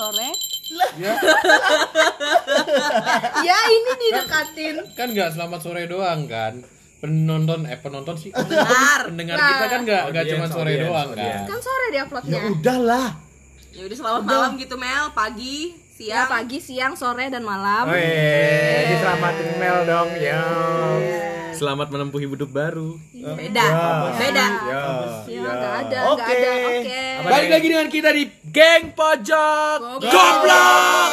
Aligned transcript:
sore. 0.00 0.30
Ya, 0.96 1.12
Ya 3.42 3.58
ini 3.68 3.90
didekatin. 3.98 4.74
kan 4.94 5.08
nggak 5.10 5.30
selamat 5.34 5.60
sore 5.60 5.84
doang 5.84 6.24
kan. 6.24 6.64
Penonton 7.00 7.64
eh 7.64 7.76
penonton 7.76 8.14
sih. 8.14 8.30
Benar. 8.30 9.08
Pendengar 9.08 9.36
Nah. 9.36 9.48
kita 9.50 9.66
kan 9.66 9.80
nggak 9.82 10.02
nggak 10.06 10.22
Audiens, 10.22 10.36
cuma 10.36 10.46
sore 10.48 10.70
audiens, 10.70 10.84
doang 10.86 11.08
audiens. 11.10 11.32
kan. 11.34 11.48
Kan 11.48 11.60
sore 11.60 11.86
di 11.86 11.98
uploadnya. 11.98 12.30
Ya 12.30 12.40
udahlah. 12.46 13.08
Ya 13.70 13.82
udah 13.86 13.96
selamat 13.96 14.22
malam 14.24 14.50
gitu 14.56 14.74
Mel, 14.76 15.04
pagi, 15.12 15.58
Ya 15.94 16.24
siang. 16.24 16.28
pagi, 16.28 16.58
siang, 16.58 16.92
sore 16.94 17.28
dan 17.28 17.42
malam. 17.42 17.84
Oh, 17.84 17.92
iya. 17.92 18.88
diselamatin 18.90 19.48
Mel 19.56 19.78
dong 19.84 20.10
ya. 20.16 20.42
Selamat 21.52 21.88
menempuh 21.88 22.16
hidup 22.18 22.48
baru. 22.48 22.96
Beda. 23.12 23.66
Beda. 24.16 24.46
Ya. 24.64 24.82
Ya 25.22 25.40
nggak 25.46 25.74
ada, 25.82 25.98
Oke. 26.06 26.16
nggak 26.16 26.30
ada. 26.32 26.50
Oke. 26.72 27.02
Balik 27.22 27.48
lagi 27.50 27.66
dengan 27.68 27.88
kita 27.90 28.08
di 28.10 28.29
Geng 28.50 28.92
Pojok 28.92 29.78
Goblok. 30.00 31.10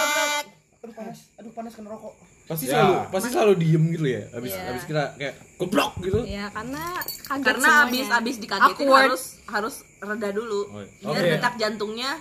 Aduh 0.80 0.94
panas. 0.94 1.18
Aduh 1.38 1.52
panas 1.52 1.72
kena 1.74 1.90
rokok. 1.90 2.14
Pasti 2.48 2.64
Ya. 2.64 2.80
selalu 2.80 2.94
pasti 3.12 3.28
selalu 3.30 3.54
diem 3.58 3.84
gitu 3.92 4.06
ya. 4.08 4.24
Habis 4.32 4.52
Iya. 4.52 4.64
habis 4.66 4.84
kita 4.84 5.04
kayak 5.16 5.36
goblok 5.58 5.92
gitu. 6.00 6.20
Ya 6.24 6.48
karena 6.50 6.84
kaget 7.22 7.44
Karena 7.46 7.68
semuanya. 7.68 7.86
abis 7.86 8.08
abis 8.10 8.36
dikagetin 8.40 8.88
Awkward. 8.88 9.04
harus 9.06 9.24
harus 9.46 9.76
reda 10.00 10.30
dulu. 10.32 10.62
Oh, 10.66 10.80
iya. 10.80 10.88
Biar 11.04 11.20
Oke. 11.20 11.32
detak 11.36 11.54
jantungnya 11.58 12.12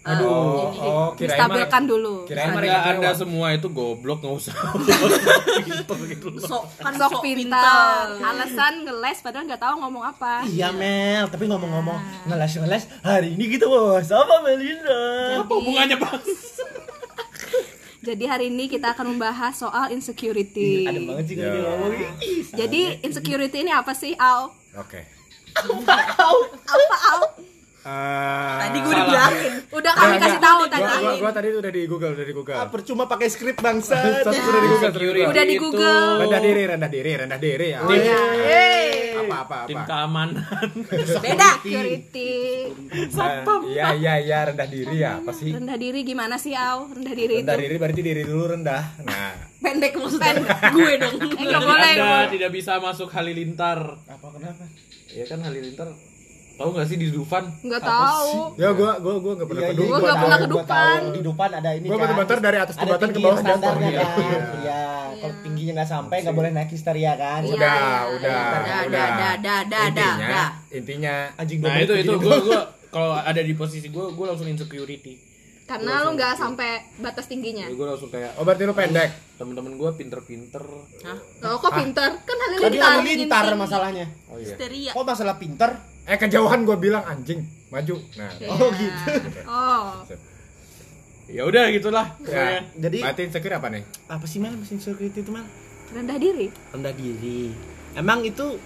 Aduh, 0.00 0.72
oh, 0.80 1.12
kirain 1.12 1.36
distabilkan 1.36 1.82
mah- 1.84 1.90
dulu. 1.92 2.14
Kirain 2.24 2.56
mereka 2.56 2.88
anda 2.88 3.12
kecewa. 3.12 3.20
semua 3.20 3.46
itu 3.52 3.68
goblok 3.68 4.24
nggak 4.24 4.32
usah. 4.32 4.56
Gitu 6.08 6.26
loh. 6.32 6.40
sok 6.40 6.64
kan 6.80 6.92
Sok 6.96 7.20
pintar. 7.20 8.16
Alasan 8.16 8.88
ngeles 8.88 9.20
padahal 9.20 9.44
nggak 9.44 9.60
tahu 9.60 9.74
ngomong 9.76 10.04
apa. 10.08 10.40
Iya 10.48 10.72
Mel, 10.72 11.28
tapi 11.28 11.44
ngomong-ngomong 11.44 12.00
ngeles-ngeles 12.32 12.88
hari 13.04 13.36
ini 13.36 13.44
kita 13.52 13.68
bos 13.68 14.08
sama 14.08 14.40
Melinda. 14.40 15.44
Apa 15.44 15.52
hubungannya 15.52 15.96
bang? 16.00 16.20
Jadi 18.00 18.24
hari 18.24 18.48
ini 18.48 18.72
kita 18.72 18.96
akan 18.96 19.12
membahas 19.12 19.52
soal 19.52 19.92
insecurity. 19.92 20.88
Ada 20.88 21.00
banget 21.04 21.24
sih 21.28 21.34
dia 21.36 21.60
ngomong. 21.60 21.92
Jadi 22.56 22.80
insecurity 23.04 23.60
ini 23.60 23.72
apa 23.76 23.92
sih, 23.92 24.16
Al? 24.16 24.48
Oke. 24.80 25.04
Apa 25.60 26.96
Al? 26.96 27.20
Eh, 27.80 28.56
Tadi 28.60 28.78
gue 28.78 28.90
udah 28.90 29.06
bilangin. 29.06 29.52
Udah 29.70 29.92
kami 29.94 30.04
Enggak, 30.06 30.20
kasih 30.20 30.28
enggak. 30.30 30.44
tahu 30.44 30.60
Gua, 30.60 30.68
tadi. 30.68 30.84
gua, 31.00 31.12
gua 31.16 31.30
tadi 31.32 31.48
udah 31.50 31.72
di 31.72 31.82
Google, 31.84 32.12
udah 32.12 32.26
di 32.26 32.34
Google. 32.34 32.52
ah, 32.54 32.68
percuma 32.68 33.04
pakai 33.06 33.26
skrip 33.26 33.56
bangsa. 33.56 33.96
Udah 34.20 34.32
di 34.36 34.36
Google, 34.38 35.26
udah 35.26 35.44
di 35.44 35.56
Google. 35.56 36.08
Rendah 36.20 36.40
diri, 36.40 36.62
rendah 36.66 36.90
diri, 36.90 37.12
rendah 37.16 37.38
diri. 37.38 37.68
ya. 37.70 37.78
Oh 37.80 37.88
ya. 37.90 38.20
Hey. 38.36 38.88
Apa 39.18 39.36
apa 39.40 39.56
Tim 39.64 39.78
apa. 39.78 39.86
keamanan. 39.86 40.68
Beda. 41.16 41.50
Security. 41.56 42.32
Nah, 43.10 43.62
Iya 43.64 43.86
iya 43.94 44.14
iya 44.18 44.38
rendah 44.44 44.68
diri 44.68 44.96
ya. 44.98 45.16
Apa 45.16 45.32
sih? 45.32 45.48
Rendah 45.48 45.76
diri 45.76 46.00
gimana 46.02 46.36
sih, 46.36 46.52
Al? 46.52 46.84
Rendah 46.86 47.14
diri 47.14 47.40
Rendah 47.40 47.54
itu. 47.54 47.62
diri 47.62 47.76
berarti 47.76 48.00
diri 48.02 48.22
dulu 48.22 48.44
rendah. 48.50 48.82
Nah, 49.00 49.32
Pendek 49.58 49.92
maksudnya. 49.94 50.36
gue 50.68 50.92
dong. 50.98 51.16
Eh, 51.16 51.44
nggak 51.46 51.62
boleh. 51.62 51.92
Anda 51.94 52.28
tidak 52.28 52.50
bisa 52.50 52.76
masuk 52.76 53.08
Halilintar. 53.08 53.96
Apa 54.04 54.26
kenapa? 54.30 54.68
Ya 55.10 55.24
kan 55.24 55.40
Halilintar. 55.40 55.88
Tahu 56.60 56.76
nggak 56.76 56.86
sih 56.86 56.96
di 56.98 57.08
Dufan? 57.08 57.44
Nggak 57.58 57.80
tahu. 57.80 58.52
ya 58.54 58.68
gua 58.70 59.00
gua 59.00 59.14
gua 59.16 59.32
enggak 59.32 59.48
pernah 59.48 59.62
Iya, 59.62 59.70
kedua. 59.72 59.80
Gua 59.80 59.88
gua 59.88 59.96
nggak 59.96 60.12
tahu, 60.12 60.20
pernah 60.20 60.36
gua 60.36 60.44
kedupan. 60.44 60.68
tahu. 61.00 61.08
Di 61.10 61.20
depan 61.24 61.48
ada 61.50 61.70
ini 61.72 61.86
Gua 61.88 61.90
kan. 61.90 62.02
betul-betul 62.04 62.38
dari 62.38 62.58
atas 62.60 62.74
jembatan 62.76 63.08
ke 63.08 63.18
bawah 63.18 63.40
jatuh. 63.40 63.72
kan. 63.72 63.76
Iya. 63.80 64.02
Iya, 64.60 64.82
kalau 65.16 65.36
tingginya 65.40 65.72
nggak 65.72 65.88
sampai 65.88 66.16
nggak 66.20 66.36
boleh 66.36 66.50
naik 66.52 66.70
histeria 66.70 67.12
kan. 67.16 67.40
Iya. 67.40 67.54
Udah, 67.56 67.72
iya, 67.72 67.96
udah, 68.12 68.28
Dah, 68.28 68.60
dah, 68.60 68.80
udah. 68.84 69.08
dah, 69.08 69.34
dah, 69.40 69.60
dah, 69.64 70.14
dah, 70.20 70.48
Intinya, 70.70 71.14
Anjing 71.34 71.58
Nah 71.58 71.72
gua 71.72 71.80
itu 71.80 71.94
itu 71.96 72.12
gue 72.14 72.36
gue 72.44 72.60
kalau 72.90 73.10
ada 73.14 73.40
di 73.40 73.54
posisi 73.56 73.88
gue 73.88 74.04
gue 74.12 74.26
langsung 74.28 74.44
insecurity. 74.44 75.14
Karena 75.64 76.02
lu 76.02 76.12
nggak 76.12 76.36
sampai 76.36 76.70
batas 76.98 77.24
tingginya. 77.24 77.72
Gue 77.72 77.88
langsung 77.88 78.12
kayak 78.12 78.36
Oh 78.36 78.44
berarti 78.44 78.68
lu 78.68 78.76
pendek. 78.76 79.10
temen-temen 79.40 79.72
gue 79.74 79.90
pinter-pinter. 79.96 80.60
Oh, 81.40 81.56
kok 81.56 81.72
pinter? 81.72 82.10
Kan 82.20 82.36
Tadi 82.36 82.76
halilintar. 82.76 83.00
halilintar 83.00 83.44
masalahnya. 83.56 84.06
Oh 84.28 84.36
iya. 84.36 84.44
Histeria. 84.44 84.92
Kok 84.92 85.08
masalah 85.08 85.40
pinter? 85.40 85.70
Eh 86.04 86.16
kejauhan 86.16 86.62
gua 86.62 86.76
bilang 86.76 87.02
anjing, 87.02 87.40
maju. 87.68 87.96
Nah, 88.14 88.30
Iya. 88.34 88.48
Oh, 88.50 88.70
gitu. 88.72 89.02
Oh. 89.44 89.88
Ya 91.30 91.46
udah 91.46 91.70
gitulah. 91.70 92.18
ya. 92.20 92.58
Jadi 92.74 92.98
Berarti 93.00 93.22
insecure 93.22 93.54
apa 93.54 93.70
nih? 93.70 93.86
apa 94.08 94.26
sih 94.26 94.42
Mel 94.42 94.50
mesin 94.52 94.82
security 94.82 95.22
itu 95.22 95.30
Mel? 95.30 95.46
Rendah 95.88 96.18
diri. 96.18 96.50
Rendah 96.74 96.90
diri. 96.90 97.54
Emang 97.94 98.26
itu 98.26 98.58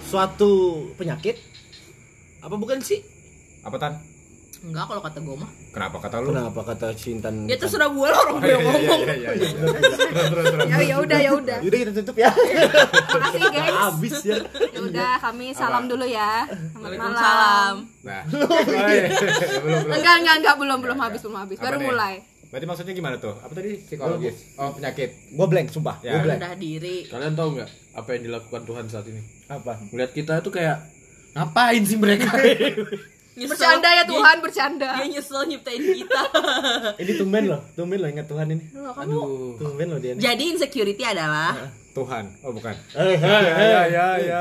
suatu 0.00 0.50
penyakit? 0.94 1.42
Apa 2.38 2.54
bukan 2.54 2.78
sih? 2.78 3.02
Apa 3.66 3.82
tan? 3.82 3.98
Enggak 4.66 4.84
kalau 4.90 4.98
kata 4.98 5.18
gue 5.22 5.36
mah. 5.38 5.50
Kenapa 5.70 5.96
kata 6.02 6.16
lu? 6.18 6.34
Kenapa 6.34 6.60
kata 6.66 6.86
Cintan? 6.98 7.46
Ya 7.46 7.54
terserah 7.54 7.86
gue 7.86 8.08
lah 8.10 8.18
orang 8.18 8.34
Oh, 8.34 8.40
gue 8.42 8.50
iya, 8.50 8.50
yang 8.50 8.62
iya, 8.66 8.72
ngomong. 8.74 9.00
iya. 9.14 9.30
Terus, 9.30 9.50
terus, 10.26 10.46
terus. 10.50 10.66
Ya 10.66 10.78
ya 10.82 10.96
udah 10.98 11.18
ya 11.22 11.30
udah. 11.32 11.58
Yaudah 11.62 11.78
kita 11.78 11.92
tutup 12.02 12.16
ya. 12.18 12.30
Makasih, 12.34 13.40
gengs. 13.46 13.76
Habis 13.78 14.16
ya. 14.26 14.36
Ya 14.74 14.80
udah, 14.82 15.12
kami 15.22 15.46
salam 15.54 15.86
Apa? 15.86 15.90
dulu 15.94 16.04
ya. 16.04 16.32
Selamat 16.50 16.82
Waalaikumsalam. 16.82 17.74
Nah, 18.02 18.22
oh, 18.42 18.60
belum 18.66 18.82
belum. 19.62 19.94
Enggak, 19.94 20.14
enggak, 20.18 20.34
enggak, 20.42 20.54
belum, 20.58 20.78
belum 20.82 20.98
habis, 20.98 21.20
belum 21.22 21.36
habis. 21.38 21.56
Baru 21.62 21.78
mulai. 21.78 22.14
Berarti 22.46 22.66
maksudnya 22.66 22.94
gimana 22.94 23.16
tuh? 23.18 23.34
Apa 23.38 23.52
tadi 23.54 23.70
psikologis? 23.78 24.36
Oh 24.58 24.70
penyakit. 24.70 25.10
Gua 25.30 25.46
blank 25.46 25.66
sumpah. 25.70 25.98
Ya. 26.02 26.18
Gua 26.18 26.26
blank. 26.26 26.38
Rendah 26.42 26.54
diri. 26.58 27.06
Kalian 27.06 27.34
tahu 27.34 27.58
nggak 27.58 27.70
apa 27.94 28.08
yang 28.14 28.22
dilakukan 28.26 28.62
Tuhan 28.66 28.84
saat 28.86 29.06
ini? 29.06 29.22
Apa? 29.46 29.78
Melihat 29.90 30.10
kita 30.10 30.34
tuh 30.42 30.50
kayak 30.50 30.78
ngapain 31.34 31.82
sih 31.82 31.98
mereka? 31.98 32.34
Nyesel. 33.36 33.52
Bercanda 33.52 33.88
ya 33.90 33.96
Dia- 33.98 34.08
Tuhan, 34.08 34.36
bercanda. 34.40 34.88
Dia 34.96 35.06
nyesel 35.10 35.40
nyiptain 35.44 35.76
kita. 35.78 36.20
Ini 37.04 37.12
tumben 37.14 37.44
loh, 37.46 37.60
tumben 37.72 37.98
loh 37.98 38.08
ingat 38.08 38.26
Tuhan 38.26 38.46
ini. 38.48 38.64
Loh, 38.72 38.90
kamu 38.90 39.12
Aduh. 39.12 39.60
Tumben 39.60 39.86
loh 39.86 39.98
dia. 39.98 40.10
ini. 40.10 40.20
Jadi 40.20 40.44
insecurity 40.50 41.04
adalah 41.04 41.52
Tuhan. 41.92 42.24
Oh 42.40 42.48
bukan. 42.50 42.72
Eh, 42.94 43.04
eh, 43.06 43.16
Ya 43.18 43.36
ya 43.38 43.52
eh. 43.52 43.68
ya 43.68 43.76
ya. 43.84 44.08
ya. 44.16 44.40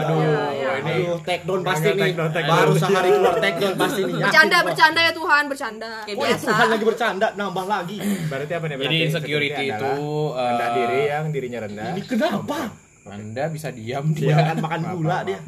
Aduh, 0.00 0.16
Ya, 0.18 0.44
ya. 0.50 0.70
ini 0.78 0.92
Aduh, 1.02 1.16
take 1.22 1.44
down 1.44 1.60
pasti 1.62 1.88
nih. 1.88 1.96
take 1.98 2.14
down, 2.14 2.30
take 2.30 2.44
Baru 2.46 2.60
down. 2.70 2.80
sehari 2.82 3.08
keluar 3.10 3.36
take 3.42 3.56
down 3.58 3.74
pasti 3.74 4.00
nih. 4.02 4.14
bercanda, 4.18 4.56
bercanda 4.62 5.00
ya 5.00 5.12
Tuhan, 5.12 5.42
bercanda. 5.46 5.90
kayak 6.04 6.16
biasa. 6.18 6.46
Tuhan 6.46 6.68
lagi 6.70 6.84
bercanda, 6.86 7.26
nambah 7.34 7.64
lagi. 7.66 7.96
Berarti 8.26 8.52
apa 8.54 8.64
nih? 8.66 8.74
Jadi 8.74 8.80
Berarti 8.82 8.96
insecurity 9.06 9.64
itu, 9.66 9.92
eh, 10.30 10.44
rendah 10.46 10.68
diri 10.74 11.00
yang 11.06 11.24
dirinya 11.30 11.58
rendah. 11.62 11.84
Ini 11.90 12.00
kenapa? 12.04 12.60
Anda 13.06 13.46
bisa 13.46 13.70
diam 13.70 14.10
Dia 14.10 14.34
dia. 14.34 14.46
kan 14.46 14.56
makan 14.58 14.80
gula 14.92 15.22
dia. 15.22 15.38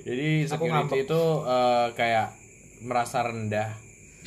Jadi 0.00 0.26
insecurity 0.44 0.96
itu 1.02 1.22
eh, 1.42 1.86
kayak 1.92 2.26
merasa 2.84 3.24
rendah, 3.26 3.74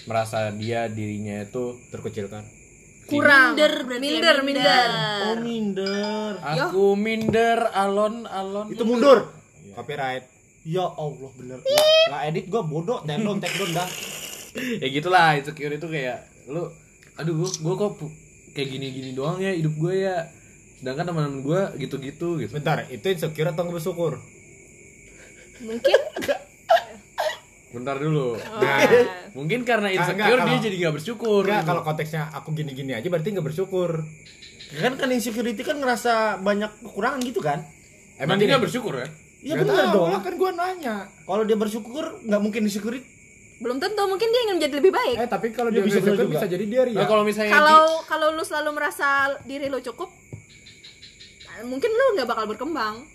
merasa 0.05 0.51
dia 0.55 0.87
dirinya 0.91 1.41
itu 1.43 1.79
Terkucilkan. 1.91 2.43
Kurang. 3.11 3.59
Minder 3.59 3.73
berarti 3.83 4.07
ya, 4.07 4.11
minder, 4.13 4.37
minder. 4.45 4.89
Oh, 5.27 5.35
minder. 5.41 6.31
aku 6.39 6.85
minder 6.95 7.59
alon 7.75 8.23
alon. 8.23 8.71
Itu 8.71 8.87
mundur. 8.87 9.31
Copyright. 9.75 10.25
Ya 10.63 10.85
Allah 10.85 11.31
bener. 11.35 11.59
Nggak 12.07 12.21
edit 12.31 12.45
gua 12.47 12.61
bodoh, 12.63 12.99
take 13.03 13.19
down, 13.19 13.37
take 13.41 13.57
down 13.57 13.71
dah. 13.75 13.89
ya 14.83 14.87
gitulah 14.91 15.39
insecure 15.39 15.71
itu 15.71 15.87
kayak 15.87 16.27
lu 16.51 16.67
aduh 17.15 17.33
gua, 17.39 17.49
gua 17.63 17.73
kok 17.87 18.11
kayak 18.51 18.67
gini-gini 18.67 19.15
doang 19.15 19.39
ya 19.39 19.55
hidup 19.55 19.73
gue 19.79 19.95
ya 20.03 20.27
sedangkan 20.81 21.13
teman-teman 21.13 21.39
gue 21.45 21.61
gitu-gitu 21.85 22.41
gitu 22.41 22.51
Bentar, 22.51 22.89
itu 22.89 23.05
insecure 23.05 23.47
atau 23.53 23.63
nggak 23.63 23.75
bersyukur? 23.77 24.17
Mungkin 25.61 25.99
bentar 27.71 27.95
dulu 27.95 28.35
Oh. 28.35 28.59
nah 28.59 28.77
mungkin 29.31 29.63
karena 29.63 29.87
insecure 29.89 30.19
enggak, 30.27 30.27
dia 30.37 30.43
kalau- 30.45 30.61
jadi 30.61 30.75
nggak 30.77 30.95
bersyukur 30.99 31.41
Enggak, 31.41 31.63
kalau 31.63 31.81
konteksnya 31.81 32.21
aku 32.29 32.51
gini-gini 32.51 32.91
aja 32.91 33.07
berarti 33.07 33.31
nggak 33.31 33.43
bersyukur. 33.45 34.03
Kan 34.71 34.95
kan 34.95 35.09
insecurity 35.09 35.61
kan 35.61 35.75
ngerasa 35.75 36.13
banyak 36.39 36.71
kekurangan 36.81 37.19
gitu 37.21 37.39
kan? 37.39 37.63
emang 38.15 38.35
gini? 38.35 38.45
dia 38.45 38.53
nggak 38.53 38.63
bersyukur 38.63 38.93
ya 38.93 39.07
Iya 39.41 39.57
tahu 39.57 40.05
dong. 40.05 40.21
kan 40.21 40.33
gua 40.37 40.51
nanya. 40.53 40.95
Kalau 41.23 41.43
dia 41.43 41.57
bersyukur 41.57 42.03
nggak 42.21 42.39
mungkin 42.39 42.61
insecurity. 42.63 43.07
belum 43.57 43.77
tentu, 43.77 44.01
mungkin 44.03 44.25
dia 44.25 44.41
ingin 44.41 44.55
menjadi 44.57 44.75
lebih 44.75 44.89
baik. 44.89 45.15
Eh 45.17 45.29
tapi 45.29 45.47
kalau 45.51 45.69
Ya, 45.69 45.75
dia 45.75 45.83
bisa 45.85 46.01
juga. 46.01 46.25
bisa 46.25 46.45
jadi 46.45 46.65
dia 46.65 46.81
nah 46.91 47.05
kalau 47.05 47.21
misalnya 47.21 47.53
Kalau 47.53 48.01
kalau 48.03 48.27
lu 48.31 48.41
selalu 48.41 48.73
merasa 48.73 49.07
diri 49.43 49.69
lu 49.69 49.77
cukup, 49.79 50.09
mungkin 51.63 51.89
lu 51.89 52.05
nggak 52.15 52.25
bakal 52.25 52.45
berkembang. 52.47 53.05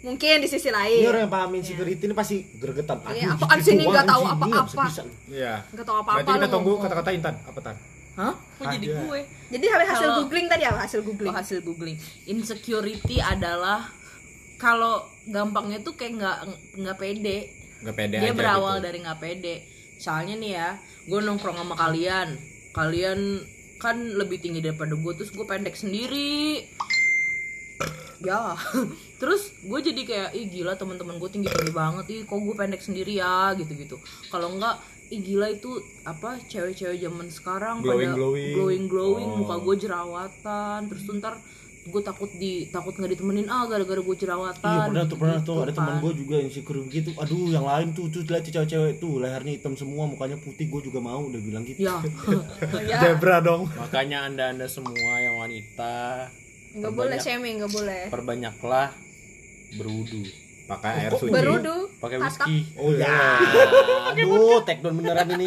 Mungkin 0.00 0.40
di 0.40 0.48
sisi 0.48 0.66
Ini 0.66 0.76
lain. 0.76 1.00
orang 1.04 1.20
yang 1.28 1.32
paham 1.32 1.50
insecurity 1.54 2.04
ini 2.08 2.16
pasti 2.16 2.40
gregetan. 2.56 3.04
Iya, 3.04 3.36
Aduh, 3.36 3.36
apaan 3.36 3.58
gitu 3.60 3.66
sih 3.68 3.72
ini 3.76 3.84
nggak 3.84 4.06
tahu 4.08 4.22
ini 4.24 4.32
apa-apa. 4.32 4.84
Iya. 5.28 5.54
Nggak 5.68 5.86
tahu 5.86 5.96
apa-apa. 6.00 6.16
Berarti 6.16 6.32
kita 6.40 6.48
tunggu 6.48 6.72
kata-kata 6.80 7.10
Intan. 7.12 7.34
Apa 7.44 7.60
Tan? 7.60 7.76
Hah? 8.16 8.34
Kok 8.34 8.64
jadi 8.74 8.86
gue? 8.90 9.20
Jadi 9.50 9.64
hasil 9.68 9.92
Kalau- 10.00 10.16
googling 10.24 10.46
tadi 10.48 10.64
apa? 10.64 10.78
Hasil 10.82 11.00
googling. 11.04 11.32
Oh, 11.32 11.36
hasil 11.36 11.58
googling. 11.60 11.96
Insecurity 12.24 13.16
adalah 13.20 13.92
kalau 14.56 15.04
gampangnya 15.26 15.80
tuh 15.80 15.92
kayak 15.92 16.16
nggak 16.16 16.36
nggak 16.80 16.96
pede. 16.96 17.38
Nggak 17.80 17.96
pede 17.96 18.16
Dia 18.16 18.28
aja 18.28 18.36
berawal 18.36 18.74
gitu. 18.76 18.84
dari 18.88 18.98
nggak 19.00 19.20
pede. 19.20 19.54
Soalnya 19.96 20.34
nih 20.36 20.52
ya, 20.54 20.68
gue 21.06 21.20
nongkrong 21.20 21.56
sama 21.56 21.76
kalian. 21.76 22.40
Kalian 22.72 23.20
kan 23.76 23.96
lebih 23.96 24.40
tinggi 24.40 24.60
daripada 24.60 24.92
gue, 24.92 25.12
terus 25.14 25.28
gue 25.28 25.44
pendek 25.44 25.76
sendiri. 25.76 26.64
Ya, 28.20 28.52
terus 29.20 29.42
gue 29.58 29.80
jadi 29.82 30.02
kayak 30.02 30.30
ih 30.32 30.46
gila 30.50 30.74
teman-teman 30.74 31.16
gue 31.16 31.30
tinggi 31.30 31.48
tinggi 31.48 31.72
banget 31.72 32.04
ih 32.06 32.20
kok 32.22 32.36
gue 32.36 32.54
pendek 32.54 32.78
sendiri 32.78 33.16
ya 33.16 33.52
gitu 33.54 33.72
gitu. 33.72 33.96
Kalau 34.28 34.52
enggak 34.52 34.76
ih 35.08 35.20
gila 35.20 35.48
itu 35.48 35.72
apa 36.02 36.38
cewek-cewek 36.44 36.96
zaman 36.96 37.26
sekarang 37.28 37.80
Glowing, 37.80 37.98
pada 38.06 38.16
glowing. 38.16 38.52
glowing 38.52 38.84
glowing 38.86 39.26
Oh. 39.26 39.38
muka 39.38 39.56
gue 39.58 39.74
jerawatan 39.80 40.86
terus 40.86 41.02
tuh 41.02 41.16
ntar 41.16 41.34
gue 41.82 42.02
takut 42.04 42.28
di 42.32 42.52
takut 42.68 42.92
nggak 42.92 43.16
ditemenin 43.16 43.48
ah 43.48 43.64
gara-gara 43.64 43.98
gue 43.98 44.16
jerawatan 44.16 44.60
Iya 44.62 44.86
pernah 44.86 45.02
tuh 45.02 45.16
pernah 45.16 45.34
gitu-gitu 45.34 45.50
tuh 45.50 45.64
ada 45.64 45.72
teman 45.72 45.90
kan. 45.90 45.98
gue 45.98 46.12
juga 46.14 46.36
insecure 46.38 46.80
begitu. 46.80 47.10
Aduh 47.16 47.48
yang 47.48 47.64
lain 47.64 47.88
tuh 47.90 48.06
tuh 48.06 48.22
lihat 48.22 48.44
cewek-cewek 48.44 48.92
tuh 48.98 49.18
lehernya 49.18 49.52
hitam 49.52 49.74
semua 49.74 50.04
mukanya 50.04 50.36
putih 50.36 50.68
gue 50.68 50.80
juga 50.84 51.00
mau 51.00 51.24
udah 51.24 51.40
bilang 51.40 51.64
gitu. 51.64 51.80
ya 51.80 51.96
ya 52.86 52.98
Zebra 53.02 53.40
dong. 53.40 53.66
Makanya 53.66 54.28
anda-anda 54.28 54.68
semua 54.68 54.92
yang 55.18 55.40
wanita 55.40 56.28
nggak 56.72 56.92
boleh 56.92 57.18
shaming 57.18 57.54
nggak 57.58 57.72
boleh 57.72 58.02
perbanyaklah 58.08 58.88
berwudu, 59.72 60.22
Pakai 60.66 60.90
air 61.00 61.12
suci. 61.12 61.30
berudu 61.30 61.76
pakai 61.98 62.16
whisky. 62.16 62.56
Oh 62.74 62.90
ya. 62.96 63.38
Aduh, 64.08 64.62
take 64.62 64.80
down 64.80 64.94
beneran 64.94 65.26
ini. 65.30 65.46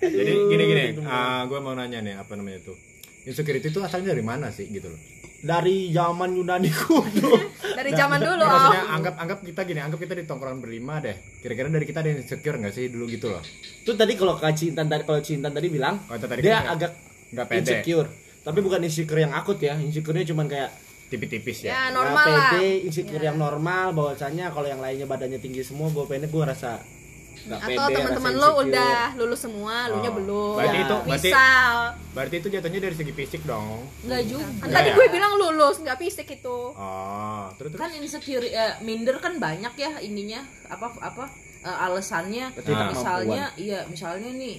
Jadi 0.00 0.32
gini 0.48 0.62
gini, 0.64 0.84
ah 1.04 1.44
gue 1.44 1.58
mau 1.58 1.74
nanya 1.74 1.98
nih 2.00 2.14
apa 2.14 2.32
namanya 2.32 2.58
itu. 2.60 2.74
Insecurity 3.22 3.68
itu 3.68 3.78
asalnya 3.78 4.10
dari 4.10 4.22
mana 4.22 4.48
sih 4.48 4.66
gitu 4.66 4.86
loh? 4.86 5.00
Dari 5.40 5.90
zaman 5.90 6.30
Yunani 6.32 6.70
kuno. 6.80 7.30
dari 7.70 7.90
zaman 7.92 8.18
dulu 8.18 8.38
oh 8.38 8.46
maksudnya 8.46 8.82
anggap 8.88 9.14
anggap 9.16 9.38
kita 9.40 9.60
gini, 9.62 9.80
anggap 9.80 9.98
kita 9.98 10.14
di 10.14 10.24
tongkrongan 10.24 10.58
berlima 10.58 10.98
deh. 10.98 11.14
Kira-kira 11.38 11.68
dari 11.68 11.84
kita 11.84 11.98
ada 12.00 12.08
yang 12.08 12.20
insecure 12.20 12.56
nggak 12.56 12.72
sih 12.72 12.88
dulu 12.88 13.04
gitu 13.06 13.28
loh? 13.28 13.42
Itu 13.82 13.92
tadi 13.92 14.14
kalau 14.14 14.34
Kak 14.34 14.52
Cinta 14.52 14.82
tadi 14.82 15.02
kalau 15.02 15.20
Cinta 15.20 15.48
tadi 15.48 15.68
bilang 15.68 16.00
Oh, 16.06 16.14
itu 16.14 16.26
tadi 16.26 16.40
dia 16.40 16.54
kan 16.56 16.64
agak 16.74 16.92
nggak 17.30 17.46
pede. 17.46 17.58
insecure. 17.60 18.08
Tapi 18.40 18.58
bukan 18.58 18.80
insecure 18.80 19.20
yang 19.20 19.32
akut 19.32 19.58
ya. 19.58 19.76
Insecure-nya 19.76 20.24
cuman 20.24 20.46
kayak 20.46 20.70
Tipis-tipis 21.08 21.66
ya. 21.66 21.68
ya 21.68 21.74
ya, 21.74 21.82
normal 21.90 22.22
lah 22.24 22.50
pede, 22.54 22.86
insecure 22.86 23.18
yang 23.20 23.34
normal 23.34 23.90
bahwasanya 23.90 24.46
kalau 24.48 24.62
yang 24.64 24.78
lainnya 24.78 25.04
badannya 25.04 25.36
tinggi 25.36 25.58
semua 25.60 25.90
gue 25.90 26.06
pendek 26.06 26.30
gue 26.30 26.38
rasa 26.40 26.78
nggak 27.40 27.56
atau 27.66 27.86
teman-teman 27.90 28.34
lo 28.36 28.48
udah 28.60 29.16
lulus 29.16 29.40
semua 29.40 29.88
lu 29.88 29.98
nya 29.98 30.06
Oh. 30.06 30.14
belum 30.14 30.54
Berarti 30.54 30.70
Ya. 30.70 30.84
itu 30.84 30.96
berarti 31.00 31.10
misal 31.26 31.74
berarti 32.12 32.34
itu 32.36 32.48
jatuhnya 32.48 32.80
dari 32.80 32.94
segi 32.94 33.12
fisik 33.12 33.42
dong. 33.42 33.90
nggak 34.04 34.22
juga 34.22 34.44
kan 34.44 34.54
Nggak 34.60 34.76
tadi 34.76 34.86
ya? 34.86 34.94
gue 34.94 35.06
bilang 35.10 35.32
lulus 35.34 35.76
nggak 35.80 35.98
fisik 35.98 36.28
itu 36.30 36.58
Oh, 36.70 37.44
terus 37.56 37.70
terus. 37.72 37.80
kan 37.80 37.90
insecure 37.90 38.46
eh, 38.46 38.78
minder 38.80 39.18
kan 39.18 39.34
banyak 39.34 39.72
ya 39.74 39.98
ininya 39.98 40.40
apa 40.68 40.94
apa 40.94 41.24
eh, 41.60 41.76
alasannya 41.82 42.54
Ketidakmampuan. 42.54 42.94
misalnya 42.94 43.44
iya 43.56 43.80
misalnya 43.84 44.30
nih 44.30 44.56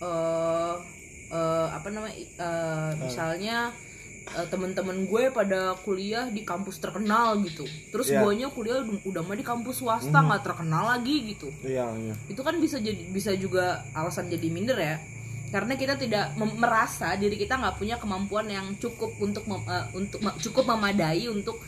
eh 0.00 0.74
eh, 1.34 1.66
apa 1.68 1.88
namanya 1.90 2.14
eh, 2.16 2.90
misalnya 3.02 3.56
eh, 4.30 4.46
teman-teman 4.48 5.04
gue 5.04 5.28
pada 5.28 5.74
kuliah 5.82 6.30
di 6.30 6.40
kampus 6.42 6.78
terkenal 6.78 7.42
gitu. 7.42 7.66
Terus 7.90 8.08
Iya. 8.08 8.22
guanya 8.22 8.48
kuliah 8.48 8.80
udah, 8.80 9.20
mah 9.20 9.34
di 9.34 9.42
kampus 9.42 9.82
swasta 9.82 10.14
nggak 10.16 10.42
terkenal 10.42 10.86
lagi 10.88 11.34
gitu. 11.34 11.50
Iya, 11.60 11.90
iya. 11.98 12.14
itu 12.30 12.40
kan 12.40 12.54
bisa 12.56 12.78
jadi 12.78 13.02
bisa 13.10 13.34
juga 13.34 13.82
alasan 13.92 14.30
jadi 14.30 14.46
minder 14.48 14.78
ya. 14.78 14.96
Karena 15.50 15.78
kita 15.78 15.94
tidak 15.94 16.34
merasa 16.34 17.14
diri 17.14 17.38
kita 17.38 17.54
nggak 17.54 17.78
punya 17.78 17.94
kemampuan 17.94 18.46
yang 18.48 18.74
cukup 18.74 19.14
untuk 19.18 19.46
mem- 19.46 19.66
eh, 19.66 19.86
untuk 19.92 20.18
cukup 20.40 20.64
memadai 20.72 21.28
untuk 21.28 21.58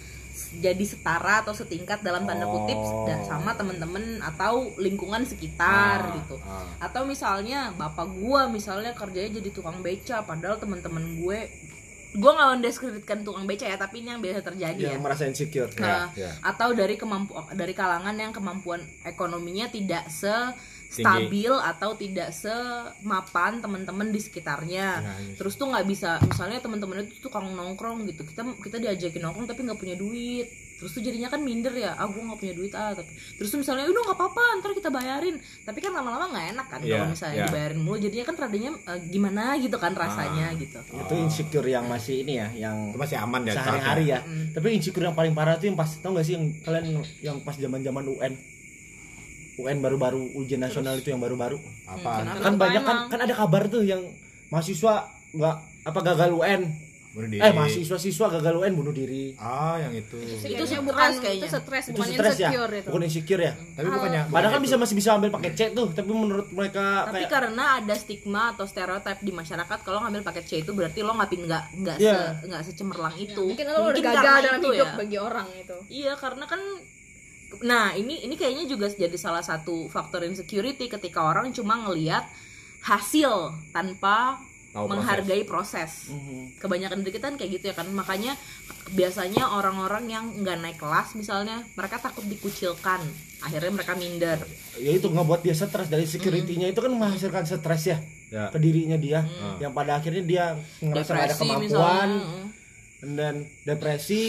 jadi 0.60 0.84
setara 0.84 1.44
atau 1.44 1.52
setingkat 1.52 2.00
dalam 2.00 2.24
tanda 2.24 2.48
kutip 2.48 2.78
dan 3.04 3.22
sama 3.24 3.52
temen-temen 3.54 4.20
atau 4.24 4.72
lingkungan 4.80 5.22
sekitar 5.26 6.16
gitu 6.22 6.36
ah. 6.44 6.64
atau 6.80 7.04
misalnya 7.04 7.72
bapak 7.76 8.08
gua 8.16 8.48
misalnya 8.48 8.96
kerjanya 8.96 9.38
jadi 9.40 9.50
tukang 9.52 9.84
beca 9.84 10.24
padahal 10.24 10.56
temen-temen 10.56 11.20
gue 11.20 11.40
gua 12.16 12.32
nggak 12.32 12.48
mendeskripsikan 12.56 13.20
tukang 13.22 13.44
beca 13.44 13.68
ya 13.68 13.76
tapi 13.76 14.00
ini 14.00 14.16
yang 14.16 14.22
biasa 14.24 14.40
terjadi 14.40 14.80
ya 14.80 14.90
Yang 14.96 15.04
merasa 15.04 15.22
insecure. 15.28 15.70
Nah, 15.76 16.08
ya. 16.16 16.32
atau 16.40 16.72
dari 16.72 16.96
kemampu 16.96 17.36
dari 17.52 17.76
kalangan 17.76 18.16
yang 18.16 18.32
kemampuan 18.32 18.80
ekonominya 19.04 19.68
tidak 19.68 20.08
se 20.08 20.32
stabil 20.88 21.52
atau 21.52 21.90
tidak 21.92 22.30
semapan 22.32 23.58
teman-teman 23.58 24.08
di 24.08 24.18
sekitarnya. 24.18 24.86
Ya, 24.96 25.14
iya. 25.16 25.34
Terus 25.34 25.54
tuh 25.54 25.66
nggak 25.66 25.84
bisa 25.84 26.20
misalnya 26.20 26.58
teman-teman 26.58 27.02
itu 27.02 27.20
tukang 27.20 27.48
nongkrong 27.48 28.06
gitu. 28.06 28.22
Kita 28.22 28.42
kita 28.56 28.76
diajakin 28.78 29.22
nongkrong 29.22 29.46
tapi 29.46 29.60
nggak 29.62 29.76
punya 29.76 29.94
duit. 29.94 30.46
Terus 30.76 30.92
tuh 30.92 31.00
jadinya 31.00 31.26
kan 31.26 31.40
minder 31.40 31.72
ya. 31.72 31.96
Ah 31.96 32.04
gue 32.04 32.20
nggak 32.20 32.36
punya 32.36 32.52
duit 32.52 32.68
ah 32.70 32.92
tapi 32.92 33.08
terus 33.32 33.48
tuh 33.48 33.56
misalnya 33.56 33.88
udah 33.88 34.02
nggak 34.02 34.18
apa-apa 34.18 34.42
ntar 34.60 34.70
kita 34.72 34.90
bayarin. 34.90 35.36
Tapi 35.64 35.78
kan 35.80 35.90
lama-lama 35.90 36.28
nggak 36.28 36.46
enak 36.52 36.66
kan 36.68 36.80
Iya, 36.80 36.92
kalau 36.92 37.06
misalnya 37.08 37.34
iya. 37.34 37.46
dibayarin 37.48 37.80
mulu. 37.80 37.96
Jadinya 37.98 38.24
kan 38.24 38.36
tadinya 38.38 38.70
eh, 38.76 39.00
gimana 39.06 39.42
gitu 39.56 39.76
kan 39.76 39.92
rasanya 39.92 40.52
Ah. 40.52 40.54
gitu. 40.54 40.78
Itu 40.84 41.14
insecure 41.16 41.64
yang 41.66 41.86
masih 41.86 42.22
ini 42.22 42.32
ya, 42.36 42.48
yang 42.54 42.92
Itu 42.92 42.98
masih 42.98 43.16
aman 43.16 43.40
ya. 43.42 43.56
sehari-hari 43.56 44.04
ya. 44.06 44.20
Tapi 44.52 44.66
insecure 44.72 45.02
yang 45.02 45.16
paling 45.16 45.32
parah 45.32 45.56
tuh 45.56 45.66
yang 45.66 45.76
pas 45.76 45.88
tau 45.88 46.12
gak 46.12 46.24
sih 46.24 46.36
yang 46.36 46.44
kalian 46.60 46.84
yang 47.20 47.36
pas 47.40 47.56
zaman-zaman 47.56 48.04
UN. 48.06 48.34
UN 49.58 49.78
baru-baru 49.78 50.20
ujian 50.34 50.58
nasional 50.58 50.94
itu 50.94 51.08
yang 51.08 51.18
baru-baru. 51.18 51.56
Apa? 51.84 52.20
kenapa? 52.20 52.36
Kan 52.36 52.42
Kenapa 52.46 52.60
banyak 52.60 52.82
kan 52.82 52.96
kan 53.08 53.20
ada 53.20 53.34
kabar 53.34 53.62
tuh 53.66 53.82
yang 53.82 54.02
mahasiswa 54.48 54.94
nggak 55.32 55.56
apa 55.84 55.98
gagal 56.02 56.32
UN. 56.34 56.62
Bunuh 57.08 57.32
diri. 57.32 57.40
Eh 57.40 57.48
mahasiswa-siswa 57.50 58.26
gagal 58.30 58.54
UN 58.58 58.72
bunuh 58.74 58.92
diri. 58.92 59.32
Ah, 59.36 59.80
yang 59.80 59.88
itu. 59.90 60.20
Itu 60.20 60.36
Kayaknya 60.44 60.84
bukan 60.84 61.08
itu 61.08 61.20
kayaknya. 61.22 61.48
stres 61.48 61.84
Itu 61.86 61.92
bukan 61.94 62.08
stres 62.10 62.36
ya, 62.36 62.48
itu 62.52 62.84
bukan 62.84 63.02
insecure 63.02 63.40
ya. 63.40 63.52
Tapi 63.56 63.88
bukannya 63.88 64.20
Padahal 64.20 64.28
kan 64.28 64.36
bukannya 64.52 64.60
bisa 64.60 64.68
itu- 64.70 64.82
masih 64.84 64.94
bisa 64.94 65.10
ambil 65.16 65.30
paket 65.32 65.52
C 65.54 65.60
tuh, 65.72 65.88
tapi 65.90 66.10
menurut 66.10 66.48
mereka 66.52 67.08
Tapi 67.08 67.16
kayak 67.18 67.30
karena 67.32 67.64
ada 67.80 67.94
stigma 67.96 68.52
atau 68.52 68.64
stereotip 68.64 69.18
di 69.18 69.32
masyarakat 69.32 69.78
kalau 69.80 69.98
ngambil 69.98 70.22
paket 70.22 70.44
C 70.44 70.52
itu 70.60 70.70
berarti 70.70 71.00
lo 71.00 71.16
nggak 71.16 71.32
nggak 71.40 71.64
nggak 71.78 71.96
Iya. 71.96 72.12
se, 72.12 72.46
nggak 72.46 72.62
secemerlang 72.66 73.16
itu. 73.16 73.44
mungkin 73.48 73.64
lo 73.66 73.78
udah 73.80 74.02
gagal 74.04 74.36
dalam 74.38 74.52
itu 74.54 74.68
hidup 74.70 74.84
ya. 74.86 74.94
bagi 74.94 75.16
orang 75.18 75.46
itu 75.56 75.76
Iya, 75.88 76.12
karena 76.14 76.44
kan 76.44 76.60
nah, 77.62 77.94
ini 77.94 78.24
ini 78.26 78.34
kayaknya 78.34 78.66
juga 78.66 78.90
jadi 78.90 79.14
salah 79.16 79.42
satu 79.42 79.86
faktor 79.88 80.26
insecurity 80.26 80.86
ketika 80.86 81.22
orang 81.22 81.50
cuma 81.50 81.78
ngelihat 81.86 82.26
hasil 82.84 83.54
tanpa 83.74 84.38
Tahu 84.76 84.92
menghargai 84.92 85.40
proses. 85.48 86.12
Mhm. 86.12 86.60
Kebanyakan 86.60 87.00
dari 87.00 87.12
kita 87.16 87.32
kan 87.32 87.36
kayak 87.40 87.50
gitu 87.56 87.64
ya 87.72 87.74
kan. 87.80 87.88
Makanya 87.96 88.36
biasanya 88.92 89.48
orang-orang 89.56 90.04
yang 90.04 90.24
nggak 90.36 90.60
naik 90.60 90.76
kelas 90.76 91.16
misalnya, 91.16 91.64
mereka 91.72 91.96
takut 91.96 92.28
dikucilkan. 92.28 93.00
Akhirnya 93.40 93.72
mereka 93.72 93.96
minder. 93.96 94.36
ya 94.76 94.92
itu 94.92 95.08
ngebuat 95.08 95.40
dia 95.40 95.56
stres 95.56 95.88
dari 95.88 96.04
security-nya 96.04 96.68
itu 96.68 96.80
kan 96.84 96.92
menghasilkan 96.92 97.48
stres 97.48 97.84
ya 97.88 97.98
Ya. 98.26 98.50
ke 98.50 98.58
dirinya 98.58 98.98
dia 98.98 99.22
yang 99.62 99.70
pada 99.70 100.02
akhirnya 100.02 100.26
dia 100.26 100.44
ngerasa 100.82 101.14
nggak 101.14 101.24
ada 101.30 101.30
Depresi 101.30 101.40
kemampuan 101.46 102.08
misalnya. 102.10 102.26
mm. 102.26 103.14
dan 103.14 103.34
depresi 103.62 104.20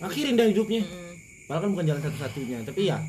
akhirin 0.00 0.32
dah 0.32 0.48
hidupnya 0.48 0.82
malah 1.48 1.60
kan 1.64 1.70
bukan 1.72 1.86
jalan 1.88 2.02
satu-satunya. 2.04 2.58
Tapi 2.68 2.92
ya 2.92 3.00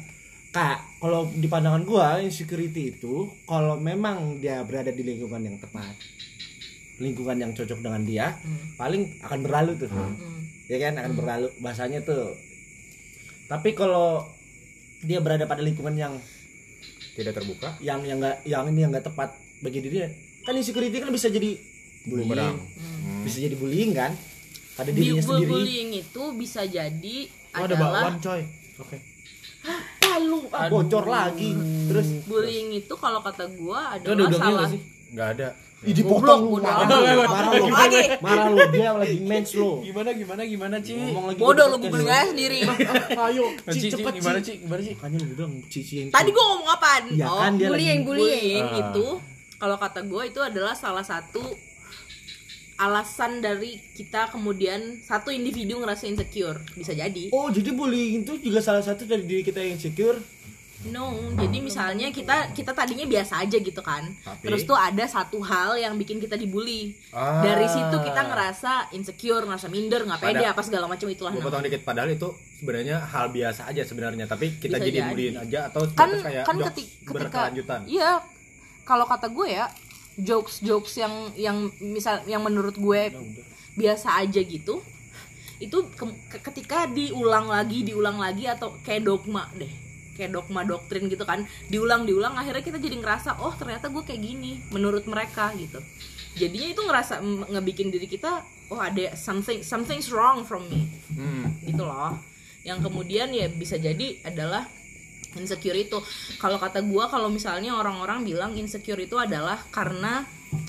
kak 0.50 0.82
kalau 0.98 1.30
di 1.30 1.46
pandangan 1.46 1.86
gua 1.86 2.18
insecurity 2.24 2.98
itu 2.98 3.30
kalau 3.46 3.78
memang 3.78 4.42
dia 4.42 4.66
berada 4.66 4.90
di 4.90 5.06
lingkungan 5.06 5.46
yang 5.46 5.62
tepat 5.62 5.94
lingkungan 7.00 7.38
yang 7.40 7.52
cocok 7.56 7.80
dengan 7.80 8.02
dia 8.04 8.36
paling 8.76 9.22
akan 9.24 9.40
berlalu 9.46 9.72
tuh. 9.80 9.88
Ya 10.68 10.78
kan? 10.82 10.98
Akan 10.98 11.14
berlalu 11.16 11.48
bahasanya 11.62 12.02
tuh. 12.04 12.34
Tapi 13.48 13.74
kalau 13.78 14.26
dia 15.02 15.24
berada 15.24 15.48
pada 15.48 15.64
lingkungan 15.64 15.96
yang 15.96 16.14
tidak 17.16 17.36
terbuka. 17.40 17.76
yang 17.84 18.04
yang 18.08 18.20
nggak 18.20 18.48
yang 18.48 18.64
ini 18.72 18.80
yang 18.84 18.92
nggak 18.92 19.08
tepat 19.12 19.36
bagi 19.60 19.84
dirinya 19.84 20.08
kan 20.48 20.56
insecurity 20.56 20.98
kan 21.04 21.12
bisa 21.12 21.28
jadi 21.28 21.56
bullying. 22.08 22.58
Bisa 23.28 23.38
jadi 23.44 23.56
bullying 23.60 23.92
kan? 23.92 24.12
Pada 24.76 24.90
Di 24.92 25.04
dirinya 25.04 25.24
sendiri. 25.24 25.52
bullying 25.52 25.90
itu 26.00 26.24
bisa 26.40 26.64
jadi 26.64 27.18
Oh, 27.50 27.66
ada 27.66 27.74
adalah 27.74 27.92
bakwan 28.06 28.16
coy. 28.22 28.42
Oke. 28.80 28.98
Palu 30.00 30.40
ah, 30.54 30.68
bocor 30.70 31.06
lagi. 31.06 31.52
Terus 31.90 32.08
bullying 32.26 32.70
itu 32.78 32.94
kalau 32.96 33.20
kata 33.22 33.46
gua 33.58 33.98
ada 33.98 34.06
adalah 34.06 34.30
udangnya 34.30 34.40
salah. 34.40 34.54
nggak 34.54 34.70
sih? 34.74 34.82
Nggak 35.14 35.30
ada. 35.38 35.50
Ih, 35.80 35.96
dipotong 35.96 36.42
lu 36.44 36.60
marah 36.60 36.84
lu. 36.92 37.24
Marah 37.24 37.52
lu. 37.56 37.66
Lagi. 37.72 38.02
marah 38.20 38.46
lu. 38.52 38.58
Dia 38.76 38.90
lagi 39.00 39.18
mens 39.24 39.50
lu. 39.56 39.72
Gimana 39.80 40.10
gimana 40.12 40.42
gimana 40.44 40.76
Ci? 40.84 40.92
ngomong 40.92 41.26
lagi 41.32 41.40
bodoh 41.40 41.66
lu 41.72 41.78
googling 41.80 42.10
aja 42.12 42.26
sendiri. 42.36 42.60
Ayo 43.32 43.46
Ci, 43.72 43.72
Ci 43.72 43.80
Ci, 43.80 43.88
cepet 43.96 44.14
gimana 44.20 44.40
Ci? 44.44 44.46
Ci? 44.46 44.54
Gimana 44.68 44.82
Ci? 44.84 44.92
makanya 45.00 45.18
lu 45.24 45.26
bilang 45.32 45.54
Cici 45.72 45.94
yang 46.04 46.10
tadi 46.12 46.30
gua 46.36 46.44
ngomong 46.52 46.70
apaan? 46.76 47.04
Oh 47.24 47.38
kan 47.40 47.54
dia 47.56 47.68
bullying 47.72 48.02
lagi 48.04 48.08
bullying 48.12 48.66
Ah. 48.68 48.80
itu 48.92 49.08
kalau 49.56 49.78
kata 49.80 50.00
gua 50.04 50.22
itu 50.28 50.40
adalah 50.44 50.76
salah 50.76 51.06
satu 51.06 51.44
alasan 52.80 53.44
dari 53.44 53.76
kita 53.94 54.32
kemudian 54.32 55.04
satu 55.04 55.30
individu 55.30 55.78
ngerasa 55.78 56.08
insecure. 56.08 56.64
Bisa 56.74 56.96
jadi. 56.96 57.28
Oh 57.30 57.52
jadi 57.52 57.70
bullying 57.70 58.24
itu 58.24 58.40
juga 58.40 58.64
salah 58.64 58.80
satu 58.80 59.04
dari 59.04 59.22
diri 59.22 59.44
kita 59.44 59.60
yang 59.60 59.76
insecure? 59.76 60.16
No 60.82 61.12
jadi 61.36 61.60
misalnya 61.60 62.08
kita 62.08 62.56
kita 62.56 62.72
tadinya 62.72 63.04
biasa 63.04 63.44
aja 63.44 63.60
gitu 63.60 63.84
kan. 63.84 64.16
Tapi- 64.18 64.48
terus 64.48 64.64
tuh 64.64 64.80
ada 64.80 65.04
satu 65.04 65.44
hal 65.44 65.76
yang 65.76 66.00
bikin 66.00 66.18
kita 66.18 66.40
dibully. 66.40 66.96
Ah. 67.12 67.44
dari 67.44 67.68
situ 67.68 68.00
kita 68.00 68.22
ngerasa 68.24 68.96
insecure 68.96 69.44
ngerasa 69.44 69.68
minder 69.68 70.08
nggak 70.08 70.22
pede 70.24 70.46
apa 70.46 70.62
segala 70.64 70.88
macam 70.88 71.12
itulah 71.12 71.36
Gue 71.36 71.44
potong 71.44 71.68
dikit 71.68 71.84
padahal 71.84 72.16
itu 72.16 72.32
sebenarnya 72.56 73.04
hal 73.04 73.28
biasa 73.28 73.68
aja 73.68 73.84
sebenarnya 73.84 74.24
tapi 74.24 74.56
kita 74.56 74.80
Bisa 74.80 74.88
jadi 74.88 75.00
bullying 75.04 75.36
aja 75.36 75.68
atau 75.68 75.84
kan 75.92 76.16
kayak 76.16 76.48
kan 76.48 76.56
ketika 76.72 77.12
berkelanjutan. 77.12 77.80
iya 77.84 78.24
kalau 78.82 79.04
kata 79.04 79.28
gue 79.28 79.48
ya 79.52 79.68
jokes 80.20 80.60
jokes 80.60 80.96
yang 80.96 81.32
yang 81.36 81.58
misal 81.80 82.20
yang 82.26 82.44
menurut 82.44 82.76
gue 82.76 83.02
biasa 83.74 84.20
aja 84.20 84.40
gitu 84.40 84.84
itu 85.60 85.78
ke- 85.92 86.20
ke- 86.32 86.42
ketika 86.52 86.88
diulang 86.88 87.48
lagi 87.48 87.84
diulang 87.84 88.16
lagi 88.16 88.48
atau 88.48 88.76
kayak 88.84 89.04
dogma 89.04 89.48
deh 89.56 89.72
kayak 90.16 90.36
dogma 90.36 90.68
doktrin 90.68 91.08
gitu 91.08 91.24
kan 91.24 91.48
diulang 91.68 92.04
diulang 92.04 92.36
akhirnya 92.36 92.60
kita 92.60 92.76
jadi 92.76 93.00
ngerasa 93.00 93.40
oh 93.40 93.56
ternyata 93.56 93.88
gue 93.88 94.04
kayak 94.04 94.20
gini 94.20 94.60
menurut 94.76 95.08
mereka 95.08 95.56
gitu. 95.56 95.80
Jadinya 96.36 96.68
itu 96.76 96.82
ngerasa 96.84 97.14
ngebikin 97.24 97.88
diri 97.88 98.04
kita 98.04 98.44
oh 98.68 98.80
ada 98.80 99.16
something 99.16 99.64
something's 99.64 100.12
wrong 100.12 100.44
from 100.44 100.68
me. 100.68 100.92
Hmm. 101.16 101.56
gitu 101.64 101.88
loh. 101.88 102.20
Yang 102.68 102.92
kemudian 102.92 103.32
ya 103.32 103.48
bisa 103.48 103.80
jadi 103.80 104.20
adalah 104.28 104.68
insecure 105.36 105.78
itu 105.78 106.02
kalau 106.38 106.58
kata 106.58 106.82
gua 106.82 107.06
kalau 107.06 107.30
misalnya 107.30 107.76
orang-orang 107.76 108.24
bilang 108.24 108.52
insecure 108.54 108.98
itu 108.98 109.14
adalah 109.16 109.62
karena 109.70 110.26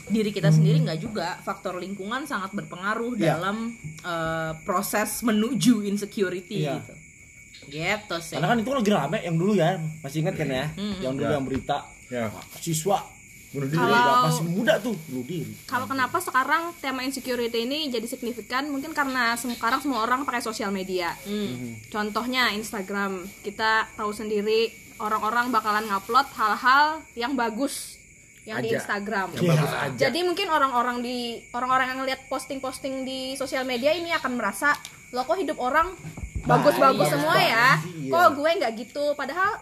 diri 0.06 0.28
kita 0.28 0.52
sendiri 0.52 0.84
nggak 0.84 1.00
juga 1.00 1.40
faktor 1.40 1.80
lingkungan 1.80 2.28
sangat 2.28 2.52
berpengaruh 2.52 3.16
Iya. 3.16 3.38
dalam 3.38 3.72
eh, 4.04 4.52
proses 4.60 5.22
menuju 5.22 5.80
insecurity 5.82 6.66
Iya. 6.66 6.76
gitu 6.76 6.92
gitu 7.70 8.16
sih 8.18 8.34
Karena 8.34 8.50
kan 8.50 8.58
itu 8.58 8.70
lagi 8.72 8.90
rame 8.90 9.18
yang 9.22 9.36
dulu 9.36 9.52
ya, 9.54 9.78
masih 10.00 10.24
ingat 10.24 10.34
kan 10.34 10.48
ya? 10.48 10.64
Yang 10.98 11.14
dulu 11.16 11.28
Ya. 11.28 11.36
yang 11.36 11.44
berita 11.46 11.78
Ya. 12.10 12.26
siswa 12.58 12.98
bunuh 13.50 13.66
diri 13.66 13.82
Kalau- 13.82 14.26
masih 14.30 14.46
muda 14.46 14.74
tuh 14.78 14.94
bunuh 15.06 15.26
diri. 15.26 15.52
Kalau 15.66 15.86
kenapa 15.86 16.22
sekarang 16.22 16.70
tema 16.78 17.02
insecurity 17.02 17.66
ini 17.66 17.90
jadi 17.90 18.06
signifikan? 18.06 18.70
Mungkin 18.70 18.94
karena 18.94 19.34
sekarang 19.34 19.82
semua 19.82 20.06
orang 20.06 20.22
pakai 20.22 20.38
sosial 20.38 20.70
media. 20.70 21.18
Hmm. 21.26 21.74
Contohnya 21.90 22.54
Instagram. 22.54 23.26
Kita 23.42 23.90
tahu 23.94 24.14
sendiri 24.14 24.70
orang-orang 24.98 25.50
bakalan 25.50 25.84
ngupload 25.84 26.30
hal-hal 26.30 27.02
yang 27.14 27.34
bagus 27.34 27.98
yang 28.46 28.62
di 28.62 28.70
Aja. 28.70 28.80
Instagram. 28.80 29.34
Yang 29.34 29.50
bagus 29.50 29.72
aja. 29.74 29.96
Jadi 29.98 30.18
mungkin 30.22 30.46
orang-orang 30.46 31.02
di 31.02 31.18
orang-orang 31.50 31.86
yang 31.92 32.00
lihat 32.06 32.24
posting-posting 32.26 33.02
di 33.02 33.20
sosial 33.34 33.66
media 33.66 33.90
ini 33.90 34.14
akan 34.14 34.38
merasa 34.38 34.72
lo 35.10 35.26
kok 35.26 35.36
hidup 35.36 35.58
orang 35.58 35.90
bagus-bagus 36.40 37.10
semua 37.10 37.34
ya. 37.36 37.82
iya. 37.82 38.10
Kok 38.10 38.28
gue 38.38 38.50
nggak 38.62 38.72
gitu? 38.78 39.04
Padahal 39.12 39.58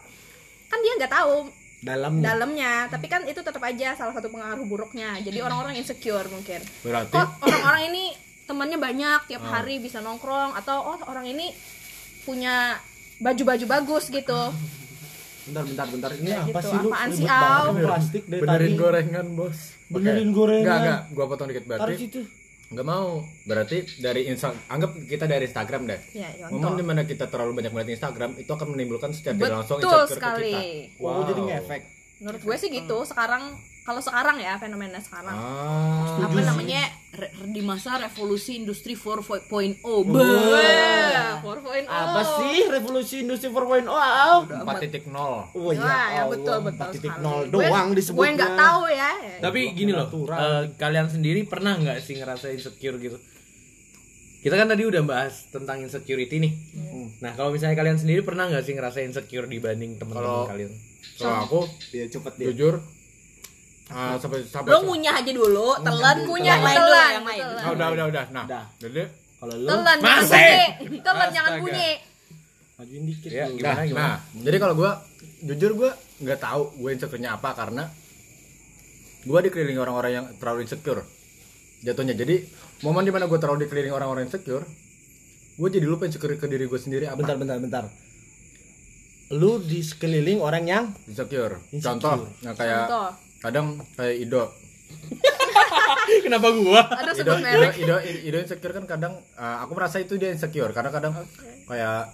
kan 0.69 0.79
dia 0.79 0.93
nggak 1.01 1.11
tahu 1.11 1.49
Dalamnya. 1.79 2.25
dalamnya 2.25 2.73
tapi 2.91 3.07
kan 3.07 3.23
itu 3.23 3.39
tetap 3.39 3.63
aja 3.63 3.95
salah 3.95 4.11
satu 4.11 4.29
pengaruh 4.29 4.65
buruknya 4.65 5.15
jadi 5.19 5.41
orang-orang 5.41 5.79
insecure 5.79 6.27
mungkin 6.27 6.59
Berarti 6.83 7.15
kok 7.15 7.29
orang-orang 7.39 7.83
ini 7.89 8.05
temannya 8.45 8.79
banyak 8.79 9.21
tiap 9.27 9.41
Oh. 9.41 9.49
hari 9.49 9.79
bisa 9.79 10.01
nongkrong 10.01 10.55
atau 10.55 10.95
oh 10.95 10.99
orang 11.07 11.29
ini 11.29 11.55
punya 12.23 12.83
baju-baju 13.19 13.65
bagus 13.69 14.09
gitu 14.09 14.51
Bentar 15.47 15.65
bentar 15.65 15.87
bentar. 15.89 16.11
Ini 16.13 16.29
Ya, 16.29 16.45
apa 16.45 16.51
gitu. 16.51 16.69
sih 16.69 16.77
lu? 16.77 16.89
Apaan 16.93 17.09
sih, 17.09 17.25
plastik 17.25 18.25
dari 18.29 18.41
benerin 18.45 18.69
tadi. 18.69 18.77
gorengan, 18.77 19.27
Bos. 19.33 19.59
Oke. 19.89 19.93
Benerin 19.97 20.29
gorengan. 20.29 20.61
Enggak, 20.61 20.79
enggak, 20.79 21.01
gua 21.09 21.25
potong 21.25 21.49
dikit 21.49 21.65
Taruh 21.65 21.89
berarti. 21.89 22.05
Situ. 22.69 22.73
Enggak 22.77 22.87
mau. 22.87 23.25
Berarti 23.49 23.77
dari 23.99 24.29
Insta 24.29 24.53
anggap 24.69 24.93
kita 25.09 25.25
dari 25.25 25.49
Instagram 25.49 25.89
deh. 25.89 26.01
ya 26.13 26.29
Momen 26.53 26.61
contoh 26.61 26.77
di 26.77 26.85
mana 26.85 27.03
kita 27.09 27.25
terlalu 27.33 27.65
banyak 27.65 27.73
melihat 27.73 27.91
Instagram 27.97 28.31
itu 28.37 28.51
akan 28.53 28.69
menimbulkan 28.77 29.11
secara 29.17 29.41
langsung 29.41 29.81
betul 29.81 29.89
insecure 29.89 30.09
ke 30.09 30.17
sekali 30.21 30.53
kita. 30.93 31.03
Oh, 31.03 31.25
jadi 31.25 31.41
ngefek. 31.41 31.83
menurut 32.19 32.43
gue 32.43 32.57
sih 32.59 32.69
gitu 32.75 32.99
sekarang 33.07 33.55
kalau 33.89 34.05
sekarang 34.05 34.37
ya 34.37 34.53
fenomena 34.55 35.01
sekarang 35.01 35.33
Ah. 35.33 36.21
apa 36.21 36.41
namanya 36.45 36.85
re- 37.11 37.33
di 37.49 37.63
masa 37.63 37.97
revolusi 37.97 38.61
industri 38.61 38.93
4.0 38.93 39.81
Wah, 40.05 41.41
4.0 41.41 41.89
Apa 41.89 42.21
sih 42.37 42.69
revolusi 42.69 43.25
industri 43.25 43.49
4.0? 43.49 43.89
Au. 43.89 44.45
4.0. 44.45 45.09
Oh 45.51 45.73
iya, 45.73 45.81
Wah, 45.81 46.07
ya 46.07 46.21
Allah. 46.21 46.29
betul 46.29 46.59
betul 46.63 46.87
4.0 46.87 47.01
sekali. 47.01 47.49
doang 47.49 47.89
disebutnya. 47.91 48.21
gue 48.23 48.37
nggak 48.37 48.53
tahu 48.55 48.83
ya 48.93 49.11
Tapi 49.41 49.61
gini 49.73 49.91
loh, 49.91 50.07
eh, 50.29 50.63
kalian 50.77 51.09
sendiri 51.09 51.41
pernah 51.45 51.73
nggak 51.75 51.99
sih 51.99 52.15
ngerasa 52.15 52.53
insecure 52.53 52.99
gitu? 52.99 53.17
Kita 54.39 54.55
kan 54.55 54.69
tadi 54.69 54.85
udah 54.85 55.03
bahas 55.03 55.49
tentang 55.49 55.81
insecurity 55.81 56.39
nih. 56.39 56.53
Nah 57.19 57.33
kalau 57.33 57.51
misalnya 57.51 57.75
kalian 57.75 57.97
sendiri 57.97 58.21
pernah 58.21 58.47
nggak 58.47 58.63
sih 58.63 58.77
ngerasa 58.77 59.01
insecure 59.01 59.47
dibanding 59.47 59.97
teman-teman 59.97 60.47
kalian? 60.47 60.73
Kalau 61.17 61.37
aku 61.43 61.61
Dia 61.89 62.07
cepet 62.07 62.33
dia. 62.37 62.47
jujur 62.53 62.75
ah, 63.89 64.15
sampai 64.17 64.39
sampai 64.43 64.69
lo 64.69 64.79
ngunyah 64.83 65.15
aja 65.17 65.31
dulu 65.31 65.69
telan 65.79 66.17
Punya 66.23 66.51
yang 66.51 66.63
lain 66.63 66.77
telan, 66.77 66.89
dulu 67.01 67.15
yang 67.15 67.27
lain 67.27 67.43
telan. 67.43 67.59
Ah, 67.59 67.71
udah 67.71 67.87
udah 67.89 68.05
udah. 68.07 68.25
Nah, 68.29 68.45
Udah. 68.45 68.65
jadi 68.79 69.03
Kalau 69.39 69.55
lu 69.55 69.69
telan 69.69 69.99
jangan 69.99 70.23
Masih. 70.23 70.63
telan 71.01 71.29
jangan 71.31 71.53
bunyi 71.59 71.91
majuin 72.75 73.03
dikit 73.05 73.29
Ya, 73.29 73.45
lu. 73.45 73.55
gimana, 73.55 73.75
nah, 73.75 73.85
gimana? 73.85 74.07
nah, 74.07 74.17
jadi 74.39 74.57
kalau 74.57 74.75
gua 74.75 74.91
jujur 75.41 75.71
gua 75.75 75.91
nggak 76.19 76.39
tahu 76.39 76.63
gue 76.77 76.91
insecure-nya 76.93 77.31
apa 77.33 77.51
karena 77.53 77.85
gua 79.25 79.39
dikelilingi 79.41 79.77
orang-orang 79.77 80.13
yang 80.13 80.27
terlalu 80.37 80.63
insecure 80.63 81.03
jatuhnya 81.81 82.15
jadi 82.15 82.43
momen 82.81 83.03
di 83.03 83.11
mana 83.11 83.25
gue 83.25 83.35
terlalu 83.37 83.67
dikelilingi 83.67 83.91
orang-orang 83.93 84.27
insecure 84.27 84.63
gue 85.55 85.69
jadi 85.69 85.83
lupa 85.85 86.07
insecure 86.07 86.35
ke 86.35 86.47
diri 86.47 86.67
gue 86.67 86.75
sendiri 86.77 87.07
apa 87.07 87.19
Bentar 87.19 87.35
bentar 87.35 87.59
bentar. 87.59 87.85
Lu 89.31 89.59
di 89.59 89.79
sekeliling 89.79 90.39
orang 90.39 90.65
yang 90.65 90.85
insecure. 91.05 91.59
Insecure. 91.69 91.83
contoh 91.85 92.15
yang 92.41 92.55
kayak 92.55 92.87
Contoh. 92.87 93.09
Kadang 93.39 93.79
kayak 93.95 94.17
Ido. 94.19 94.43
Kenapa 96.25 96.49
gua? 96.57 96.81
ada 96.89 97.13
Ido, 97.13 97.19
sebut 97.23 97.39
Ido, 97.39 97.45
merek. 97.45 97.75
Ido, 97.79 97.97
Ido 98.03 98.39
insecure 98.43 98.75
kan 98.75 98.85
kadang 98.89 99.15
uh, 99.39 99.57
aku 99.63 99.73
merasa 99.79 100.03
itu 100.03 100.19
dia 100.19 100.35
insecure. 100.35 100.71
Karena 100.75 100.91
kadang 100.91 101.13
kayak 101.69 102.11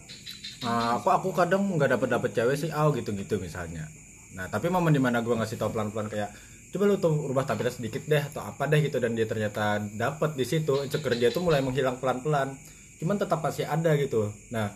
uh, 0.64 0.90
aku 1.00 1.08
aku 1.10 1.28
kadang 1.32 1.64
nggak 1.64 1.96
dapet 1.96 2.08
dapet 2.10 2.30
cewek 2.34 2.56
sih 2.58 2.70
aw 2.72 2.92
gitu 2.92 3.12
gitu 3.16 3.40
misalnya. 3.40 3.88
Nah 4.34 4.50
tapi 4.50 4.68
momen 4.68 4.92
di 4.92 5.00
mana 5.00 5.22
gue 5.22 5.32
ngasih 5.32 5.56
tau 5.56 5.70
pelan 5.70 5.94
pelan 5.94 6.10
kayak 6.10 6.32
coba 6.74 6.90
lu 6.90 6.98
tuh 6.98 7.30
rubah 7.30 7.46
tampilan 7.46 7.70
sedikit 7.70 8.02
deh 8.10 8.18
atau 8.18 8.42
apa 8.42 8.66
deh 8.66 8.82
gitu 8.82 8.98
dan 8.98 9.14
dia 9.14 9.30
ternyata 9.30 9.78
dapet 9.94 10.34
di 10.34 10.42
situ 10.42 10.82
insecure 10.82 11.14
dia 11.14 11.30
tuh 11.30 11.46
mulai 11.46 11.62
menghilang 11.62 12.02
pelan 12.02 12.18
pelan 12.18 12.58
cuman 12.98 13.16
tetap 13.16 13.38
pasti 13.40 13.62
ada 13.62 13.94
gitu. 13.94 14.34
Nah 14.50 14.74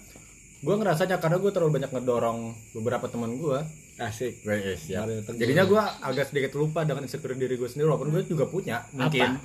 gue 0.59 0.75
ngerasanya 0.75 1.19
karena 1.19 1.39
gue 1.43 1.51
terlalu 1.51 1.83
banyak 1.83 1.91
ngedorong 1.91 2.39
beberapa 2.75 3.07
teman 3.11 3.35
gue 3.39 3.59
asik. 3.99 4.47
Guys, 4.47 4.83
ya. 4.87 5.03
Mario 5.03 5.21
Teguh. 5.27 5.39
Jadinya 5.39 5.65
gue 5.67 5.83
agak 5.83 6.25
sedikit 6.31 6.53
lupa 6.55 6.87
dengan 6.87 7.05
insecure 7.05 7.35
diri 7.35 7.55
gue 7.59 7.69
sendiri 7.69 7.91
walaupun 7.91 8.15
gue 8.15 8.23
juga 8.27 8.47
punya 8.47 8.87
mungkin. 8.95 9.43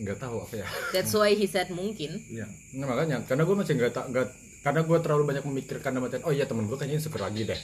Nggak 0.00 0.18
tahu 0.18 0.36
apa 0.42 0.54
ya. 0.60 0.66
That's 0.90 1.14
why 1.14 1.32
he 1.38 1.46
said 1.46 1.70
mungkin. 1.70 2.18
Iya, 2.26 2.48
nah, 2.76 2.86
makanya 2.90 3.22
karena 3.28 3.42
gue 3.46 3.56
masih 3.56 3.74
nggak 3.78 3.92
tak 3.94 4.04
nggak 4.10 4.26
karena 4.60 4.80
gue 4.84 4.98
terlalu 5.00 5.22
banyak 5.24 5.44
memikirkan 5.48 5.96
artian, 5.96 6.22
oh 6.28 6.32
iya 6.36 6.44
temen 6.44 6.68
gue 6.68 6.76
kayaknya 6.76 7.00
insecure 7.00 7.24
lagi 7.24 7.48
deh. 7.48 7.60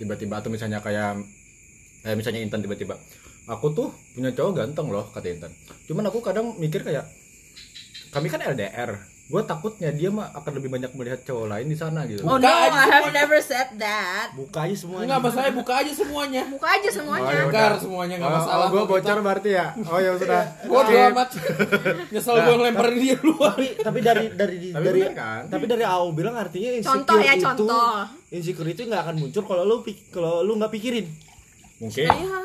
Tiba-tiba 0.00 0.42
atau 0.42 0.50
misalnya 0.50 0.82
kayak 0.82 1.22
kayak 2.02 2.16
misalnya 2.18 2.42
Intan 2.42 2.66
tiba-tiba 2.66 2.98
aku 3.46 3.74
tuh 3.74 3.88
punya 4.14 4.30
cowok 4.34 4.52
ganteng 4.54 4.90
loh 4.90 5.06
kata 5.10 5.26
Intan. 5.30 5.52
Cuman 5.86 6.06
aku 6.10 6.18
kadang 6.22 6.54
mikir 6.58 6.82
kayak 6.86 7.06
kami 8.10 8.26
kan 8.30 8.42
LDR 8.42 9.11
gue 9.32 9.42
takutnya 9.42 9.88
dia 9.88 10.08
mah 10.08 10.28
akan 10.30 10.52
lebih 10.54 10.68
banyak 10.68 10.92
melihat 10.92 11.24
cowok 11.24 11.46
lain 11.48 11.66
di 11.66 11.74
sana 11.74 12.04
gitu 12.04 12.20
oh 12.20 12.36
no 12.36 12.44
Buka 12.44 12.52
aja 12.52 12.76
I 12.76 12.86
have 12.92 13.08
never 13.10 13.40
said 13.40 13.68
that 13.76 14.28
Buka 14.32 14.58
aja 14.62 14.76
semua. 14.76 14.98
Enggak 15.00 15.20
masalahnya 15.22 15.54
buka 15.54 15.72
aja 15.74 15.92
semuanya. 15.94 16.42
buka 16.46 16.68
aja 16.68 16.84
Oh, 16.84 16.92
semuanya 16.92 17.24
ya 17.24 17.32
udah. 17.32 17.48
Bongkar 17.48 17.72
semuanya 17.78 18.14
nggak 18.14 18.28
Oh, 18.28 18.36
masalah. 18.36 18.60
oh, 18.60 18.68
gue 18.68 18.82
bocor 18.84 19.00
kita. 19.10 19.24
berarti 19.24 19.50
ya 19.50 19.66
oh 19.82 19.98
ya 19.98 20.10
sudah 20.14 20.42
Bodo 20.62 20.84
Skip. 20.84 21.08
amat. 21.08 21.28
Nyesel 22.08 22.34
gua 22.36 22.54
ngelemparin 22.54 22.96
dia 22.98 23.16
luar. 23.18 23.56
tapi 23.56 23.68
tapi 23.82 23.98
dari 24.02 24.24
dari 24.30 24.56
Tapi 24.68 24.84
dari 24.84 25.00
bener 25.00 25.16
kan? 25.16 25.42
tapi 25.48 25.64
dari 25.66 25.84
Au 25.86 26.04
bilang 26.10 26.34
artinya 26.34 26.70
insecure 26.70 26.92
Contoh 26.94 27.18
ya, 27.18 27.32
itu 27.32 27.42
contoh. 27.42 27.96
insecure 28.30 28.68
itu 28.68 28.80
nggak 28.84 29.02
akan 29.02 29.16
muncul 29.18 29.42
kalau 29.42 29.64
lu 29.64 29.76
kalau 30.08 30.32
lu 30.40 30.52
nggak 30.54 30.68
pikirin 30.70 31.06
mungkin 31.78 32.04
iya 32.04 32.40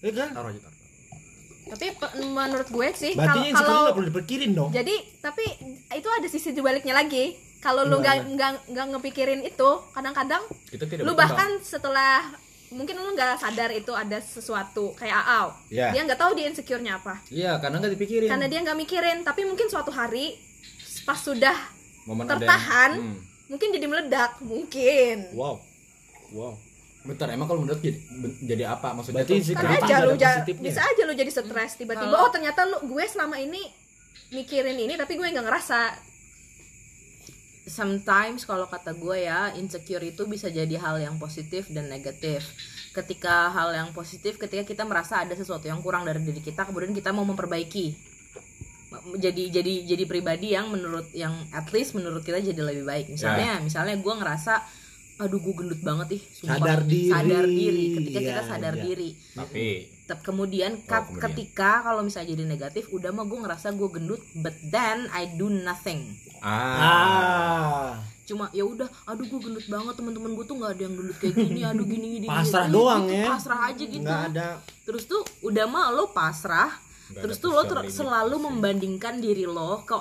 ya 0.00 0.10
kan 0.12 0.28
taruh 0.32 0.48
aja 0.48 0.60
taruh. 0.60 0.77
Tapi 1.68 1.86
menurut 2.24 2.66
gue 2.66 2.88
sih 2.92 3.12
kalau 3.12 3.44
kalau 3.52 3.92
perlu 3.92 4.08
dipikirin 4.08 4.52
dong. 4.52 4.70
Jadi 4.70 4.92
tapi 5.18 5.44
itu 5.90 6.08
ada 6.08 6.26
sisi 6.26 6.50
dibaliknya 6.50 6.92
lagi. 6.92 7.36
Kalau 7.58 7.82
lu 7.82 7.98
nggak 7.98 8.16
nggak 8.32 8.50
nggak 8.70 8.86
ngepikirin 8.88 9.42
itu 9.42 9.68
kadang-kadang 9.90 10.42
lu 10.46 10.78
berkembang. 10.78 11.16
bahkan 11.16 11.50
setelah 11.58 12.30
mungkin 12.68 12.94
lu 12.94 13.10
nggak 13.12 13.34
sadar 13.36 13.70
itu 13.70 13.90
ada 13.90 14.18
sesuatu 14.18 14.92
kayak 14.94 15.18
Aau 15.18 15.48
Iya. 15.66 15.90
dia 15.90 16.02
nggak 16.04 16.16
tahu 16.16 16.32
dia 16.32 16.46
insecure-nya 16.46 16.96
apa. 16.96 17.18
Iya 17.28 17.58
karena 17.58 17.78
nggak 17.78 17.92
dipikirin. 17.94 18.28
Karena 18.28 18.46
dia 18.46 18.60
nggak 18.62 18.78
mikirin. 18.78 19.18
Tapi 19.22 19.42
mungkin 19.42 19.66
suatu 19.66 19.90
hari 19.90 20.38
pas 21.02 21.18
sudah 21.18 21.56
momen 22.04 22.22
ada 22.22 22.30
yang- 22.30 22.40
tertahan 22.40 22.90
Hmm. 22.94 23.18
mungkin 23.48 23.68
jadi 23.72 23.86
meledak. 23.86 24.32
Mungkin. 24.38 25.16
Wow. 25.34 25.58
Wow 26.30 26.67
Bentar, 27.08 27.32
emang 27.32 27.48
kalau 27.48 27.64
menurut 27.64 27.80
jadi, 27.80 27.96
jadi 28.44 28.64
apa? 28.68 28.92
Maksudnya? 28.92 29.24
Berarti 29.24 29.40
tuh? 29.40 29.56
kan 29.56 29.64
Kenapa 29.64 29.86
aja 29.88 29.96
lu 30.04 30.12
bisa 30.60 30.80
aja 30.84 31.02
lu 31.08 31.14
jadi 31.16 31.30
stres 31.32 31.72
tiba-tiba 31.80 32.04
Kalau- 32.04 32.20
oh 32.20 32.28
ternyata 32.28 32.68
lu 32.68 32.76
gue 32.84 33.04
selama 33.08 33.40
ini 33.40 33.64
mikirin 34.28 34.76
ini 34.76 34.92
tapi 35.00 35.16
gue 35.16 35.24
nggak 35.24 35.46
ngerasa. 35.48 35.80
Sometimes 37.68 38.44
kalau 38.44 38.64
kata 38.68 38.96
gue 38.96 39.24
ya 39.24 39.52
insecure 39.56 40.00
itu 40.00 40.24
bisa 40.24 40.48
jadi 40.48 40.76
hal 40.76 41.00
yang 41.00 41.16
positif 41.16 41.68
dan 41.72 41.88
negatif. 41.88 42.44
Ketika 42.92 43.52
hal 43.52 43.72
yang 43.72 43.88
positif 43.92 44.36
ketika 44.36 44.64
kita 44.64 44.84
merasa 44.84 45.24
ada 45.24 45.32
sesuatu 45.32 45.64
yang 45.64 45.80
kurang 45.80 46.04
dari 46.04 46.20
diri 46.20 46.40
kita 46.40 46.68
kemudian 46.68 46.92
kita 46.92 47.12
mau 47.12 47.24
memperbaiki. 47.24 47.96
Jadi 49.20 49.52
jadi 49.52 49.84
jadi 49.84 50.04
pribadi 50.04 50.56
yang 50.56 50.72
menurut 50.72 51.12
yang 51.12 51.44
at 51.52 51.68
least 51.72 51.92
menurut 51.92 52.20
kita 52.20 52.40
jadi 52.40 52.56
lebih 52.56 52.84
baik. 52.84 53.12
Misalnya 53.12 53.60
misalnya 53.60 53.96
gue 53.96 54.14
ngerasa 54.16 54.54
aduh 55.18 55.36
gue 55.36 55.54
gendut 55.56 55.80
banget 55.80 56.08
ih 56.12 56.22
sumpah. 56.32 56.56
Sadar 56.56 56.80
diri. 56.84 57.10
sadar 57.10 57.44
diri 57.44 57.84
ketika 57.92 58.18
kita 58.20 58.32
Iya, 58.36 58.46
sadar 58.46 58.72
iya. 58.72 58.82
diri 58.82 59.10
Tapi 59.34 59.66
Tep- 60.04 60.22
kemudian, 60.22 60.72
kat- 60.80 61.04
kemudian. 61.04 61.22
ketika 61.26 61.70
kalau 61.82 62.00
misalnya 62.00 62.28
jadi 62.30 62.44
negatif 62.44 62.88
udah 62.88 63.10
mah 63.10 63.24
gue 63.24 63.38
ngerasa 63.38 63.66
gue 63.70 63.88
gendut 63.90 64.22
but 64.36 64.54
then 64.64 65.10
I 65.10 65.28
do 65.30 65.48
nothing 65.48 66.14
ah, 66.40 66.78
ah 66.80 67.88
cuma 68.24 68.48
ya 68.50 68.62
udah 68.62 68.86
aduh 69.04 69.26
gue 69.26 69.40
gendut 69.42 69.66
banget 69.66 69.94
teman-teman 69.94 70.32
gue 70.32 70.44
tuh 70.44 70.54
nggak 70.54 70.70
ada 70.70 70.82
yang 70.82 70.94
gendut 70.94 71.16
kayak 71.16 71.34
gini 71.34 71.60
aduh 71.62 71.84
gini 71.84 72.06
gini 72.14 72.26
Pasrah 72.26 72.64
gini. 72.64 72.72
doang 72.72 73.02
Gitu, 73.02 73.14
ya. 73.14 73.26
pasrah 73.26 73.60
aja 73.64 73.84
gitu 73.84 74.02
nggak 74.02 74.22
ada 74.28 74.48
terus 74.82 75.04
tuh 75.04 75.20
udah 75.42 75.64
mah 75.64 75.86
lo 75.90 76.08
pasrah 76.08 76.70
Terus 77.08 77.36
tuh 77.40 77.50
lo 77.56 77.64
ter- 77.64 77.88
selalu 77.88 78.36
membandingkan 78.36 79.16
diri 79.16 79.48
lo 79.48 79.80
ke 79.82 79.96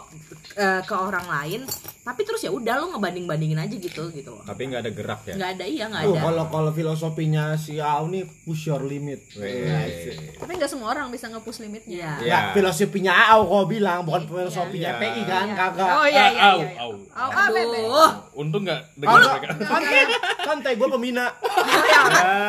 eh, 0.60 0.82
ke 0.84 0.96
orang 0.96 1.28
lain 1.28 1.62
tapi 2.04 2.24
terus 2.24 2.40
ya 2.40 2.52
udah 2.52 2.80
lo 2.80 2.86
ngebanding 2.96 3.28
bandingin 3.28 3.60
aja 3.60 3.76
gitu 3.76 4.08
gitu 4.16 4.32
loh 4.32 4.44
tapi 4.48 4.72
nggak 4.72 4.80
ada 4.80 4.92
gerak 4.96 5.22
ya 5.28 5.36
nggak 5.36 5.52
ada 5.60 5.66
iya 5.68 5.86
nggak 5.92 6.04
ada 6.08 6.20
kalau 6.24 6.46
kalau 6.48 6.72
filosofinya 6.72 7.60
si 7.60 7.84
Au 7.84 8.08
nih 8.08 8.24
push 8.48 8.72
your 8.72 8.80
limit 8.84 9.28
Weh. 9.36 10.34
Tapi 10.40 10.52
nggak 10.56 10.72
semua 10.72 10.96
orang 10.96 11.12
bisa 11.12 11.28
nge-push 11.30 11.60
limitnya. 11.62 12.18
Iya. 12.20 12.24
Ya. 12.24 12.28
Ya, 12.28 12.40
filosofinya 12.56 13.14
Au 13.36 13.46
kau 13.46 13.66
bilang 13.68 14.08
bukan 14.08 14.24
filosofinya 14.26 14.98
Iya. 14.98 15.02
PI 15.04 15.22
kan, 15.28 15.48
kagak. 15.54 15.90
Oh 15.92 16.06
iya 16.08 16.26
iya 16.32 16.42
Au, 16.48 16.58
iya. 16.60 16.70
au. 16.80 16.92
Aduh, 17.28 18.12
Untung 18.38 18.64
nggak 18.64 18.82
dengar 18.96 19.22
santai, 19.68 20.04
santai 20.46 20.72
gue 20.78 20.88
pemina. 20.88 21.26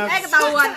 Eh 0.09 0.21
ketahuan. 0.25 0.71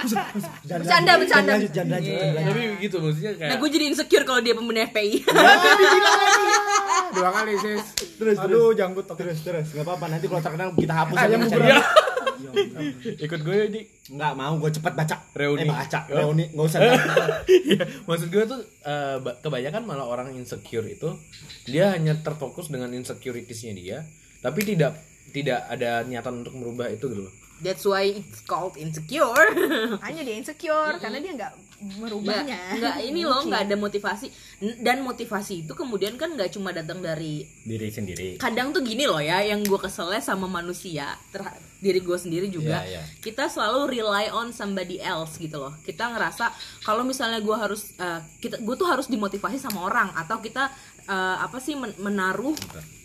Bercanda, 0.65 1.11
bercanda. 1.19 1.53
Lanjut. 1.59 2.15
Tapi 2.17 2.61
gitu 2.81 2.97
maksudnya 2.97 3.31
nah 3.35 3.39
kayak 3.51 3.57
gue 3.61 3.69
jadi 3.71 3.85
insecure 3.87 4.21
kalau 4.21 4.39
dia 4.39 4.51
pembina 4.51 4.83
FPI 4.85 5.23
dua 7.15 7.29
kali 7.31 7.53
sis 7.57 7.83
Terus, 8.15 8.37
aduh 8.37 8.71
janggut 8.71 9.03
oke 9.03 9.17
Terus 9.17 9.41
terus, 9.41 9.67
nggak 9.73 9.81
apa-apa. 9.81 10.05
Nanti 10.07 10.29
kalau 10.29 10.41
terkenal 10.41 10.69
kita 10.73 10.93
hapus. 10.93 11.15
Ah, 11.15 11.23
aja 11.25 11.33
yang 11.33 11.41
bercanda. 11.41 11.77
ikut 13.25 13.39
gue 13.41 13.57
di 13.67 13.81
Nggak 14.11 14.33
mau, 14.33 14.53
gue 14.57 14.71
cepet 14.71 14.93
baca. 14.93 15.15
Reuni. 15.33 15.65
Eh, 15.65 15.67
baca. 15.67 15.99
Oh. 16.05 16.17
Reuni, 16.21 16.45
nggak 16.53 16.65
usah. 16.67 16.79
Iya, 17.71 17.83
maksud 18.05 18.29
gue 18.29 18.43
tuh 18.45 18.61
eh, 18.83 19.17
ba- 19.17 19.37
kebanyakan 19.39 19.81
malah 19.83 20.05
orang 20.05 20.35
insecure 20.35 20.85
itu 20.85 21.09
dia 21.65 21.97
hanya 21.97 22.13
terfokus 22.19 22.69
dengan 22.69 22.93
insecuritiesnya 22.93 23.73
dia, 23.73 23.97
tapi 24.39 24.61
tidak 24.61 25.01
tidak 25.31 25.65
ada 25.65 26.03
niatan 26.03 26.45
untuk 26.45 26.53
merubah 26.53 26.87
itu 26.87 27.07
gitu 27.07 27.25
loh. 27.25 27.33
that's 27.61 27.85
why 27.85 28.01
it's 28.03 28.41
called 28.41 28.73
insecure 28.73 29.53
Hanya 30.01 30.21
dia 30.21 30.35
insecure 30.35 30.97
karena 30.97 31.21
dia 31.21 31.31
nggak 31.37 31.53
merubahnya. 31.81 32.77
Nggak, 32.77 32.77
nggak 32.77 32.95
ini 33.09 33.21
loh 33.25 33.41
nggak 33.41 33.61
ada 33.67 33.75
motivasi. 33.75 34.27
Dan 34.79 35.01
motivasi 35.01 35.65
itu 35.65 35.73
kemudian 35.73 36.15
kan 36.15 36.37
nggak 36.37 36.53
cuma 36.53 36.69
datang 36.69 37.01
dari 37.01 37.43
diri 37.65 37.89
sendiri. 37.89 38.37
Kadang 38.37 38.69
tuh 38.71 38.85
gini 38.85 39.09
loh 39.09 39.19
ya 39.19 39.41
yang 39.41 39.65
gue 39.65 39.79
keselnya 39.81 40.21
sama 40.21 40.45
manusia 40.45 41.17
terha- 41.33 41.57
diri 41.81 41.97
gue 41.97 42.13
sendiri 42.13 42.45
juga. 42.53 42.85
Iya, 42.85 43.01
iya. 43.01 43.03
kita 43.25 43.49
selalu 43.49 43.89
rely 43.89 44.29
on 44.29 44.53
somebody 44.53 45.01
else 45.01 45.41
gitu 45.41 45.57
loh. 45.57 45.73
Kita 45.81 46.13
ngerasa 46.13 46.53
kalau 46.85 47.01
misalnya 47.01 47.41
gue 47.41 47.57
harus 47.57 47.97
eh, 47.97 48.21
kita 48.37 48.61
gue 48.61 48.75
tuh 48.77 48.85
harus 48.85 49.09
dimotivasi 49.09 49.57
sama 49.57 49.89
orang 49.89 50.13
atau 50.13 50.37
kita 50.37 50.69
eh, 51.11 51.37
apa 51.43 51.57
sih 51.59 51.75
men- 51.75 51.97
menaruh 51.99 52.55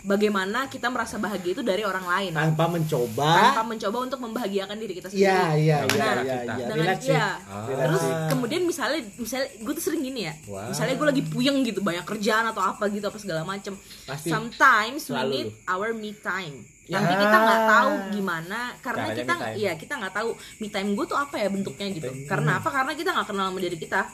bagaimana 0.06 0.70
kita 0.70 0.86
merasa 0.86 1.18
bahagia 1.18 1.58
itu 1.58 1.66
dari 1.66 1.82
orang 1.82 2.06
lain. 2.06 2.30
Tanpa 2.30 2.70
mencoba. 2.70 3.30
tanpa 3.50 3.62
mencoba 3.66 3.98
untuk 4.06 4.22
membahagiakan 4.22 4.78
diri 4.78 4.94
kita 5.02 5.10
sendiri. 5.10 5.26
Iya, 5.26 5.42
iya, 5.58 5.76
Kalau 5.82 5.98
iya, 5.98 6.06
iya, 6.22 6.36
iya. 6.46 6.66
dengan 6.70 6.86
Relate 6.86 7.02
sih. 7.02 7.10
iya. 7.10 7.28
Ah. 7.50 7.66
terus 7.66 8.04
kemudian 8.30 8.62
misalnya 8.62 9.00
misalnya 9.18 9.48
gue 9.58 9.72
tuh 9.74 9.84
sering 9.84 10.02
gini 10.06 10.30
ya. 10.30 10.34
Wah. 10.46 10.70
misalnya 10.70 10.94
gue 10.94 11.06
lagi 11.10 11.22
puyeng 11.26 11.58
gitu 11.66 11.82
banyak 11.82 12.06
kerjaan 12.06 12.46
atau 12.54 12.62
apa 12.62 12.86
gitu 12.94 13.10
apa 13.10 13.18
segala 13.18 13.42
macem. 13.42 13.74
Pasti. 14.06 14.30
Sometimes 14.30 15.10
we 15.10 15.20
need 15.26 15.48
our 15.66 15.90
me 15.90 16.14
time. 16.14 16.62
Ya. 16.86 17.02
tapi 17.02 17.18
kita 17.18 17.34
nggak 17.42 17.62
tahu 17.66 17.90
gimana 18.14 18.60
karena 18.78 19.10
Caranya 19.10 19.18
kita 19.18 19.34
iya 19.58 19.72
kita 19.74 19.98
nggak 19.98 20.14
tahu 20.22 20.38
me 20.62 20.70
time 20.70 20.94
gue 20.94 21.02
tuh 21.02 21.18
apa 21.18 21.34
ya 21.34 21.50
bentuknya 21.50 21.90
gitu. 21.90 22.06
Karena 22.30 22.62
apa? 22.62 22.70
Karena 22.70 22.94
kita 22.94 23.10
nggak 23.10 23.26
kenal 23.26 23.50
sama 23.50 23.58
diri 23.58 23.74
kita 23.74 24.06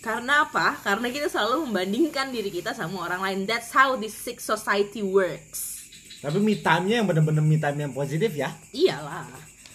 karena 0.00 0.44
apa 0.44 0.80
karena 0.80 1.06
kita 1.08 1.28
selalu 1.28 1.64
membandingkan 1.64 2.28
diri 2.28 2.48
kita 2.48 2.72
sama 2.72 3.04
orang 3.04 3.20
lain 3.20 3.38
that's 3.44 3.68
how 3.70 3.94
this 3.94 4.12
sick 4.12 4.40
society 4.40 5.00
works 5.00 5.84
Tapi 6.18 6.36
me 6.36 6.52
time-nya 6.54 7.00
yang 7.00 7.06
bener-bener 7.06 7.40
me 7.40 7.56
time 7.56 7.78
yang 7.78 7.92
positif 7.92 8.32
ya. 8.32 8.52
iyalah 8.70 9.24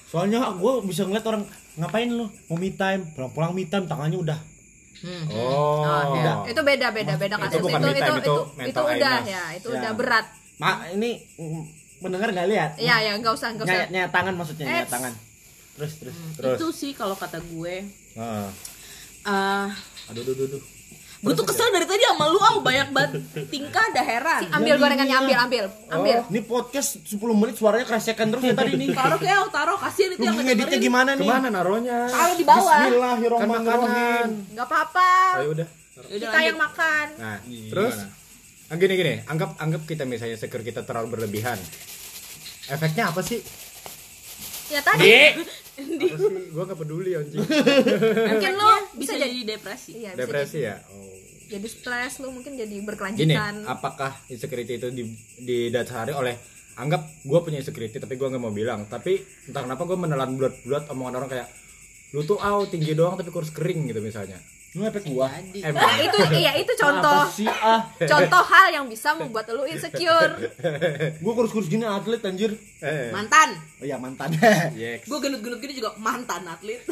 Soalnya 0.06 0.46
gue 0.52 0.74
bisa 0.86 1.02
ngeliat 1.02 1.26
orang 1.26 1.42
ngapain 1.76 2.06
lu 2.08 2.30
mau 2.46 2.56
me 2.56 2.70
time, 2.70 3.02
pulang-pulang 3.12 3.52
me 3.52 3.66
time 3.66 3.84
tangannya 3.84 4.16
udah. 4.16 4.40
Hmm. 4.96 5.26
oh 5.28 5.82
Ah, 5.82 6.04
iya. 6.16 6.34
Itu 6.48 6.62
beda 6.62 6.88
beda 6.90 7.18
beda 7.18 7.36
Itu 7.36 7.44
kasus 7.44 7.58
itu 7.58 7.66
me 7.66 7.74
itu 7.74 7.82
time, 8.00 8.16
itu 8.16 8.34
itu 8.62 8.70
itu, 8.70 8.80
udah 8.80 9.18
ya, 9.26 9.44
itu 9.54 9.68
Ya. 9.68 9.76
udah 9.76 9.92
berat. 9.92 10.26
Mak 10.56 10.76
ini 10.94 11.10
mm, 11.36 11.64
mendengar 12.00 12.30
nggak 12.30 12.48
lihat? 12.48 12.72
Iya 12.78 12.96
ya, 13.02 13.12
nggak 13.18 13.34
usah 13.34 13.50
nggak 13.52 13.66
usah. 13.66 13.86
Nyayat 13.90 14.12
tangan 14.14 14.34
maksudnya, 14.34 14.66
nyayat 14.66 14.86
Eits. 14.86 14.94
tangan. 14.94 15.14
Terus 15.76 15.92
terus. 16.00 16.16
Terus? 16.38 16.58
itu 16.58 16.68
sih 16.72 16.92
kalau 16.94 17.18
kata 17.18 17.42
gue 17.42 17.76
Ah. 18.16 18.48
eh 19.26 19.68
Aduh, 20.08 20.22
aduh, 20.22 20.34
aduh, 20.36 20.48
aduh. 20.48 20.64
gue 21.18 21.34
tuh 21.34 21.42
kesel 21.44 21.66
dari 21.70 21.84
tadi 21.84 22.06
sama 22.06 22.26
lu 22.28 22.38
au 22.38 22.58
banyak 22.60 22.90
banget 22.92 23.12
tingkah 23.48 23.82
dah 23.90 24.04
heran 24.04 24.46
Ambil 24.52 24.78
gorengannya 24.78 25.16
ambil 25.16 25.38
ambil 25.40 25.64
ambil. 25.90 26.18
Ini 26.28 26.42
podcast 26.44 27.02
10 27.02 27.18
menit 27.34 27.56
suaranya 27.56 27.82
kresekan 27.84 28.30
terus 28.30 28.44
ya 28.44 28.54
tadi 28.54 28.76
nih. 28.76 28.94
taruh 29.00 29.18
kayak 29.18 29.38
au, 29.40 29.48
taruh 29.50 29.74
kasihan 29.76 30.12
itu 30.12 30.22
yang 30.22 30.38
ngeditnya 30.38 30.78
gimana 30.78 31.12
nih? 31.12 31.26
ke 31.26 31.32
mana 31.32 31.48
naruhnya 31.50 31.98
taruh 32.08 32.36
di 32.36 32.46
bawah 32.46 32.78
Bismillahirrahmanirrahim. 32.80 34.30
Nggak 34.52 34.68
apa-apa. 34.68 35.10
ayo 35.36 35.50
udah 35.52 35.68
Yaudah, 35.96 36.12
Kita 36.12 36.40
yang 36.44 36.60
lanjut. 36.60 36.66
makan. 36.68 37.06
nah 37.16 37.38
terus 37.66 37.96
ah, 38.68 38.76
gini 38.76 38.94
gini 38.94 39.14
anggap 39.26 39.50
anggap 39.58 39.82
kita 39.84 40.04
misalnya 40.04 40.36
seker 40.36 40.62
kita 40.62 40.84
terlalu 40.84 41.08
berlebihan 41.12 41.58
efeknya 42.68 43.10
apa 43.10 43.22
sih 43.22 43.42
Ya 44.68 44.82
tadi 44.82 45.08
sih? 45.76 46.46
Gua 46.56 46.64
gak 46.66 46.80
peduli 46.80 47.12
anjing. 47.14 47.44
Mungkin 48.32 48.54
lo 48.56 48.72
bisa 48.96 49.14
bisa 49.16 49.24
jadi 49.28 49.36
depresi. 49.44 49.92
Iya, 50.00 50.12
depresi 50.16 50.60
jadi, 50.64 50.70
ya? 50.72 50.76
Oh. 50.92 51.14
jadi 51.46 51.68
stres 51.70 52.14
lo 52.24 52.34
mungkin 52.34 52.58
jadi 52.58 52.74
gini 52.74 52.82
berkelanjutan. 52.90 53.70
apakah 53.70 54.18
insecurity 54.34 54.82
itu 54.82 54.90
di, 54.90 55.04
didasari 55.38 56.10
oleh 56.10 56.34
anggap 56.76 57.06
gue 57.22 57.40
punya 57.46 57.62
insecurity 57.62 58.02
tapi 58.02 58.18
gue 58.18 58.28
nggak 58.28 58.42
mau 58.42 58.52
bilang. 58.56 58.88
Tapi 58.90 59.22
entah 59.52 59.62
kenapa 59.62 59.86
gue 59.86 59.98
menelan 59.98 60.34
bulat-bulat 60.36 60.90
omongan 60.90 61.16
orang 61.22 61.30
kayak 61.30 61.48
lu 62.16 62.24
tuh 62.24 62.40
aw 62.40 62.64
tinggi 62.66 62.96
doang 62.96 63.20
tapi 63.20 63.28
kurus 63.28 63.52
kering 63.52 63.92
gitu 63.92 64.00
misalnya 64.00 64.40
Lu 64.76 64.84
efek 64.84 65.08
gua. 65.08 65.32
jadi 65.32 65.60
emang 65.66 65.80
Nah, 65.80 65.96
itu 65.98 66.18
iya 66.36 66.52
itu 66.54 66.74
contoh 66.76 67.24
sih 67.30 67.48
ah? 67.48 67.88
contoh 67.98 68.44
hal 68.46 68.68
yang 68.70 68.86
bisa 68.86 69.14
membuat 69.14 69.48
lo 69.50 69.64
insecure. 69.64 70.36
Gua 71.24 71.32
kurus-kurus 71.34 71.66
gini 71.66 71.82
atlet 71.82 72.20
anjir. 72.22 72.52
eh 72.78 73.08
mantan 73.10 73.56
Oh 73.78 73.86
iya 73.86 73.96
mantan. 73.96 74.36
yes. 74.76 75.02
gue 75.02 75.18
gendut-gendut 75.18 75.60
gini 75.60 75.74
juga 75.74 75.96
mantan 75.96 76.44
atlet 76.46 76.84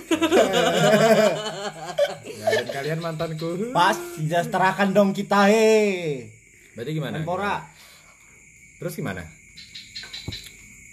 Ya, 2.23 2.47
dan 2.55 2.67
kalian 2.69 2.99
mantanku 2.99 3.69
Pas 3.69 3.99
sejahterakan 4.15 4.89
dong 4.89 5.09
kita 5.11 5.45
he. 5.45 6.31
berarti 6.73 6.91
gimana 6.91 7.19
Menpora. 7.19 7.67
terus 8.77 8.95
gimana 8.95 9.27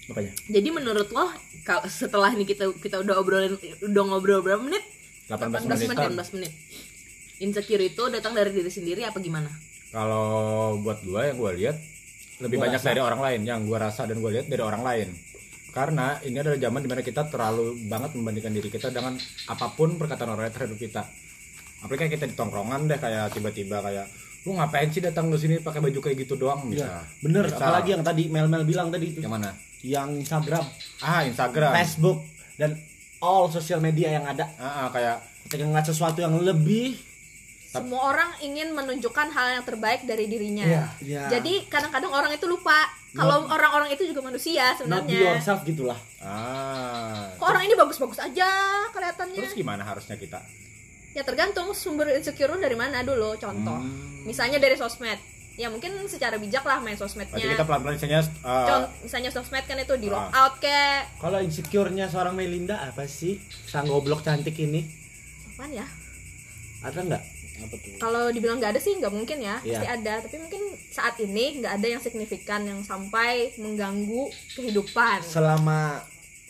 Makanya. 0.07 0.33
jadi 0.45 0.69
menurut 0.69 1.09
lo 1.09 1.31
kal- 1.63 1.87
setelah 1.87 2.31
ini 2.31 2.43
kita 2.43 2.67
kita 2.75 2.99
udah 2.99 3.15
obrolin 3.17 3.55
udah 3.81 4.03
ngobrol 4.05 4.43
berapa 4.43 4.61
menit 4.61 4.83
18 5.31 5.63
18 5.63 5.65
menit. 5.65 5.87
menit 5.87 5.99
18 6.19 6.35
menit. 6.35 6.53
Insecure 7.41 7.83
itu 7.83 8.03
datang 8.11 8.35
dari 8.35 8.51
diri 8.51 8.69
sendiri 8.69 9.07
apa 9.07 9.17
gimana? 9.17 9.49
Kalau 9.89 10.27
buat 10.79 11.01
gue 11.01 11.23
yang 11.25 11.39
gue 11.39 11.53
lihat 11.57 11.77
lebih 12.41 12.57
Gua 12.59 12.65
banyak 12.69 12.81
rasa. 12.81 12.89
dari 12.93 13.01
orang 13.01 13.21
lain. 13.21 13.41
Yang 13.47 13.61
gue 13.65 13.79
rasa 13.79 14.03
dan 14.05 14.17
gue 14.19 14.31
lihat 14.31 14.47
dari 14.47 14.61
orang 14.61 14.83
lain. 14.83 15.09
Karena 15.71 16.19
ini 16.21 16.37
adalah 16.37 16.59
zaman 16.59 16.81
di 16.83 16.89
mana 16.91 17.01
kita 17.01 17.23
terlalu 17.31 17.79
banget 17.87 18.11
membandingkan 18.13 18.53
diri 18.53 18.69
kita 18.69 18.91
dengan 18.91 19.15
apa 19.47 19.67
pun 19.71 19.95
perkataan 19.95 20.35
orang 20.35 20.51
lain 20.51 20.55
terhadap 20.55 20.77
kita. 20.77 21.03
Apalagi 21.81 22.01
kayak 22.05 22.13
kita 22.19 22.25
di 22.27 22.35
tongkrongan 22.35 22.91
deh 22.91 22.99
kayak 22.99 23.33
tiba-tiba 23.33 23.79
kayak 23.81 24.07
lu 24.41 24.57
ngapain 24.57 24.89
sih 24.89 25.01
datang 25.01 25.29
ke 25.29 25.37
sini 25.37 25.55
pakai 25.61 25.81
baju 25.81 25.99
kayak 26.01 26.17
gitu 26.19 26.35
doang? 26.35 26.69
Bisa 26.69 26.85
Iya, 26.85 26.97
bener. 27.23 27.45
Bisa. 27.49 27.57
Apalagi 27.57 27.91
yang 27.93 28.03
tadi 28.03 28.23
Mel 28.29 28.49
Mel 28.49 28.65
bilang 28.65 28.89
tadi 28.91 29.13
itu. 29.13 29.21
yang 29.21 29.33
mana? 29.33 29.53
Yang 29.81 30.09
Instagram, 30.27 30.65
ah 31.01 31.21
Instagram. 31.25 31.73
Facebook. 31.73 32.19
Dan 32.57 32.77
all 33.21 33.49
sosial 33.49 33.79
media 33.79 34.09
yang 34.11 34.25
ada. 34.25 34.49
ah, 34.57 34.85
ah, 34.85 34.89
kayak 34.89 35.17
Ketika 35.45 35.65
ngeliat 35.65 35.85
sesuatu 35.85 36.19
yang 36.19 36.37
lebih 36.37 36.95
Semua 37.67 38.11
orang 38.11 38.35
ingin 38.41 38.71
menunjukkan 38.71 39.31
hal 39.31 39.47
yang 39.53 39.65
terbaik 39.65 40.03
dari 40.03 40.27
dirinya. 40.27 40.63
Iya, 40.65 40.85
iya. 41.01 41.23
Jadi 41.31 41.67
kadang-kadang 41.67 42.11
orang 42.11 42.33
itu 42.33 42.43
lupa 42.45 42.75
kalau 43.13 43.47
orang-orang 43.47 43.91
itu 43.91 44.03
juga 44.05 44.23
manusia 44.23 44.75
not 44.81 45.07
be 45.07 45.11
sebenarnya. 45.11 45.19
yourself 45.33 45.63
gitulah. 45.63 45.99
ah 46.21 47.31
Kok 47.33 47.47
orang 47.47 47.63
ini 47.65 47.75
bagus-bagus 47.75 48.19
aja 48.19 48.51
kelihatannya? 48.91 49.39
terus 49.39 49.55
gimana 49.55 49.83
harusnya 49.83 50.15
kita 50.15 50.43
Ya 51.11 51.23
tergantung 51.23 51.71
sumber 51.73 52.11
insecure 52.13 52.55
dari 52.57 52.75
mana 52.75 53.03
dulu. 53.03 53.35
Contoh, 53.35 53.79
Hmm. 53.79 54.23
misalnya 54.23 54.59
dari 54.59 54.75
sosmed. 54.75 55.19
Ya 55.61 55.69
mungkin 55.69 55.93
secara 56.07 56.37
bijak 56.37 56.65
lah 56.65 56.81
main 56.81 56.97
berarti 56.97 57.05
sosmednya. 57.05 57.53
kita 57.53 57.63
pelan-pelan 57.63 57.95
misalnya 57.95 58.21
uh, 58.41 58.65
Con- 58.65 58.91
misalnya 59.03 59.29
sosmed 59.29 59.61
kan 59.63 59.77
itu 59.77 59.93
di 59.95 60.09
Ah. 60.09 60.13
lock 60.17 60.29
out 60.33 60.55
kayak 60.59 61.05
Kalau 61.19 61.39
insecure-nya 61.39 62.07
seorang 62.07 62.33
Melinda 62.33 62.81
apa 62.81 63.05
sih? 63.05 63.37
Sang 63.67 63.85
goblok 63.85 64.23
cantik 64.23 64.57
ini. 64.57 64.89
apaan 65.51 65.77
ya? 65.77 65.85
Ada 66.81 67.01
nggak? 67.03 67.23
Apa 67.61 67.75
tuh? 67.77 67.93
Kalau 67.99 68.25
dibilang 68.31 68.57
nggak 68.57 68.73
ada 68.73 68.81
sih 68.81 68.97
nggak 68.97 69.13
mungkin 69.13 69.37
ya, 69.39 69.61
Iya. 69.61 69.77
pasti 69.77 69.87
ada. 69.91 70.15
Tapi 70.19 70.37
mungkin 70.39 70.63
saat 70.89 71.15
ini 71.19 71.61
nggak 71.61 71.73
ada 71.75 71.87
yang 71.87 72.01
signifikan 72.01 72.65
yang 72.65 72.81
sampai 72.81 73.53
mengganggu 73.55 74.25
kehidupan. 74.55 75.21
Selama 75.21 76.01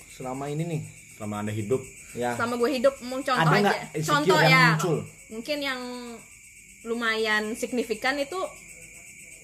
selama 0.09 0.47
ini 0.47 0.63
nih, 0.69 0.81
selama 1.13 1.43
anda 1.43 1.51
hidup 1.51 1.83
ya. 2.13 2.39
Selama 2.39 2.55
gue 2.57 2.71
hidup, 2.73 2.95
mau 3.03 3.19
contoh 3.19 3.35
Ada 3.35 3.59
aja. 3.59 3.75
Contoh 4.01 4.39
yang 4.39 4.53
ya, 4.53 4.65
muncul? 4.73 4.97
mungkin 5.29 5.59
yang 5.61 5.81
lumayan 6.83 7.53
signifikan 7.53 8.15
itu 8.17 8.39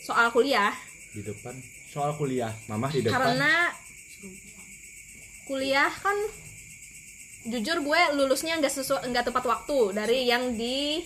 soal 0.06 0.30
kuliah. 0.30 0.70
di 1.10 1.26
depan. 1.26 1.54
Soal 1.90 2.14
kuliah. 2.14 2.54
Mama 2.70 2.86
di 2.94 3.02
depan. 3.02 3.18
karena 3.18 3.74
kuliah 5.50 5.90
kan 5.90 6.18
jujur 7.46 7.78
gue 7.82 8.00
lulusnya 8.18 8.58
nggak 8.58 8.70
sesuai 8.70 9.06
nggak 9.10 9.30
tepat 9.30 9.44
waktu 9.46 9.78
dari 9.94 10.26
yang 10.30 10.54
di 10.54 11.02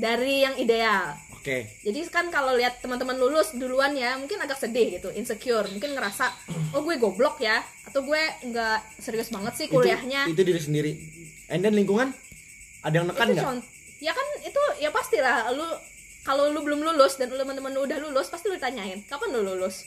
dari 0.00 0.48
yang 0.48 0.56
ideal. 0.56 1.12
Oke. 1.36 1.68
Jadi 1.82 2.06
kan 2.08 2.30
kalau 2.30 2.54
lihat 2.54 2.78
teman-teman 2.80 3.18
lulus 3.18 3.52
duluan 3.52 3.92
ya 3.98 4.14
mungkin 4.16 4.38
agak 4.40 4.62
sedih 4.62 4.96
gitu 4.96 5.10
insecure. 5.12 5.66
Mungkin 5.68 5.92
ngerasa 5.92 6.32
oh 6.72 6.80
gue 6.80 6.96
goblok 6.96 7.42
ya 7.42 7.60
atau 7.84 8.00
gue 8.06 8.22
nggak 8.48 9.02
serius 9.02 9.28
banget 9.28 9.58
sih 9.58 9.66
kuliahnya. 9.66 10.30
itu, 10.30 10.38
itu 10.38 10.42
diri 10.46 10.60
sendiri. 10.60 10.92
And 11.52 11.60
then 11.60 11.76
lingkungan? 11.76 12.14
Ada 12.80 12.94
yang 13.02 13.06
nekan 13.10 13.28
nggak? 13.36 13.48
ya 14.02 14.10
kan 14.10 14.26
itu 14.42 14.62
ya 14.82 14.90
pastilah 14.90 15.54
lu 15.54 15.62
kalau 16.22 16.48
lu 16.48 16.62
belum 16.62 16.80
lulus 16.80 17.18
dan 17.18 17.28
lu 17.28 17.36
teman-teman 17.36 17.70
lu 17.70 17.82
udah 17.82 17.98
lulus 17.98 18.30
pasti 18.30 18.46
lu 18.46 18.54
ditanyain 18.54 19.02
kapan 19.04 19.28
lu 19.34 19.42
lulus? 19.42 19.82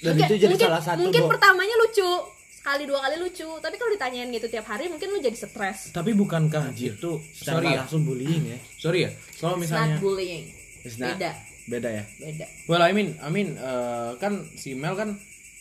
Dan 0.00 0.16
itu 0.16 0.34
jadi 0.38 0.54
salah 0.56 0.80
satu 0.80 1.02
mungkin 1.02 1.26
bahwa- 1.26 1.32
pertamanya 1.36 1.76
lucu 1.76 2.08
sekali 2.50 2.84
dua 2.84 3.00
kali 3.00 3.16
lucu 3.16 3.48
tapi 3.58 3.74
kalau 3.74 3.90
ditanyain 3.90 4.28
gitu 4.30 4.46
tiap 4.46 4.68
hari 4.68 4.86
mungkin 4.86 5.10
lu 5.10 5.18
jadi 5.18 5.32
stres. 5.32 5.90
Tapi 5.90 6.12
bukankah 6.12 6.70
itu 6.72 6.92
itu 6.94 7.10
secara 7.32 7.58
sorry 7.58 7.68
ya, 7.72 7.78
langsung 7.82 8.02
bullying 8.04 8.42
ya? 8.46 8.58
Sorry 8.76 8.98
ya. 9.04 9.10
Kalau 9.36 9.56
It's 9.56 9.62
misalnya 9.66 9.96
not 9.96 10.02
bullying. 10.02 10.44
It's 10.80 10.96
not- 10.96 11.16
beda. 11.16 11.30
beda 11.66 11.88
ya? 11.92 12.04
Beda. 12.18 12.46
Well, 12.66 12.82
I 12.82 12.90
mean, 12.90 13.14
I 13.18 13.28
mean, 13.28 13.54
eh, 13.54 14.10
kan 14.16 14.48
si 14.54 14.72
Mel 14.74 14.94
kan 14.94 15.16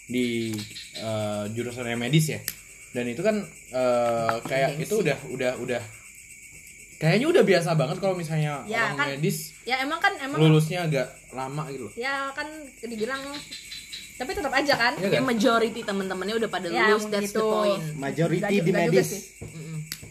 di 0.05 0.51
eh, 0.95 1.43
jurusannya 1.49 1.93
medis 1.95 2.29
ya, 2.29 2.39
dan 2.91 3.05
itu 3.05 3.21
kan 3.21 3.45
eh, 3.71 4.35
kayak 4.43 4.77
itu 4.77 4.99
udah, 4.99 5.17
udah, 5.29 5.51
udah, 5.57 5.81
kayaknya 6.99 7.27
udah 7.29 7.43
biasa 7.43 7.69
banget 7.73 7.97
kalau 7.97 8.13
misalnya 8.13 8.59
Ya, 8.65 8.91
orang 8.91 8.97
kan. 8.97 9.07
medis 9.13 9.37
ya 9.63 9.75
emang 9.79 9.97
kan 9.97 10.13
emang 10.19 10.37
lulusnya 10.37 10.83
agak 10.83 11.07
lama 11.31 11.63
gitu 11.69 11.87
loh. 11.87 11.93
ya 11.95 12.27
kan 12.29 12.47
dibilang 12.81 13.23
tapi 14.15 14.35
tetap 14.35 14.51
aja 14.51 14.73
kan 14.75 14.93
Iya 14.93 15.07
ya 15.07 15.09
kan? 15.15 15.23
majority 15.25 15.79
teman-temannya 15.81 16.35
udah 16.37 16.49
pada 16.49 16.67
Ya, 16.67 16.91
lulus 16.91 17.07
that's 17.07 17.31
the 17.31 17.39
gitu. 17.39 17.47
point 17.47 17.83
majority 17.95 18.55
di 18.59 18.71
medis. 18.73 19.31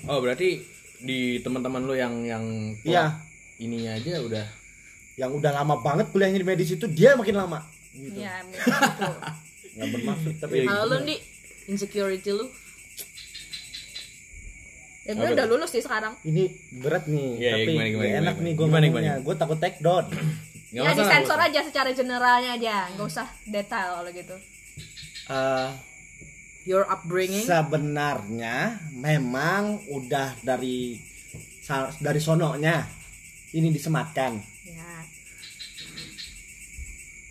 Oh, 0.03 0.19
berarti 0.19 0.65
di 0.99 1.19
teman-teman 1.39 1.85
lu 1.85 1.93
yang 1.93 2.25
yang 2.25 2.45
Iya. 2.81 3.05
telat 3.05 3.15
ininya 3.59 3.93
aja 3.93 4.13
udah 4.19 4.47
yang 5.15 5.31
udah 5.31 5.53
lama 5.53 5.75
banget 5.79 6.09
kuliahnya 6.09 6.41
di 6.41 6.47
medis 6.47 6.71
itu 6.71 6.89
dia 6.89 7.13
makin 7.13 7.37
lama 7.37 7.61
gitu 7.91 8.17
ya 8.17 8.41
gitu. 8.41 8.65
nggak 9.77 9.89
bermaksud 9.93 10.35
tapi 10.39 10.55
Iya, 10.57 10.65
kalau 10.67 10.85
lu 10.89 10.97
di 11.05 11.17
insecurity 11.67 12.31
lu 12.31 12.47
ya 15.09 15.17
gue 15.17 15.29
udah 15.33 15.47
lulus 15.49 15.73
sih 15.73 15.81
sekarang. 15.81 16.13
Ini 16.21 16.45
berat 16.85 17.09
nih 17.09 17.29
Iya, 17.33 17.41
iya, 17.41 17.53
tapi 17.57 17.71
gimana, 17.73 17.89
gimana, 17.89 17.97
nggak 17.97 18.21
enak 18.21 18.35
gimana, 18.37 18.45
nih 18.45 18.53
gue 18.53 18.67
gimana, 18.69 18.85
ngomongnya. 18.85 19.13
gimana? 19.17 19.25
gue 19.25 19.35
takut 19.41 19.59
take 19.59 19.79
down. 19.81 20.05
Nggak 20.69 20.85
ya 20.85 20.91
masalah, 20.93 21.01
disensor 21.01 21.39
aja 21.41 21.61
secara 21.65 21.89
generalnya 21.97 22.51
aja 22.61 22.77
nggak 22.93 23.09
usah 23.09 23.27
detail 23.49 23.91
kalau 23.97 24.11
gitu. 24.13 24.37
Eh, 25.33 25.69
your 26.69 26.85
upbringing? 26.85 27.41
sebenarnya 27.49 28.77
memang 28.93 29.81
udah 29.89 30.37
dari 30.45 31.01
dari 32.05 32.21
sononya 32.21 32.85
ini 33.57 33.73
disematkan. 33.73 34.37
Ya. 34.69 34.93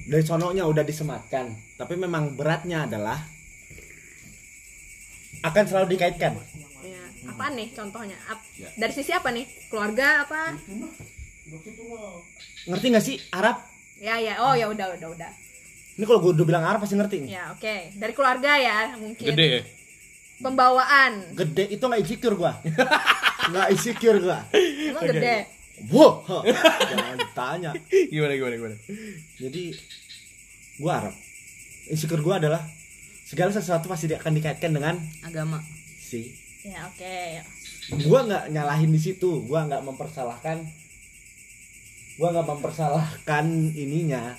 Dari 0.10 0.24
sononya 0.26 0.66
udah 0.66 0.82
disematkan 0.82 1.78
tapi 1.78 1.94
memang 1.94 2.34
beratnya 2.34 2.90
adalah 2.90 3.22
akan 5.46 5.64
selalu 5.70 5.94
dikaitkan. 5.94 6.34
ya 6.34 6.67
apa 7.28 7.46
nih 7.52 7.68
contohnya? 7.76 8.18
Ap- 8.28 8.48
dari 8.76 8.94
sisi 8.96 9.12
apa 9.12 9.30
nih? 9.30 9.46
Keluarga 9.68 10.24
apa? 10.24 10.56
Ngerti 12.68 12.86
nggak 12.92 13.06
sih? 13.06 13.16
Arab. 13.32 13.60
Ya 14.00 14.16
ya. 14.20 14.40
Oh 14.44 14.54
ya 14.54 14.68
udah 14.72 14.96
udah 14.96 15.10
udah. 15.12 15.32
Ini 15.98 16.06
kalau 16.06 16.22
gue 16.22 16.32
udah 16.38 16.46
bilang 16.46 16.64
Arab 16.64 16.86
pasti 16.86 16.94
ngerti 16.94 17.26
nih. 17.26 17.30
Ya 17.34 17.44
oke. 17.52 17.76
Dari 17.98 18.14
keluarga 18.14 18.52
ya 18.58 18.94
mungkin. 18.96 19.34
Gede 19.34 19.48
ya? 19.50 19.62
pembawaan. 20.38 21.34
Gede. 21.34 21.66
Itu 21.74 21.90
nggak 21.90 22.02
insecure 22.06 22.38
gua. 22.38 22.54
Nggak 23.52 23.68
insecure 23.74 24.20
gua. 24.20 24.44
Emang 24.52 25.08
gede? 25.08 25.36
Wah, 25.88 26.20
jangan 26.84 27.16
ditanya. 27.16 27.72
Gimana, 28.12 28.34
gimana, 28.36 28.54
gimana? 28.60 28.76
Jadi 29.40 29.64
gua 30.78 30.92
Arab. 31.00 31.16
Insecure 31.88 32.22
gua 32.22 32.44
adalah 32.44 32.62
segala 33.24 33.56
sesuatu 33.56 33.88
pasti 33.88 34.12
akan 34.12 34.36
dikaitkan 34.36 34.76
dengan 34.76 35.00
agama. 35.24 35.64
si. 35.98 36.47
Ya 36.68 36.80
oke 36.86 37.18
Gua 38.04 38.20
nggak 38.22 38.52
nyalahin 38.52 38.92
di 38.92 39.00
situ, 39.00 39.48
gua 39.48 39.64
nggak 39.64 39.80
mempersalahkan. 39.82 40.60
Gua 42.18 42.28
nggak 42.30 42.48
mempersalahkan 42.50 43.46
ininya. 43.74 44.36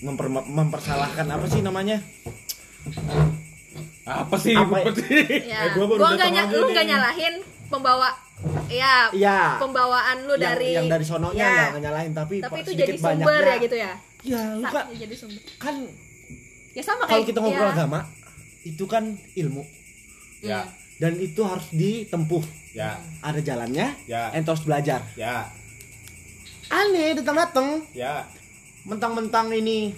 Memper, 0.00 0.28
mempersalahkan 0.28 1.24
apa 1.26 1.46
sih 1.46 1.60
namanya? 1.60 2.04
Apa 4.02 4.36
sih? 4.36 4.52
Apa 4.52 4.80
ya? 4.82 4.92
Ya 5.40 5.58
Eh, 5.62 5.68
gua 5.72 5.84
baru 5.86 5.98
gua 5.98 6.12
nya- 6.14 6.28
aja 6.28 6.42
lu 6.50 6.66
nggak 6.68 6.86
nyalahin 6.86 7.34
pembawa 7.66 8.10
ya 8.66 9.08
Iya. 9.10 9.56
pembawaan 9.56 10.24
lu 10.24 10.34
Yang, 10.34 10.42
dari 10.42 10.68
yang 10.72 10.88
dari 10.88 11.04
sononya 11.04 11.40
ya, 11.40 11.64
nggak 11.70 11.82
nyalahin 11.82 12.12
tapi, 12.12 12.34
tapi 12.40 12.56
itu 12.58 12.70
sedikit 12.70 12.84
jadi 12.86 12.98
sumber 12.98 13.16
banyaknya- 13.28 13.48
ya 13.48 13.56
gitu 13.58 13.76
ya 13.78 13.92
Ya, 14.20 14.42
lu 14.54 14.64
kan, 14.66 14.84
ya 14.90 14.96
jadi 14.98 15.14
sumber 15.14 15.40
kan 15.56 15.74
ya 16.70 16.82
sama 16.82 17.02
kalau 17.04 17.22
kita 17.22 17.38
ngobrol 17.38 17.62
ya, 17.62 17.72
agama 17.74 18.00
itu 18.64 18.84
kan 18.84 19.16
ilmu. 19.36 19.64
Ya, 20.40 20.64
dan 20.96 21.16
itu 21.20 21.40
harus 21.44 21.68
ditempuh. 21.72 22.44
Ya, 22.70 22.96
ada 23.20 23.42
jalannya 23.42 23.98
ya, 24.06 24.30
harus 24.30 24.62
belajar. 24.62 25.02
Ya, 25.18 25.50
aneh 26.70 27.18
datang 27.18 27.36
datang 27.36 27.68
ya. 27.90 28.22
mentang-mentang 28.86 29.50
ini 29.52 29.92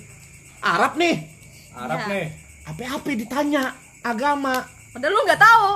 Arab 0.64 0.96
nih. 0.96 1.28
Arab 1.76 2.06
Ya. 2.06 2.10
nih. 2.10 2.26
apa-apa 2.62 3.10
ditanya 3.18 3.74
agama. 4.06 4.62
Padahal 4.94 5.12
lu 5.14 5.20
nggak 5.26 5.42
tahu. 5.42 5.68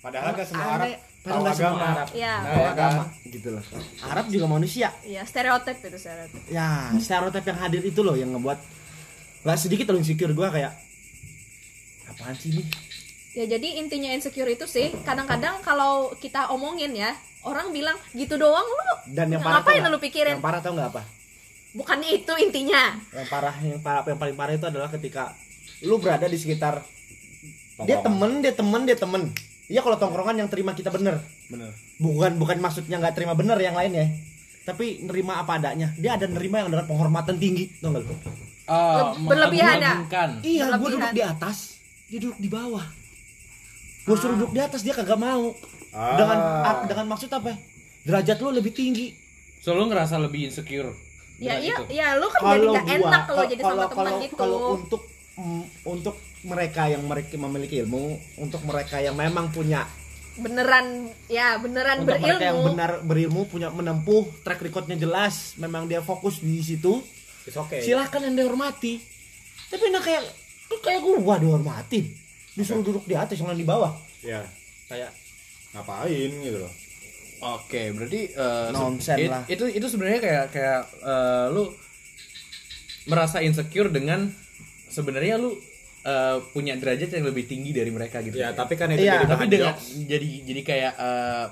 Padahal 0.00 0.32
gak 0.32 0.48
semua 0.48 0.66
Arab 0.78 0.88
padahal 1.20 1.40
nggak 1.44 1.56
semua 1.58 1.70
agama. 1.70 1.92
Arab. 1.92 2.08
Iya. 2.16 2.34
Nah, 2.40 2.50
ya 2.50 2.62
kan? 2.62 2.72
agama. 2.72 3.04
gitu 3.28 3.48
loh. 3.52 3.64
Arab 4.06 4.24
juga 4.32 4.46
manusia. 4.48 4.88
Ya 5.04 5.22
stereotip 5.26 5.76
itu 5.84 5.98
stereotip. 6.00 6.40
Ya 6.48 6.68
stereotip 6.96 7.44
yang 7.44 7.58
hadir 7.60 7.82
itu 7.84 8.00
loh 8.00 8.16
yang 8.16 8.30
ngebuat 8.34 8.58
nggak 9.44 9.58
sedikit 9.58 9.86
loh 9.92 9.98
insecure 10.00 10.32
gue 10.32 10.48
kayak 10.48 10.72
apaan 12.20 12.36
sih 12.36 12.52
ini? 12.52 12.62
Ya 13.32 13.48
jadi 13.48 13.80
intinya 13.80 14.12
insecure 14.12 14.52
itu 14.52 14.68
sih 14.68 14.92
kadang-kadang 15.08 15.64
kalau 15.64 16.12
kita 16.20 16.52
omongin 16.52 16.92
ya 16.92 17.16
orang 17.40 17.72
bilang 17.72 17.96
gitu 18.12 18.36
doang 18.36 18.68
lu. 18.68 18.92
Dan 19.16 19.32
yang 19.32 19.40
parah 19.40 19.64
ngapain 19.64 19.80
lu 19.80 19.96
nggak? 19.96 20.04
pikirin? 20.04 20.36
Yang 20.36 20.44
parah 20.44 20.60
tau 20.60 20.72
nggak 20.76 20.88
apa? 20.92 21.02
Bukannya 21.72 22.10
itu 22.12 22.32
intinya. 22.36 23.00
Yang 23.16 23.28
parah 23.32 23.54
yang 23.64 23.80
parah 23.80 24.02
yang 24.04 24.20
paling 24.20 24.36
parah 24.36 24.52
itu 24.52 24.66
adalah 24.68 24.92
ketika 24.92 25.32
lu 25.80 25.96
berada 25.96 26.28
di 26.28 26.36
sekitar 26.36 26.84
dia 27.80 28.04
temen 28.04 28.44
dia 28.44 28.52
temen 28.52 28.82
dia 28.84 28.98
temen. 29.00 29.22
Iya 29.70 29.80
kalau 29.80 29.96
tongkrongan 29.96 30.36
yang 30.44 30.48
terima 30.52 30.76
kita 30.76 30.92
bener. 30.92 31.24
Bener. 31.48 31.72
bukan 31.98 32.38
bukan 32.38 32.62
maksudnya 32.62 33.02
nggak 33.02 33.18
terima 33.18 33.34
bener 33.34 33.58
yang 33.58 33.74
lainnya 33.74 34.06
tapi 34.70 35.00
nerima 35.02 35.40
apa 35.40 35.56
adanya. 35.56 35.90
Dia 35.96 36.20
ada 36.20 36.28
nerima 36.28 36.60
yang 36.60 36.68
dengan 36.70 36.86
penghormatan 36.86 37.40
tinggi. 37.40 37.72
Tau 37.80 37.90
gak 37.90 38.04
lu? 38.04 38.14
Oh, 38.70 39.18
berlebihan 39.26 39.82
ya? 39.82 39.94
iya 40.46 40.78
gue 40.78 40.88
duduk 40.94 41.10
di 41.10 41.26
atas 41.26 41.79
dia 42.10 42.18
duduk 42.18 42.38
di 42.42 42.50
bawah. 42.50 42.82
Gue 44.02 44.16
suruh 44.18 44.34
duduk 44.34 44.50
di 44.50 44.60
atas 44.60 44.82
dia 44.82 44.90
kagak 44.92 45.16
mau. 45.16 45.54
Ah. 45.90 46.14
dengan 46.14 46.38
dengan 46.86 47.06
maksud 47.14 47.30
apa? 47.34 47.54
Derajat 48.06 48.38
lu 48.42 48.50
lebih 48.54 48.70
tinggi. 48.74 49.14
So 49.62 49.74
lu 49.74 49.86
ngerasa 49.86 50.18
lebih 50.18 50.50
insecure. 50.50 50.90
ya 51.40 51.56
iya 51.56 51.72
itu? 51.72 51.82
ya 51.88 52.20
lu 52.20 52.28
kan 52.28 52.40
jadi 52.52 52.66
gak 52.68 52.86
enak 53.00 53.22
kalau 53.24 53.40
kal- 53.40 53.48
jadi 53.48 53.62
sama 53.64 53.84
teman 53.88 54.12
gitu. 54.20 54.36
kalau 54.36 54.58
untuk 54.76 55.02
mm, 55.40 55.64
untuk 55.88 56.16
mereka 56.44 56.82
yang 56.92 57.02
mereka 57.08 57.32
memiliki 57.40 57.80
ilmu 57.80 58.20
untuk 58.44 58.60
mereka 58.68 59.00
yang 59.00 59.16
memang 59.16 59.48
punya 59.48 59.88
beneran 60.36 61.08
ya 61.32 61.56
beneran 61.56 62.04
untuk 62.04 62.20
mereka 62.20 62.44
yang 62.44 62.60
berilmu 62.60 62.68
benar 62.76 62.90
berilmu 63.00 63.40
punya 63.48 63.72
menempuh 63.72 64.28
track 64.44 64.60
recordnya 64.60 65.00
jelas 65.00 65.56
memang 65.56 65.88
dia 65.88 66.04
fokus 66.04 66.44
di 66.44 66.60
situ. 66.60 67.00
It's 67.48 67.56
okay. 67.56 67.80
silahkan 67.80 68.20
anda 68.20 68.44
hormati 68.44 69.00
tapi 69.72 69.88
nah 69.88 70.04
kayak 70.04 70.28
lu 70.70 70.76
kayak 70.78 71.00
gua 71.02 71.36
dihormatin 71.36 72.06
disuruh 72.52 72.80
duduk 72.80 73.04
di 73.04 73.12
atas 73.12 73.34
jangan 73.34 73.52
di 73.52 73.62
bawah 73.62 73.90
Ya, 74.20 74.44
kayak 74.86 75.10
ngapain 75.70 76.30
gitu 76.36 76.58
loh. 76.58 76.72
Oke, 77.56 77.88
berarti 77.90 78.28
eh, 78.28 78.66
se- 78.66 78.74
Nonsen 78.74 79.16
it- 79.18 79.28
lah. 79.28 79.42
itu 79.46 79.64
itu 79.66 79.86
sebenarnya 79.86 80.20
kayak 80.20 80.44
kayak 80.50 80.80
eh, 81.00 81.46
lu 81.48 81.72
merasa 83.06 83.40
insecure 83.40 83.88
dengan 83.88 84.28
sebenarnya 84.86 85.36
lu 85.36 85.56
eh, 86.02 86.36
punya 86.50 86.74
derajat 86.74 87.10
yang 87.10 87.24
lebih 87.24 87.46
tinggi 87.46 87.72
dari 87.72 87.88
mereka 87.88 88.20
gitu. 88.20 88.36
Ya, 88.36 88.52
tapi 88.52 88.74
kan 88.74 88.88
itu 88.88 89.02
Iya, 89.02 89.14
jadi 89.16 89.26
tapi 89.26 89.44
dengan 89.46 89.74
jadi 90.04 90.28
jadi 90.44 90.60
kayak 90.62 90.92
eh, 90.94 91.46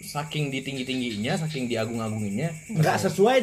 saking 0.00 0.44
ditinggi 0.48 0.82
tingginya, 0.84 1.34
saking 1.36 1.66
diagung-agunginnya, 1.66 2.50
nggak 2.72 2.96
sesuai 3.00 3.38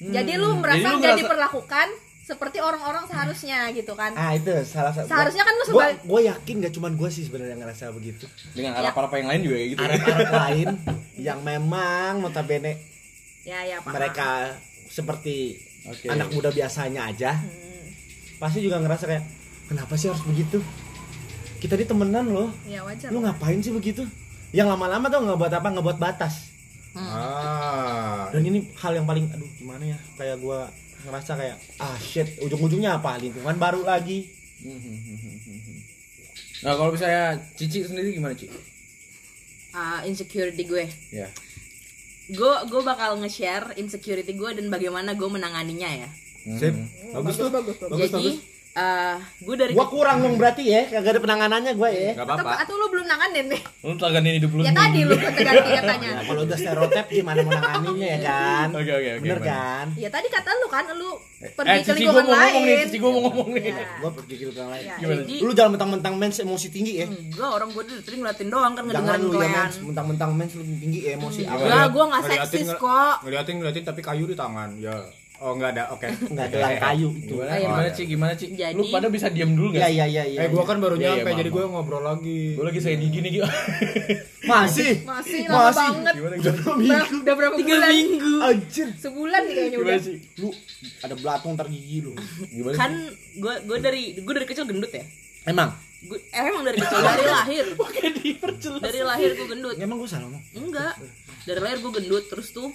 jadi 0.00 0.32
lu 0.36 0.48
Hmm. 0.48 0.60
merasa 0.60 0.78
Jadi 0.80 0.86
lu 0.86 0.96
jadi 0.96 1.02
ngerasa- 1.04 1.20
diperlakukan 1.20 1.88
seperti 2.28 2.60
orang-orang 2.60 3.04
seharusnya 3.04 3.72
gitu 3.72 3.92
kan 3.92 4.12
ah 4.12 4.30
itu 4.30 4.52
salah 4.62 4.92
satu 4.92 5.08
Seharusnya 5.08 5.40
kan 5.42 5.54
lu 5.54 5.64
gua, 5.66 5.88
sebagai- 5.88 6.04
gua 6.04 6.20
yakin 6.26 6.54
gak 6.60 6.72
cuman 6.72 6.92
gua 6.92 7.08
sih 7.08 7.24
sebenarnya 7.24 7.56
yang 7.56 7.62
ngerasa 7.62 7.88
begitu 7.90 8.28
dengan 8.52 8.76
Ya. 8.76 8.84
Arab-Arab 8.84 9.10
yang 9.16 9.28
lain 9.28 9.40
juga 9.42 9.54
kayak 9.56 9.68
gitu. 9.68 9.78
ya. 9.78 9.86
Arab-Arab 9.88 10.28
lain 10.44 10.68
yang 11.18 11.38
memang 11.42 12.12
notabene 12.20 12.72
ya 13.42 13.64
ya 13.64 13.80
paham. 13.80 13.96
mereka 13.96 14.28
seperti 14.86 15.56
Oke. 15.86 16.04
anak 16.06 16.28
muda 16.28 16.50
biasanya 16.50 17.08
aja 17.08 17.32
Hmm. 17.32 17.88
pasti 18.36 18.60
juga 18.60 18.76
ngerasa 18.76 19.04
kayak 19.04 19.24
kenapa 19.66 19.94
sih 19.94 20.06
harus 20.06 20.20
begitu 20.22 20.60
kita 21.58 21.74
di 21.74 21.84
temenan 21.84 22.28
loh 22.28 22.52
ya 22.62 22.84
wajar 22.84 23.08
lu 23.08 23.18
ngapain 23.18 23.58
sih 23.58 23.72
begitu 23.72 24.04
yang 24.50 24.68
lama-lama 24.68 25.08
tuh 25.08 25.20
nggak 25.22 25.38
buat 25.38 25.52
apa 25.54 25.68
nggak 25.70 25.86
buat 25.86 25.98
batas 25.98 26.34
ah 26.94 28.28
dan 28.28 28.42
ini 28.42 28.68
hal 28.74 28.92
yang 28.92 29.04
paling 29.04 29.26
aduh 29.28 29.48
gimana 29.54 29.84
ya 29.86 29.98
kayak 30.14 30.36
gua 30.38 30.68
ngerasa 31.06 31.32
kayak 31.38 31.56
ah 31.78 31.96
shit 31.98 32.38
ujung-ujungnya 32.42 32.98
apa? 32.98 33.18
Lingkungan 33.20 33.56
baru 33.58 33.82
lagi. 33.86 34.26
Nah 36.58 36.74
kalau 36.74 36.90
misalnya 36.90 37.38
Cici 37.54 37.86
sendiri 37.86 38.18
gimana 38.18 38.34
Ci? 38.34 38.50
Ah, 39.70 40.02
insecurity 40.02 40.66
gue. 40.66 40.90
Ya. 41.14 41.30
gue 42.34 42.54
gue 42.66 42.82
bakal 42.82 43.14
nge-share 43.22 43.78
insecurity 43.78 44.34
gue 44.34 44.50
dan 44.58 44.66
bagaimana 44.66 45.14
gue 45.14 45.28
menanganinya 45.30 45.86
ya. 45.86 46.10
Sip. 46.58 46.74
Bagus 47.14 47.38
tuh. 47.38 47.46
Bagus, 47.54 47.78
bagus 47.78 47.94
jadi 47.94 48.10
bagus 48.10 48.57
eh, 48.78 49.14
gue 49.42 49.54
dari 49.54 49.72
gua 49.74 49.86
kurang 49.86 50.22
dong 50.22 50.38
berarti 50.38 50.62
ya 50.64 50.86
kagak 50.86 51.12
ada 51.12 51.20
penanganannya 51.20 51.72
gua 51.74 51.90
ya. 51.90 52.14
Nggak 52.14 52.22
atau, 52.24 52.36
apa-apa. 52.38 52.62
Atau 52.62 52.74
lu 52.74 52.86
belum 52.88 53.06
nanganin 53.06 53.46
nih? 53.50 53.60
Lu 53.82 53.92
taganin 53.98 54.32
hidup 54.38 54.50
lu. 54.54 54.62
ya 54.62 54.72
tadi 54.72 55.00
lu 55.02 55.14
ganti 55.18 55.42
katanya 55.74 56.08
Ya, 56.08 56.22
kalau 56.28 56.42
udah 56.42 56.56
stereotip 56.56 57.06
gimana 57.10 57.38
mau 57.42 57.52
nanganinnya 57.52 58.08
ya 58.08 58.18
kan? 58.22 58.66
Oke 58.72 58.92
oke 58.94 59.08
oke. 59.18 59.22
bener 59.26 59.40
kan? 59.42 59.86
Ya 59.98 60.08
tadi 60.08 60.26
kata 60.28 60.50
lu 60.54 60.66
kan 60.68 60.84
lu 60.94 61.10
pergi 61.38 61.70
Eh 61.70 61.80
ke 61.80 61.90
gua 61.90 61.94
lingkungan 61.98 62.24
mau 62.24 62.34
ngomong 62.38 62.62
nih, 62.62 62.74
lain 62.74 62.86
Cici 62.86 62.98
gua 62.98 63.10
mau 63.10 63.22
ngomong 63.26 63.48
nih. 63.50 63.62
Ya. 63.66 63.84
gua 63.98 64.10
pergi 64.14 64.34
ke 64.34 64.44
orang 64.48 64.68
lain. 64.70 64.84
Ya, 64.84 64.94
Gimana? 64.98 65.16
jadi 65.18 65.34
lu 65.42 65.52
jangan 65.52 65.70
mentang-mentang 65.74 66.14
mens 66.14 66.36
emosi 66.38 66.66
tinggi 66.68 66.92
ya. 66.98 67.06
Enggak 67.06 67.50
orang 67.50 67.68
gue 67.70 67.82
dari 67.84 68.02
tadi 68.02 68.16
ngeliatin 68.18 68.48
doang 68.48 68.72
kan 68.72 68.82
jangan 68.84 68.94
ngedengerin 68.94 69.22
lu 69.22 69.38
ya 69.38 69.50
mens 69.50 69.74
mentang-mentang 69.82 70.30
mens 70.34 70.52
lu 70.54 70.62
tinggi 70.64 71.00
ya, 71.02 71.10
emosi. 71.14 71.40
Enggak 71.42 71.86
gue 71.88 72.04
nggak 72.04 72.22
Ngeliatin 72.22 72.48
seksis 72.48 72.68
kok. 72.74 73.14
ngeliatin 73.22 73.54
ngeliatin 73.58 73.84
tapi 73.84 74.00
kayu 74.00 74.24
di 74.24 74.34
tangan 74.34 74.70
ya 74.78 74.94
oh 75.38 75.54
nggak 75.54 75.70
ada 75.70 75.84
oke 75.90 76.02
nggak 76.32 76.44
ada 76.44 76.56
yang 76.58 76.78
kayu 76.80 77.08
itu 77.14 77.30
Gimana? 77.30 77.50
Ayo, 77.52 77.62
Gimana 77.62 77.78
Mas. 77.80 77.94
Ci? 77.94 78.02
Gimana 78.04 78.32
Ci? 78.34 78.46
Jadi- 78.50 78.74
Lu 78.74 78.82
pada 78.88 79.06
bisa 79.06 79.26
diam 79.28 79.50
dulu 79.52 79.68
iya 79.68 79.86
enggak? 79.86 79.90
iya 79.92 80.04
iya 80.04 80.24
iya 80.26 80.38
eh 80.40 80.48
gua 80.48 80.64
kan 80.64 80.76
baru 80.76 80.94
Iya, 80.94 81.00
iya, 81.00 81.10
nyampe 81.16 81.30
jadi 81.36 81.48
gua 81.48 81.64
ngobrol 81.68 82.02
lagi 82.02 82.40
Gua 82.52 82.64
lagi 82.66 82.80
saya 82.80 82.96
gigi 82.96 83.18
nih. 83.20 83.32
Masih 84.50 85.04
masih 85.04 85.40
lama 85.44 85.68
Masih. 85.68 85.86
banget 85.92 86.14
Gimana 86.14 86.34
gimana? 86.34 86.60
Ber- 86.80 87.10
udah 87.18 87.34
berapa 87.36 87.54
tiga 87.54 87.68
bulan 87.70 87.90
minggu 87.92 88.32
anjir 88.40 88.88
sebulan 88.96 89.40
nih 89.40 89.54
kayaknya 89.54 89.78
udah 89.78 89.96
Ci? 89.98 90.12
lu 90.36 90.48
ada 90.98 91.14
belatung 91.14 91.52
ntar 91.54 91.66
gigi 91.68 91.98
lu 92.00 92.12
Gimana? 92.48 92.74
kan 92.74 92.90
Ci? 92.90 93.38
gue 93.38 93.54
gue 93.62 93.78
dari 93.78 94.02
gue 94.16 94.32
dari 94.34 94.46
kecil 94.46 94.64
gendut 94.64 94.90
ya 94.90 95.04
emang 95.44 95.70
gue 96.00 96.18
eh, 96.24 96.42
emang 96.44 96.62
dari 96.62 96.78
kecil 96.78 96.98
dari 96.98 97.24
lahir 97.26 97.66
dari 98.86 99.00
lahir 99.02 99.30
gue 99.32 99.46
gendut 99.48 99.76
emang 99.76 99.96
gua 99.96 100.08
salah 100.08 100.26
ngomong 100.26 100.42
enggak 100.56 100.94
dari 101.44 101.60
lahir 101.60 101.78
gue 101.78 101.92
gendut 101.92 102.24
terus 102.26 102.48
tuh 102.50 102.70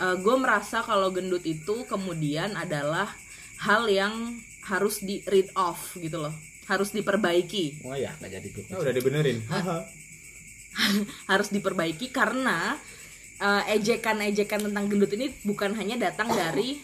gue 0.00 0.36
merasa 0.40 0.80
kalau 0.80 1.12
gendut 1.12 1.44
itu 1.44 1.84
kemudian 1.84 2.56
adalah 2.56 3.12
hal 3.60 3.84
yang 3.92 4.40
harus 4.64 5.04
di 5.04 5.20
read 5.28 5.52
off 5.56 5.96
gitu 5.96 6.16
loh. 6.20 6.34
Harus 6.70 6.94
diperbaiki. 6.94 7.84
Oh 7.84 7.96
ya 7.96 8.14
nggak 8.16 8.30
jadi 8.30 8.48
gua. 8.54 8.64
Nah, 8.70 8.78
udah 8.86 8.92
dibenerin. 8.94 9.38
Harus 11.30 11.50
diperbaiki 11.50 12.14
karena 12.14 12.78
eh, 13.42 13.74
ejekan-ejekan 13.74 14.70
tentang 14.70 14.86
gendut 14.86 15.10
ini 15.18 15.34
bukan 15.42 15.74
hanya 15.74 15.98
datang 15.98 16.30
dari 16.30 16.78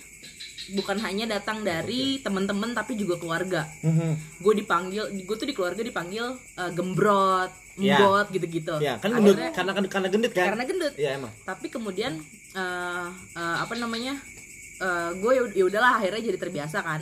bukan 0.68 0.98
hanya 0.98 1.24
datang 1.28 1.62
dari 1.62 2.18
teman-teman 2.18 2.72
tapi 2.72 2.94
juga 2.94 3.14
keluarga. 3.16 3.68
Mhm. 3.80 4.40
gue 4.40 4.54
dipanggil 4.56 5.04
gue 5.16 5.36
tuh 5.36 5.44
di 5.44 5.54
keluarga 5.54 5.80
dipanggil 5.80 6.26
eh, 6.56 6.70
gembrot 6.72 7.52
Ya. 7.76 8.00
embot 8.00 8.26
gitu-gitu. 8.30 8.72
Ya 8.80 8.96
kan 8.96 9.12
gendut 9.12 9.36
Akhirnya- 9.36 9.52
karena 9.52 9.72
karena 9.86 10.08
gendut 10.08 10.32
kan? 10.32 10.46
Karena 10.48 10.64
gendut. 10.64 10.94
Iya 10.96 11.10
emang. 11.14 11.32
Tapi 11.42 11.66
kemudian 11.68 12.12
eh, 12.52 13.06
eh, 13.34 13.56
apa 13.60 13.74
namanya 13.74 14.16
gue 15.14 15.32
ya 15.52 15.64
udahlah 15.64 15.96
akhirnya 15.96 16.22
jadi 16.26 16.38
terbiasa 16.38 16.80
kan. 16.80 17.00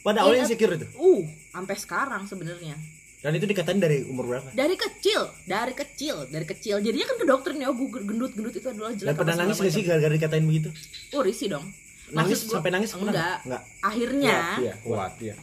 Pada 0.00 0.24
awalnya 0.24 0.42
Iya. 0.42 0.46
insecure 0.48 0.74
itu? 0.74 0.88
Uh 0.96 1.20
sampai 1.50 1.76
sekarang 1.76 2.24
sebenarnya. 2.24 2.76
Dan 3.20 3.36
itu 3.36 3.44
dikatain 3.44 3.76
dari 3.76 4.00
umur 4.02 4.24
berapa? 4.26 4.48
Dari 4.50 4.72
kecil 4.74 5.28
dari 5.44 5.72
kecil 5.72 6.24
dari 6.26 6.44
kecil. 6.44 6.80
Jadinya 6.80 7.04
kan 7.06 7.16
ke 7.16 7.26
dokter 7.26 7.52
nih 7.52 7.68
oh 7.68 7.76
gue 7.76 8.00
gendut 8.02 8.32
gendut 8.32 8.54
itu 8.54 8.64
adalah 8.66 8.92
jelek 8.92 9.04
dan 9.06 9.14
pernah 9.14 9.36
nangis 9.38 9.60
gak 9.60 9.68
sih 9.70 9.84
gara-gara 9.84 10.08
dikatain 10.10 10.42
begitu? 10.42 10.72
Oh 11.12 11.20
risih 11.20 11.48
dong 11.50 11.68
nangis 12.12 12.40
gua- 12.42 12.52
sampai 12.54 12.70
nangis 12.70 12.90
enggak. 12.92 13.38
enggak. 13.42 13.62
Akhirnya 13.80 14.36
iya 14.58 14.74
kuat 14.80 15.14
ya 15.18 15.34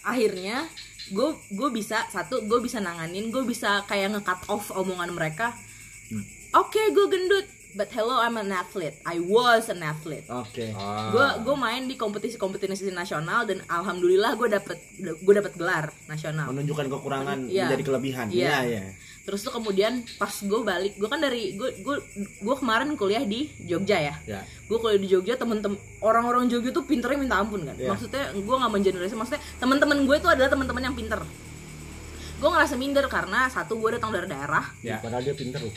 akhirnya 0.00 0.56
gue 1.08 1.28
gue 1.50 1.68
bisa 1.70 2.04
satu 2.06 2.44
gue 2.44 2.58
bisa 2.58 2.78
nanganin 2.78 3.28
gue 3.28 3.42
bisa 3.42 3.84
kayak 3.84 4.12
nge-cut 4.14 4.40
off 4.46 4.70
omongan 4.70 5.10
mereka. 5.10 5.52
Hmm. 6.08 6.24
oke 6.54 6.80
gue 6.88 7.06
gendut 7.06 7.44
but 7.74 7.88
hello 7.90 8.16
I'm 8.16 8.36
an 8.36 8.48
athlete. 8.50 8.96
I 9.04 9.18
was 9.18 9.68
an 9.68 9.80
athlete. 9.82 10.24
Oke. 10.26 10.72
Ah. 10.72 11.08
gue 11.08 11.26
gue 11.42 11.54
main 11.54 11.84
di 11.84 11.94
kompetisi 11.94 12.36
kompetisi 12.36 12.88
nasional 12.88 13.44
dan 13.44 13.60
alhamdulillah 13.66 14.32
gue 14.34 14.48
dapet 14.50 14.76
gue 14.98 15.34
dapet 15.34 15.52
gelar 15.54 15.92
nasional. 16.06 16.48
Menunjukkan 16.48 16.88
kekurangan 16.88 17.38
Iya. 17.46 17.68
menjadi 17.68 17.82
kelebihan. 17.84 18.26
Iya. 18.28 18.48
iya 18.48 18.58
iya 18.64 18.82
terus 19.28 19.44
tuh 19.44 19.52
kemudian 19.52 20.00
pas 20.16 20.32
gue 20.32 20.60
balik 20.64 20.96
gue 20.96 21.04
kan 21.04 21.20
dari 21.20 21.52
gue 21.52 21.84
gue 21.84 21.96
gue 22.40 22.54
kemarin 22.56 22.96
kuliah 22.96 23.20
di 23.20 23.44
Jogja 23.60 24.00
ya. 24.00 24.14
Ya. 24.24 24.40
Gue 24.64 24.80
kuliah 24.80 24.96
di 24.96 25.04
Jogja 25.04 25.36
temen-temen 25.36 25.76
orang-orang 26.00 26.48
Jogja 26.48 26.72
tuh 26.72 26.88
pinternya 26.88 27.20
minta 27.20 27.36
ampun 27.36 27.60
kan. 27.60 27.76
Iya. 27.76 27.92
maksudnya 27.92 28.32
gue 28.32 28.56
nggak 28.56 28.72
mengeneralisasi 28.72 29.20
maksudnya 29.20 29.44
teman-teman 29.60 30.08
gue 30.08 30.16
itu 30.16 30.28
adalah 30.32 30.48
teman-teman 30.48 30.80
yang 30.80 30.96
pinter. 30.96 31.20
Gue 32.40 32.48
ngerasa 32.48 32.74
minder 32.74 33.04
karena 33.04 33.52
satu 33.52 33.76
gue 33.76 34.00
datang 34.00 34.16
dari 34.16 34.24
daerah. 34.24 34.64
Ya. 34.80 34.96
Padahal 34.96 35.20
dia 35.20 35.36
pinter 35.36 35.60
loh. 35.60 35.76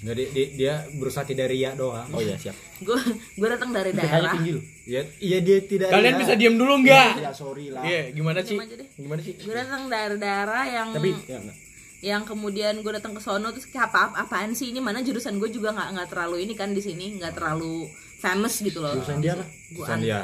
Jadi 0.00 0.22
di- 0.30 0.50
dia 0.56 0.86
berusaha 0.94 1.26
tidak 1.26 1.50
ria 1.50 1.74
doang. 1.74 2.06
Oh 2.14 2.22
iya 2.22 2.38
siap. 2.38 2.54
Gue 2.78 2.96
gue 3.34 3.48
datang 3.50 3.74
dari 3.74 3.90
daerah. 3.90 4.30
tinggi 4.38 4.54
loh 4.54 4.64
ya 4.86 5.02
iya 5.22 5.38
dia 5.38 5.58
tidak 5.62 5.90
Kalian 5.90 6.14
ria. 6.14 6.20
bisa 6.22 6.32
diam 6.34 6.54
dulu 6.54 6.82
enggak? 6.82 7.18
ya 7.18 7.30
sorry 7.34 7.70
lah. 7.70 7.82
Iya, 7.82 8.10
gimana? 8.10 8.42
Diam 8.42 8.62
aja 8.62 8.74
deh. 8.78 8.88
Gimana 8.94 9.20
Ci? 9.22 9.30
gue 9.38 9.54
datang 9.54 9.82
dari 9.86 10.16
daerah 10.18 10.62
yang 10.66 10.88
tapi 10.94 11.10
ya 11.26 11.38
enggak 11.38 11.56
yang 12.00 12.24
kemudian 12.24 12.80
gue 12.80 12.92
datang 12.96 13.12
ke 13.12 13.20
sono 13.20 13.52
terus 13.52 13.68
kayak 13.68 13.92
apa 13.92 14.16
apaan 14.16 14.56
sih 14.56 14.72
ini? 14.72 14.80
Mana 14.80 15.04
jurusan 15.04 15.36
gue 15.36 15.52
juga 15.52 15.76
nggak 15.76 15.88
nggak 15.96 16.08
terlalu 16.08 16.48
ini 16.48 16.56
kan 16.56 16.72
di 16.72 16.80
sini 16.80 17.20
nggak 17.20 17.36
terlalu 17.36 17.84
famous 18.16 18.60
gitu 18.60 18.80
loh. 18.80 18.96
Jurusan 18.96 19.20
dia 19.20 19.36
apa? 19.36 19.44
Gua 19.76 19.84
Pesan 19.84 19.98
an- 20.00 20.04
dia. 20.04 20.20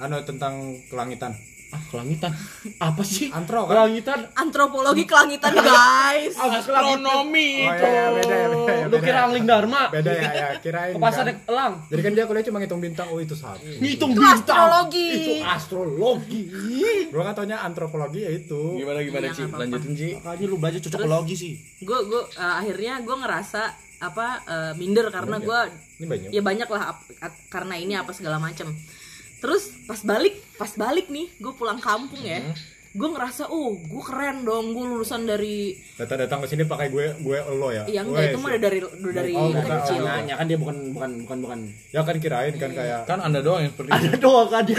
Anu 0.00 0.16
tentang 0.24 0.54
kelangitan 0.88 1.36
ah 1.70 1.82
kelangitan. 1.86 2.34
Apa 2.78 3.02
sih? 3.02 3.30
Antro 3.30 3.62
kan? 3.62 3.72
Kelangitan. 3.72 4.18
Antropologi 4.34 5.04
kelangitan 5.04 5.54
guys. 5.54 6.34
Astronomi 6.34 7.62
Oh, 7.62 7.70
itu. 7.70 7.80
iya, 7.80 7.88
iya, 7.88 8.06
beda 8.10 8.34
ya, 8.34 8.46
beda 8.48 8.70
ya, 8.72 8.84
lu 8.84 8.90
beda. 8.90 8.98
kira 9.00 9.14
ya. 9.14 9.24
angling 9.24 9.46
dharma? 9.46 9.82
Beda 9.88 10.10
ya 10.10 10.30
ya 10.30 10.46
kirain 10.58 10.92
ke 10.92 10.98
pasar 10.98 11.24
kan. 11.24 11.36
elang? 11.46 11.72
Jadi 11.86 12.00
kan 12.00 12.12
dia 12.12 12.24
kuliah 12.24 12.44
cuma 12.44 12.58
ngitung 12.58 12.80
bintang. 12.80 13.06
Oh 13.08 13.18
itu 13.18 13.34
satu. 13.34 13.62
Ngitung 13.62 14.10
Itu 14.10 14.18
bintang. 14.18 14.36
astrologi. 14.36 15.08
itu 15.12 15.32
astrologi. 15.40 16.42
Gua 17.08 17.22
kan 17.22 17.34
taunya 17.34 17.58
antropologi 17.60 18.20
ya 18.20 18.30
itu. 18.30 18.60
Gimana 18.76 18.98
gimana 19.00 19.24
Iya, 19.24 19.30
Ci? 19.30 19.40
nggak 19.40 19.48
apa-apa. 19.48 19.62
Lanjutin 19.62 19.92
Ci. 19.94 20.08
makanya 20.16 20.44
lu 20.44 20.56
belajar 20.56 20.80
cocokologi 20.82 21.34
sih. 21.34 21.52
gue 21.80 21.98
gue 22.02 22.22
uh, 22.34 22.54
akhirnya 22.56 23.00
gue 23.00 23.16
ngerasa 23.16 23.62
apa 24.00 24.26
uh, 24.42 24.72
minder 24.74 25.08
karena 25.08 25.36
gue 25.38 25.60
ini 25.96 26.06
banyak. 26.06 26.28
ya 26.30 26.40
banyak 26.40 26.68
lah 26.68 26.82
ap- 26.90 27.08
at- 27.20 27.40
karena 27.46 27.74
ini 27.74 27.92
apa 27.92 28.10
segala 28.10 28.36
macem 28.36 28.68
terus 29.40 29.72
pas 29.82 30.00
balik 30.00 30.36
pas 30.54 30.70
balik 30.70 31.08
nih 31.08 31.32
gue 31.34 31.52
pulang 31.52 31.76
kampung 31.78 32.20
ya. 32.20 32.44
Gue 32.90 33.06
ngerasa 33.06 33.46
oh 33.46 33.78
gue 33.78 34.02
keren 34.02 34.42
dong 34.42 34.74
gue 34.74 34.82
lulusan 34.84 35.22
dari 35.22 35.78
datang 35.94 36.18
datang 36.18 36.38
ke 36.42 36.50
sini 36.50 36.66
pakai 36.66 36.90
gue 36.90 37.14
gue 37.16 37.38
lo 37.52 37.70
ya? 37.70 37.86
Yang 37.86 38.06
enggak 38.08 38.24
itu 38.26 38.38
mah 38.38 38.50
dari 38.52 38.78
dari 39.14 39.32
Oh, 39.32 39.46
bukan. 39.48 39.78
kecil. 39.78 40.00
Oh, 40.00 40.10
nanya 40.10 40.34
kan 40.34 40.44
dia 40.44 40.58
bukan 40.58 40.76
bukan 40.90 41.10
bukan 41.22 41.38
bukan. 41.40 41.58
Ya 41.88 42.02
kan 42.02 42.18
kirain 42.18 42.50
kan 42.52 42.70
kayak 42.70 43.06
Kan 43.06 43.22
Anda 43.22 43.40
doang 43.40 43.62
yang 43.62 43.70
seperti 43.70 43.90
ada 43.90 44.04
itu. 44.04 44.18
doang 44.18 44.48
kan 44.48 44.62
dia 44.66 44.74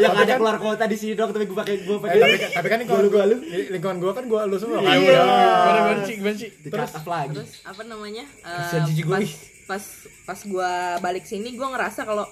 yang 0.00 0.16
ada 0.16 0.24
kan- 0.24 0.38
keluar 0.38 0.56
kota 0.58 0.84
di 0.86 0.96
sini 0.96 1.12
doang 1.12 1.28
tapi 1.30 1.44
gue 1.44 1.54
pakai 1.54 1.74
gue 1.78 1.92
Eh, 1.92 2.00
pakai 2.00 2.16
tapi, 2.16 2.36
tapi 2.50 2.66
kan 2.66 2.76
ini 2.78 2.86
kalau 2.88 3.00
Gua 3.06 3.24
lu, 3.26 3.36
li- 3.38 3.68
lingkungan 3.70 3.96
gue 4.00 4.12
kan 4.12 4.24
gue 4.24 4.40
lu 4.42 4.56
semua. 4.56 4.78
Kan 4.78 4.88
Ayo, 4.88 5.00
udah 5.04 5.22
Gimana 5.22 5.76
gimana 5.76 6.00
Ci? 6.02 6.12
Gimana 6.16 6.36
Ci? 6.38 6.48
terus 6.64 6.92
lagi. 7.04 7.28
Terus 7.36 7.52
apa 7.62 7.82
namanya 7.84 8.24
gue, 8.32 9.12
pas 9.12 9.28
pas 9.68 9.84
pas 10.24 10.40
gue 10.42 10.70
balik 10.98 11.24
sini 11.24 11.52
gue 11.52 11.68
ngerasa 11.68 12.00
kalau 12.02 12.24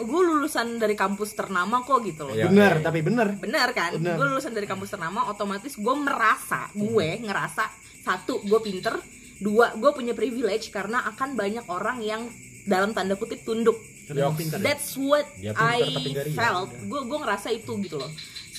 gue 0.00 0.22
lulusan 0.24 0.80
dari 0.80 0.96
kampus 0.96 1.36
ternama 1.36 1.84
kok 1.84 2.00
gitu 2.02 2.24
loh. 2.28 2.34
Iya. 2.34 2.48
bener 2.48 2.80
tapi 2.80 3.04
bener. 3.04 3.36
Benar 3.36 3.68
kan? 3.76 3.92
Gue 3.96 4.26
lulusan 4.26 4.56
dari 4.56 4.64
kampus 4.64 4.92
ternama 4.92 5.28
otomatis 5.28 5.76
gue 5.76 5.94
merasa 5.94 6.72
gue 6.72 7.08
ngerasa 7.20 7.64
satu 8.02 8.42
gue 8.42 8.60
pinter 8.64 8.96
dua 9.38 9.74
gue 9.74 9.90
punya 9.92 10.14
privilege 10.16 10.70
karena 10.70 11.02
akan 11.12 11.34
banyak 11.36 11.66
orang 11.68 11.98
yang 12.00 12.22
dalam 12.64 12.94
tanda 12.96 13.18
kutip 13.18 13.42
tunduk. 13.42 13.76
Pinter 14.02 14.58
ya? 14.58 14.64
that's 14.64 14.98
what 14.98 15.24
Dia 15.38 15.54
pinter, 15.54 16.26
I 16.26 16.34
felt. 16.34 16.70
Gue 16.88 17.00
gue 17.06 17.18
ngerasa 17.20 17.48
itu 17.52 17.72
gitu 17.82 17.96
loh. 18.00 18.10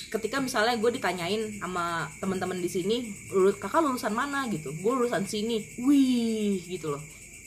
Ketika 0.08 0.38
misalnya 0.38 0.78
gue 0.78 0.90
ditanyain 0.94 1.58
sama 1.58 2.06
teman-teman 2.22 2.62
di 2.62 2.70
sini 2.70 3.10
"Lulu- 3.34 3.58
kakak 3.58 3.82
lulusan 3.82 4.14
mana? 4.14 4.46
gitu. 4.46 4.70
Gue 4.78 4.92
lulusan 4.94 5.26
sini. 5.26 5.60
Wih 5.82 6.62
gitu 6.64 6.94
loh 6.94 7.02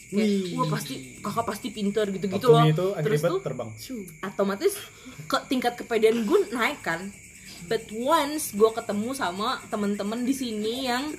kayak 0.07 0.55
wah 0.55 0.67
pasti 0.71 1.19
kakak 1.19 1.45
pasti 1.45 1.67
pinter 1.75 2.05
gitu 2.15 2.25
gitu 2.31 2.47
Waktu 2.47 2.51
loh. 2.51 2.63
itu 2.71 2.87
terus 3.03 3.21
tuh 3.21 3.41
terbang. 3.43 3.69
Otomatis 4.23 4.73
ke 5.27 5.37
tingkat 5.51 5.73
kepedean 5.75 6.23
gue 6.23 6.39
naik 6.53 6.79
kan. 6.79 7.11
But 7.67 7.91
once 7.91 8.55
gue 8.55 8.69
ketemu 8.71 9.11
sama 9.11 9.59
temen-temen 9.67 10.23
di 10.23 10.31
sini 10.31 10.87
yang 10.87 11.11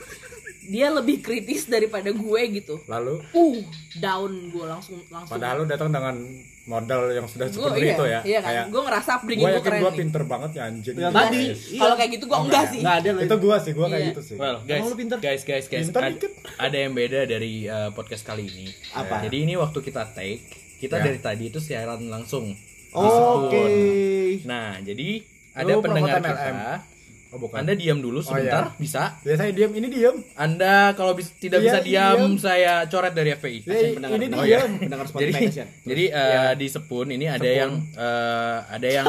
dia 0.69 0.87
lebih 0.89 1.19
kritis 1.19 1.65
daripada 1.65 2.11
gue 2.11 2.41
gitu 2.55 2.77
lalu 2.85 3.25
uh 3.27 3.59
down 3.97 4.31
gue 4.49 4.65
langsung 4.65 5.01
langsung 5.09 5.33
padahal 5.33 5.57
lu 5.59 5.67
datang 5.67 5.89
dengan 5.89 6.17
modal 6.65 7.09
yang 7.11 7.25
sudah 7.25 7.49
gue 7.49 7.57
seperti 7.57 7.81
iya, 7.83 7.95
itu 7.95 8.05
ya 8.05 8.21
iya 8.23 8.39
kan 8.39 8.51
kayak 8.51 8.65
gue 8.69 8.83
ngerasa 8.85 9.11
upbringing 9.17 9.49
gue 9.49 9.63
keren 9.65 9.81
gue 9.81 9.89
nih. 9.89 9.99
pinter 9.99 10.23
banget 10.23 10.51
ya 10.53 10.63
anjing 10.63 10.95
Gitu. 10.95 11.09
tadi 11.11 11.41
Yes. 11.49 11.61
kalau 11.75 11.95
kayak 11.97 12.11
gitu 12.13 12.25
gue 12.27 12.37
Oh, 12.37 12.45
enggak 12.45 12.53
enggak 12.61 12.69
sih 12.69 12.81
nggak 12.85 12.97
ada 12.99 13.09
itu 13.19 13.37
gue 13.39 13.57
sih 13.59 13.73
gue 13.73 13.87
kayak 13.87 13.97
Iya. 13.99 14.11
gitu 14.11 14.21
sih 14.23 14.37
Well, 14.37 14.57
guys, 14.61 14.79
Emang 14.79 14.89
lu 14.89 14.97
pinter? 14.97 15.17
guys, 15.19 15.43
guys, 15.43 15.67
guys, 15.67 15.83
Pinter 15.83 16.03
ad- 16.03 16.13
dikit. 16.15 16.33
ada 16.59 16.77
yang 16.77 16.93
beda 16.93 17.21
dari 17.25 17.53
uh, 17.67 17.89
podcast 17.91 18.23
kali 18.23 18.45
ini. 18.45 18.67
Apa? 18.93 19.25
Jadi 19.25 19.37
ini 19.41 19.55
waktu 19.55 19.79
kita 19.81 20.13
take, 20.13 20.45
kita 20.77 20.95
Ya. 20.95 21.05
dari 21.09 21.19
tadi 21.19 21.45
itu 21.49 21.59
siaran 21.59 22.05
langsung. 22.07 22.53
oke 22.93 23.65
Nah, 24.45 24.77
jadi 24.79 25.25
ada 25.55 25.73
Lu 25.73 25.81
pendengar 25.81 26.21
kita. 26.21 26.98
Oh 27.29 27.37
bukan. 27.37 27.61
Anda 27.61 27.77
diam 27.77 28.01
dulu 28.01 28.25
sebentar, 28.25 28.73
bisa? 28.81 29.21
ya 29.21 29.37
saya 29.37 29.53
diam. 29.53 29.69
Ini 29.77 29.89
diam. 29.93 30.17
Anda 30.33 30.97
kalau 30.97 31.13
bis- 31.13 31.37
tidak 31.37 31.61
Iya, 31.61 31.67
bisa 31.69 31.79
diam, 31.85 32.17
diam. 32.17 32.33
saya 32.41 32.89
coret 32.89 33.13
dari 33.13 33.37
FPI. 33.37 33.59
Ya, 33.69 33.93
pendengar 33.93 34.17
ini 34.17 34.27
pendengar, 34.27 34.47
diam. 34.49 34.71
Pendengar 34.81 35.07
jadi 35.07 35.13
Spotify 35.13 35.41
kasihan. 35.45 35.69
jadi 35.93 36.05
uh, 36.09 36.53
di 36.57 36.67
Sepun 36.73 37.07
ini 37.13 37.27
ada 37.29 37.51
yang 37.51 37.73
uh, 38.01 38.59
ada 38.65 38.89
yang 38.89 39.07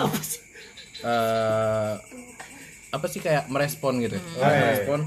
uh, 1.03 1.93
apa 2.89 3.05
sih 3.08 3.23
kayak 3.23 3.47
merespon 3.47 4.03
gitu 4.03 4.19
ya. 4.19 4.23
Oh, 4.36 4.43
iya. 4.43 4.60
merespon. 4.67 4.99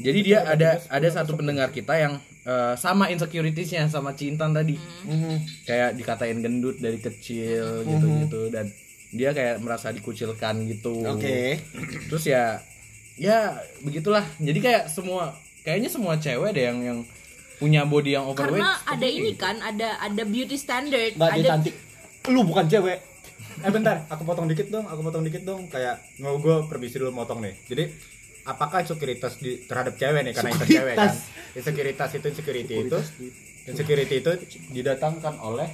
Jadi 0.00 0.18
dia 0.20 0.38
ada 0.44 0.80
ada 0.88 1.08
satu 1.08 1.36
pendengar 1.36 1.72
kita 1.72 1.92
yang 1.96 2.20
uh, 2.44 2.76
sama 2.76 3.08
insecuritiesnya 3.08 3.88
sama 3.88 4.12
Cintan 4.12 4.52
tadi. 4.52 4.76
Kayak 5.64 5.96
dikatain 5.96 6.44
gendut 6.44 6.76
dari 6.76 7.00
kecil 7.00 7.84
gitu 7.88 8.06
gitu 8.24 8.40
dan 8.52 8.68
dia 9.10 9.34
kayak 9.34 9.58
merasa 9.58 9.90
dikucilkan 9.90 10.66
gitu. 10.70 11.02
Oke. 11.02 11.58
terus 12.08 12.24
ya 12.26 12.62
ya 13.18 13.58
begitulah. 13.82 14.22
Jadi 14.38 14.58
kayak 14.62 14.84
semua 14.86 15.34
kayaknya 15.66 15.90
semua 15.90 16.16
cewek 16.16 16.50
deh 16.54 16.64
yang 16.70 16.78
yang 16.80 16.98
punya 17.60 17.84
body 17.84 18.16
yang 18.16 18.24
overweight. 18.24 18.62
Karena 18.62 18.72
ada 18.88 19.06
ini 19.06 19.36
gitu. 19.36 19.42
kan 19.42 19.56
ada 19.60 20.00
ada 20.00 20.22
beauty 20.24 20.56
standard. 20.56 21.12
Nggak 21.18 21.30
dia 21.36 21.42
ada 21.42 21.48
cantik. 21.58 21.74
Lu 22.32 22.40
bukan 22.46 22.66
cewek. 22.70 22.98
eh 23.60 23.68
bentar. 23.68 24.08
Aku 24.08 24.24
potong 24.24 24.48
dikit 24.48 24.72
dong 24.72 24.88
aku 24.88 25.00
potong 25.04 25.26
dikit 25.26 25.42
dong. 25.44 25.68
Kayak 25.68 26.00
mau 26.22 26.40
gue 26.40 26.64
permisi 26.70 26.96
dulu 26.96 27.12
motong 27.12 27.44
nih. 27.44 27.54
Jadi 27.68 27.84
apakah 28.48 28.80
insecurities 28.86 29.36
di 29.42 29.66
terhadap 29.68 30.00
cewek 30.00 30.22
nih? 30.24 30.32
Karena 30.32 30.50
itu 30.56 30.66
cewek 30.80 30.94
kan. 30.96 31.12
Insecurities. 31.58 32.12
Itu 32.16 32.26
insecurity 32.32 32.74
itu. 32.88 32.98
Insecurity 33.68 34.16
itu 34.24 34.32
didatangkan 34.72 35.36
oleh 35.44 35.68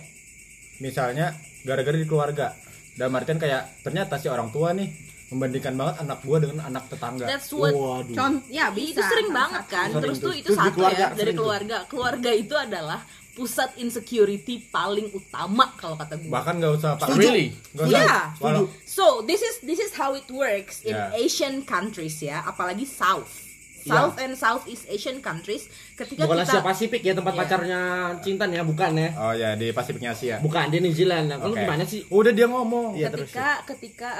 misalnya 0.82 1.32
gara-gara 1.64 1.96
di 1.96 2.04
keluarga 2.04 2.52
dan 2.96 3.12
artian 3.12 3.36
kayak 3.36 3.62
ternyata 3.80 4.16
si 4.16 4.26
orang 4.26 4.48
tua 4.48 4.72
nih 4.72 4.88
membandingkan 5.26 5.74
banget 5.74 5.96
anak 6.00 6.18
gua 6.22 6.38
dengan 6.38 6.58
anak 6.64 6.84
tetangga 6.86 7.26
that's 7.26 7.50
what 7.50 7.70
Waduh. 7.70 8.14
Contoh, 8.14 8.46
ya 8.48 8.70
bisa. 8.70 8.94
itu 8.94 9.02
sering 9.02 9.30
banget 9.30 9.64
kan 9.66 9.88
Sering 9.90 10.02
terus 10.02 10.18
tuh. 10.18 10.32
itu 10.32 10.48
di 10.48 10.56
satu 10.56 10.70
keluarga, 10.72 10.96
ya 10.96 11.06
dari 11.08 11.18
sering 11.18 11.34
tuh. 11.34 11.40
keluarga 11.40 11.76
keluarga 11.86 12.30
itu 12.32 12.54
adalah 12.54 13.00
pusat 13.32 13.68
insecurity 13.76 14.64
paling 14.66 15.12
utama 15.12 15.68
kalau 15.76 15.92
kata 15.92 16.16
gue 16.16 16.30
bahkan 16.30 16.56
nggak 16.56 16.72
usah 16.74 16.96
pak 16.96 17.12
Really? 17.12 17.52
usah 17.70 17.84
Iya. 17.84 18.18
walau 18.38 18.64
So 18.82 19.20
this 19.22 19.40
is 19.40 19.60
this 19.60 19.76
is 19.76 19.92
how 19.92 20.12
it 20.12 20.24
works 20.26 20.80
in 20.80 20.94
Ya. 20.94 21.12
Asian 21.12 21.60
countries 21.62 22.16
ya, 22.18 22.40
apalagi 22.42 22.88
South. 22.88 23.28
South 23.88 24.16
and 24.16 24.34
Southeast 24.34 24.84
Asian 24.86 25.18
countries 25.18 25.66
ketika 25.94 26.24
Bukan 26.24 26.38
kita 26.38 26.50
Asia 26.50 26.60
Pasifik 26.60 27.02
ya 27.02 27.12
tempat 27.12 27.32
Iya. 27.32 27.40
pacarnya 27.40 27.80
Cintan 28.18 28.48
ya, 28.50 28.62
bukan 28.62 28.90
ya? 28.92 29.08
oh 29.16 29.32
ya 29.32 29.50
di 29.54 29.70
Pasifiknya 29.70 30.10
Asia 30.10 30.36
Bukan 30.38 30.66
di 30.68 30.78
New 30.80 30.90
Zealand. 30.90 31.26
Nah, 31.28 31.38
Lu 31.40 31.52
Oke. 31.52 31.62
gimana 31.62 31.82
sih? 31.82 32.02
udah 32.08 32.30
dia 32.30 32.46
ngomong 32.46 32.94
Iya, 32.94 33.08
terus. 33.08 33.30
ketika 33.30 33.48
ketika 33.64 34.10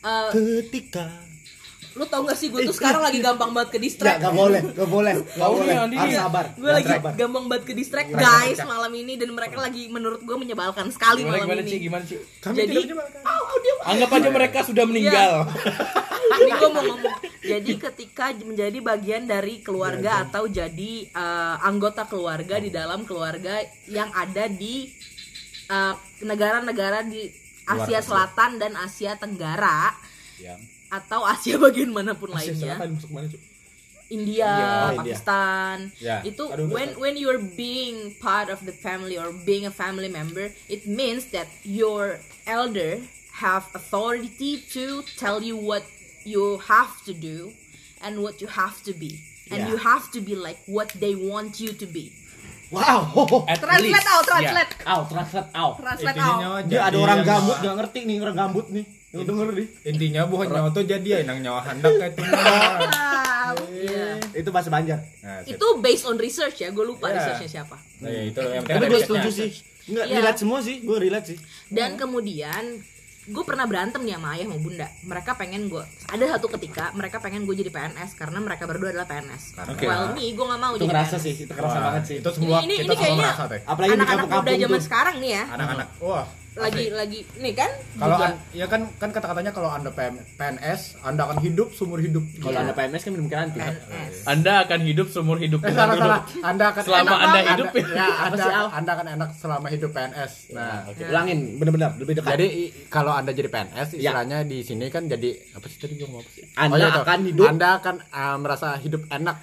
uh, 0.00 0.30
Ketika 0.30 1.04
lu 1.94 2.04
tau 2.10 2.26
gak 2.26 2.34
sih 2.34 2.50
gue 2.50 2.66
tuh 2.66 2.74
sekarang 2.74 3.06
lagi 3.06 3.22
gampang 3.22 3.54
banget 3.54 3.70
ke 3.74 3.78
distract 3.78 4.18
enggak 4.18 4.34
boleh, 4.34 4.62
enggak 4.66 4.90
boleh. 4.90 5.14
Tahu 5.14 5.54
boleh. 5.54 5.66
nih, 5.70 5.84
Andi. 5.86 5.96
Harus 5.96 6.16
sabar. 6.18 6.46
gue 6.58 6.70
lagi 6.74 6.90
sabar. 6.90 7.12
gampang 7.14 7.44
banget 7.46 7.64
ke 7.70 7.74
distract 7.78 8.10
guys 8.10 8.58
malam 8.66 8.92
ini 8.98 9.14
dan 9.14 9.30
mereka 9.30 9.56
lagi 9.62 9.86
menurut 9.86 10.20
gue 10.26 10.36
menyebalkan 10.36 10.90
sekali 10.90 11.22
gimana 11.22 11.46
malam 11.46 11.46
gimana 11.46 11.62
ini 11.62 11.70
sih 11.70 11.80
gimana 11.80 12.04
sih 12.04 12.18
kami 12.42 12.56
Jadi-. 12.66 12.86
Oh, 13.22 13.58
dia 13.62 13.74
anggap 13.86 14.10
aja 14.10 14.28
mereka 14.34 14.58
sudah 14.66 14.84
meninggal 14.90 15.30
ini 16.34 16.50
gue 16.50 16.70
mau 16.74 16.82
ngomong 16.82 17.14
jadi 17.44 17.72
ketika 17.78 18.26
menjadi 18.42 18.78
bagian 18.82 19.22
dari 19.30 19.62
keluarga 19.62 20.26
atau 20.26 20.50
jadi 20.50 20.92
eh, 21.06 21.56
anggota 21.62 22.10
keluarga 22.10 22.58
di 22.58 22.74
dalam 22.74 23.06
keluarga 23.06 23.62
yang 23.86 24.10
ada 24.10 24.50
di 24.50 24.90
eh, 25.70 25.94
negara-negara 26.26 27.06
di 27.06 27.44
Asia 27.64 28.00
Selatan 28.04 28.60
dan 28.60 28.76
Asia 28.76 29.16
Tenggara. 29.16 29.92
Atau 30.94 31.26
Asia 31.26 31.58
bagian 31.58 31.90
mana 31.90 32.14
pun 32.14 32.30
Asia 32.30 32.54
lainnya 32.54 32.74
Selatan 32.76 32.88
masuk 32.94 33.10
mana? 33.10 33.26
India, 34.06 34.46
India. 34.46 35.00
Pakistan 35.00 35.76
Ya. 35.98 36.20
itu 36.22 36.44
Aduh, 36.46 36.68
when 36.68 36.92
when 37.00 37.14
you're 37.16 37.40
being 37.56 38.12
part 38.20 38.46
of 38.46 38.62
the 38.62 38.74
family 38.76 39.16
or 39.16 39.32
being 39.42 39.64
a 39.64 39.72
family 39.72 40.06
member 40.08 40.52
it 40.68 40.84
means 40.84 41.32
that 41.32 41.48
your 41.64 42.20
elder 42.44 43.00
have 43.40 43.66
authority 43.72 44.60
to 44.70 44.84
tell 45.16 45.40
you 45.40 45.56
what 45.56 45.82
you 46.22 46.60
have 46.62 47.00
to 47.02 47.10
do 47.10 47.50
and 47.98 48.20
what 48.20 48.38
you 48.38 48.46
have 48.46 48.78
to 48.84 48.92
be 48.92 49.18
and 49.48 49.64
Ya. 49.64 49.72
you 49.72 49.76
have 49.80 50.12
to 50.12 50.20
be 50.20 50.36
like 50.36 50.60
what 50.68 50.92
they 50.94 51.16
want 51.16 51.58
you 51.58 51.72
to 51.72 51.88
be 51.88 52.12
Wow. 52.72 53.06
At 53.46 53.62
Translate 53.62 53.94
least. 53.94 54.08
out, 54.08 54.24
translate. 54.26 54.72
Aw, 54.82 55.00
translate 55.06 55.50
aw. 55.54 55.70
Translate 55.78 56.18
out. 56.18 56.66
Dia 56.66 56.80
ada 56.90 56.96
orang 56.98 57.16
yang 57.22 57.28
gambut 57.28 57.56
nggak 57.62 57.74
ngerti 57.78 58.00
nih 58.02 58.16
orang 58.18 58.34
gambut 58.34 58.66
nih. 58.74 58.84
Denger 59.16 59.48
nih. 59.52 59.66
intinya 59.84 60.22
bukan 60.24 60.46
nyawa 60.48 60.68
tuh 60.70 60.82
jadi 60.82 61.06
ya 61.06 61.18
nang 61.22 61.38
nyawa 61.38 61.60
hendak 61.62 61.92
kayak 61.94 62.12
itu. 62.12 62.22
Iya. 63.76 64.16
Itu 64.34 64.48
bahasa 64.48 64.66
Banjar. 64.68 64.98
nah, 65.20 65.44
itu 65.44 65.66
based 65.78 66.04
on 66.04 66.16
research 66.16 66.56
ya 66.58 66.68
gue 66.68 66.82
lupa 66.82 67.06
Ya. 67.06 67.20
researchnya 67.20 67.50
siapa 67.60 67.76
Nah, 68.00 68.08
ya, 68.08 68.22
itu 68.24 68.40
yang 68.40 68.64
Tapi 68.64 68.84
gue 68.86 69.00
setuju 69.00 69.28
sih. 69.30 69.50
Enggak, 69.86 70.04
Iya. 70.06 70.16
relate 70.18 70.38
semua 70.40 70.58
sih. 70.58 70.76
Gue 70.80 70.96
relate 70.98 71.26
sih. 71.26 71.38
dan 71.68 71.94
kemudian 71.94 72.80
gue 73.24 73.40
pernah 73.42 73.64
berantem 73.64 74.00
nih 74.00 74.14
sama 74.14 74.28
ayah 74.32 74.44
sama 74.46 74.58
bunda 74.58 74.84
mereka 75.02 75.32
pengen 75.34 75.62
gue 75.66 75.80
ada 76.06 76.24
satu 76.26 76.44
ketika 76.50 76.92
mereka 76.92 77.16
pengen 77.18 77.44
gue 77.44 77.54
jadi 77.54 77.68
PNS 77.68 78.10
karena 78.14 78.36
mereka 78.38 78.64
berdua 78.64 78.88
adalah 78.90 79.04
PNS 79.06 79.56
Oke. 79.66 79.80
well 79.82 80.12
me 80.12 80.28
gue 80.30 80.44
gak 80.44 80.60
mau 80.62 80.72
Itu 80.72 80.80
jadi 80.82 80.88
ngerasa 80.90 81.08
PNS 81.14 81.22
sih, 81.22 81.34
itu 81.38 81.52
kerasa 81.52 81.72
Wah, 81.74 81.84
banget 81.86 82.02
sih. 82.04 82.16
itu 82.18 82.28
semua 82.30 82.48
Ini- 82.54 82.64
ini- 82.66 82.76
kita 82.78 82.84
ini 82.84 82.88
semua 82.90 83.00
kayaknya- 83.02 83.24
merasa 83.26 83.44
teh 83.46 83.60
Apalagi 83.62 83.88
di 83.88 83.96
anak-anak 83.96 84.26
muda 84.30 84.52
zaman 84.58 84.80
sekarang 84.82 85.14
nih 85.18 85.30
ya 85.30 85.44
anak-anak 85.50 85.88
wah 85.98 86.26
lagi 86.54 86.84
asli. 86.84 86.94
lagi. 86.94 87.20
Nih 87.36 87.52
kan? 87.52 87.70
Kalau 87.94 88.16
an- 88.16 88.38
ya 88.50 88.66
kan 88.66 88.86
kan 88.94 89.10
kata-katanya 89.10 89.50
kalau 89.50 89.68
anda 89.68 89.90
PM 89.90 90.14
PNS 90.34 91.02
anda 91.02 91.26
akan 91.26 91.38
hidup 91.42 91.68
seumur 91.70 91.98
hidup. 91.98 92.22
Kalau 92.38 92.58
anda 92.58 92.70
PNS 92.70 93.02
kan 93.02 93.12
minum 93.12 93.26
nanti. 93.26 93.58
PNS 93.58 94.14
anda 94.24 94.52
akan 94.62 94.80
hidup 94.80 95.06
seumur 95.08 95.36
hidup 95.36 95.60
eh, 95.60 95.74
salah 95.74 95.94
salah. 95.94 96.20
Anda 96.40 96.64
akan 96.70 96.82
Selama 96.82 97.02
enak. 97.02 97.18
Anda 97.18 97.26
banget. 97.34 97.50
hidup. 97.50 97.68
Ya. 97.74 97.82
ya 97.98 98.06
anda, 98.24 98.36
sih, 98.38 98.52
Al? 98.52 98.66
anda 98.72 98.90
akan 98.92 99.06
enak 99.18 99.30
selama 99.34 99.66
hidup 99.68 99.90
PNS 99.90 100.32
nah 100.50 100.86
Oke, 100.86 101.02
ulangin 101.04 101.38
bener-bener 101.58 101.90
lebih 101.96 102.14
dekat. 102.16 102.30
jadi 102.34 102.46
kalau 102.86 103.12
anda 103.12 103.30
jadi 103.30 103.48
PNS 103.48 103.88
istilahnya 103.94 104.38
di 104.42 104.58
sini 104.60 104.86
kan 104.88 105.04
jadi 105.04 105.30
apa 105.52 105.66
sih 105.66 105.78
tadi 105.78 105.94
gue 105.96 106.06
ngomong? 106.06 106.22
Sih 106.30 106.46
Anda 106.54 106.76
iya, 106.76 106.88
itu. 106.88 107.00
akan 107.02 107.18
hidup- 107.24 107.48
anda 107.50 107.68
akan 107.78 107.94
uh, 108.08 108.36
merasa 108.38 108.68
hidup 108.78 109.02
enak 109.08 109.36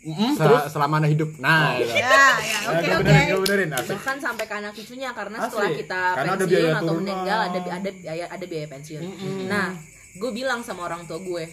Mm, 0.00 0.32
se- 0.32 0.40
terus 0.40 0.62
selama 0.68 0.96
anda 0.96 1.06
hidup 1.06 1.30
nah 1.36 1.76
itu. 1.76 1.84
Ya, 1.86 2.00
ya, 2.00 2.08
Nah, 2.08 2.34
oke 2.72 2.88
oke. 2.90 3.04
benerin, 3.04 3.26
gue 3.26 3.40
benerin 3.42 3.70
asik. 3.70 3.92
bahkan 3.92 4.16
sampai 4.16 4.44
ke 4.44 4.54
anak 4.54 4.72
cucunya 4.72 5.10
karena 5.12 5.36
Asli. 5.36 5.46
setelah 5.46 5.70
kita 5.74 6.02
Karena 6.10 6.24
ada 6.24 6.38
pensiun 6.38 6.50
biaya 6.56 6.72
atau 6.74 6.94
meninggal 6.96 7.38
ada 7.42 7.58
ada 7.70 7.90
biaya 7.92 8.24
ada 8.26 8.44
biaya 8.46 8.66
pensiun 8.66 9.02
nah 9.46 9.66
gue 10.12 10.30
bilang 10.30 10.60
sama 10.60 10.80
orang 10.84 11.04
tua 11.04 11.18
gue 11.18 11.44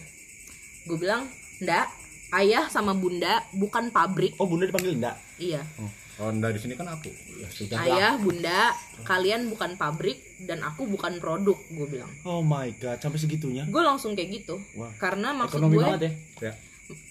gue 0.82 0.96
bilang 0.96 1.28
ndak 1.60 1.86
ayah 2.34 2.64
sama 2.66 2.92
bunda 2.92 3.44
bukan 3.52 3.88
pabrik 3.88 4.32
Oh, 4.36 4.44
Bunda 4.44 4.64
dipanggil 4.64 4.94
enggak? 4.94 5.16
iya 5.36 5.60
oh 5.78 5.90
anda 6.24 6.48
di 6.48 6.58
sini 6.58 6.72
kan 6.72 6.88
aku 6.88 7.12
Ya 7.36 7.48
sudah. 7.48 7.76
ayah 7.80 8.12
bunda 8.16 8.72
kalian 9.02 9.46
bukan 9.46 9.74
pabrik 9.74 10.18
dan 10.40 10.60
aku 10.60 10.84
bukan 10.84 11.16
produk 11.18 11.54
gue 11.68 11.86
bilang 11.86 12.08
Oh 12.24 12.40
my 12.40 12.72
god, 12.74 12.96
sampai 12.96 13.16
segitunya. 13.16 13.62
gue 13.64 13.78
langsung 13.80 14.12
kayak 14.12 14.42
gitu 14.42 14.56
Wah, 14.74 14.88
karena 14.96 15.30
maksud 15.32 15.56
Ekonomi 15.58 15.74
gue 15.74 15.84
banget 15.84 16.00
ya. 16.00 16.12
ya 16.40 16.52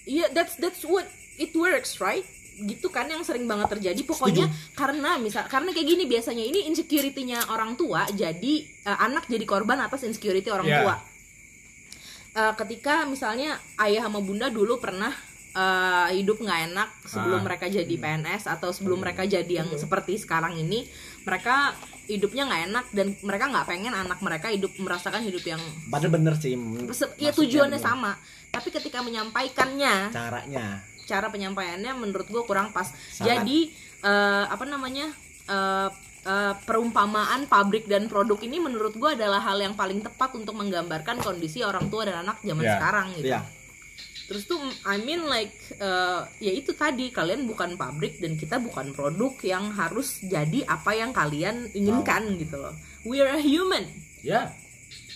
iya 0.04 0.26
that's 0.28 0.54
that's 0.56 0.82
what 0.82 1.06
it 1.38 1.50
works 1.52 1.98
right 1.98 2.26
gitu 2.60 2.86
kan 2.88 3.06
yang 3.06 3.22
sering 3.22 3.46
banget 3.46 3.70
terjadi 3.72 4.02
pokoknya 4.02 4.46
karena 4.74 5.14
misal 5.16 5.46
karena 5.46 5.70
kayak 5.70 5.86
gini 5.88 6.04
biasanya 6.04 6.42
ini 6.42 6.66
insecurity-nya 6.66 7.46
orang 7.46 7.74
tua 7.74 8.02
jadi 8.08 8.54
eh, 8.60 8.98
anak 9.00 9.26
jadi 9.26 9.44
korban 9.44 9.78
atas 9.78 10.02
insecurity 10.02 10.48
orang 10.48 10.66
Ya. 10.66 10.78
tua 10.80 10.96
Eh, 12.30 12.54
ketika 12.56 13.02
misalnya 13.04 13.56
ayah 13.78 14.04
sama 14.04 14.20
bunda 14.20 14.46
dulu 14.48 14.78
pernah 14.78 15.10
eh, 15.50 16.08
hidup 16.14 16.38
nggak 16.38 16.60
enak 16.68 16.88
sebelum 17.04 17.40
Ah. 17.40 17.44
mereka 17.44 17.66
jadi 17.66 17.90
PNS 17.90 18.46
atau 18.48 18.70
sebelum 18.70 19.00
mereka 19.00 19.24
jadi 19.24 19.48
yang 19.56 19.70
seperti 19.74 20.14
sekarang 20.16 20.54
ini 20.54 20.86
mereka 21.22 21.74
hidupnya 22.04 22.42
nggak 22.44 22.62
enak 22.68 22.84
dan 22.90 23.06
mereka 23.20 23.44
nggak 23.48 23.66
pengen 23.66 23.90
anak 23.92 24.18
mereka 24.18 24.46
hidup 24.48 24.70
merasakan 24.76 25.24
hidup 25.24 25.42
yang 25.42 25.58
Padahal 25.88 26.12
bener 26.12 26.34
sih. 26.36 26.54
ya 27.16 27.30
tujuannya 27.30 27.74
bener. 27.74 27.86
sama 27.86 28.12
tapi 28.48 28.68
ketika 28.70 28.98
menyampaikannya 29.00 30.10
Caranya. 30.10 30.84
Cara 31.08 31.32
penyampaiannya 31.32 31.96
menurut 31.96 32.28
gue 32.28 32.42
kurang 32.44 32.68
pas 32.70 32.92
Sangat. 33.08 33.40
jadi 33.40 33.58
eh, 34.04 34.44
apa 34.46 34.62
namanya 34.62 35.08
eh, 35.48 35.88
eh, 36.22 36.54
perumpamaan 36.62 37.48
pabrik 37.48 37.88
dan 37.88 38.06
produk 38.06 38.36
ini 38.44 38.60
menurut 38.60 38.92
gue 38.92 39.10
adalah 39.16 39.40
hal 39.40 39.56
yang 39.56 39.72
paling 39.72 40.04
tepat 40.04 40.36
untuk 40.36 40.52
menggambarkan 40.52 41.18
kondisi 41.18 41.64
orang 41.64 41.88
tua 41.88 42.04
dan 42.04 42.20
anak 42.22 42.44
zaman 42.44 42.60
Ya. 42.62 42.76
sekarang 42.76 43.06
gitu. 43.16 43.32
Iya. 43.32 43.40
Terus 44.28 44.44
tuh 44.44 44.60
I 44.84 45.00
mean 45.00 45.24
like 45.24 45.56
eh, 45.72 46.20
ya 46.38 46.52
itu 46.52 46.76
tadi 46.76 47.08
kalian 47.08 47.48
bukan 47.48 47.80
pabrik 47.80 48.20
dan 48.20 48.36
kita 48.36 48.60
bukan 48.60 48.92
produk 48.92 49.32
yang 49.40 49.72
harus 49.72 50.20
jadi 50.20 50.68
apa 50.68 50.92
yang 50.92 51.16
kalian 51.16 51.72
inginkan 51.72 52.36
gitu 52.36 52.60
loh. 52.60 52.76
We 53.08 53.24
are 53.24 53.32
a 53.32 53.40
human. 53.40 53.88
Ya. 54.20 54.52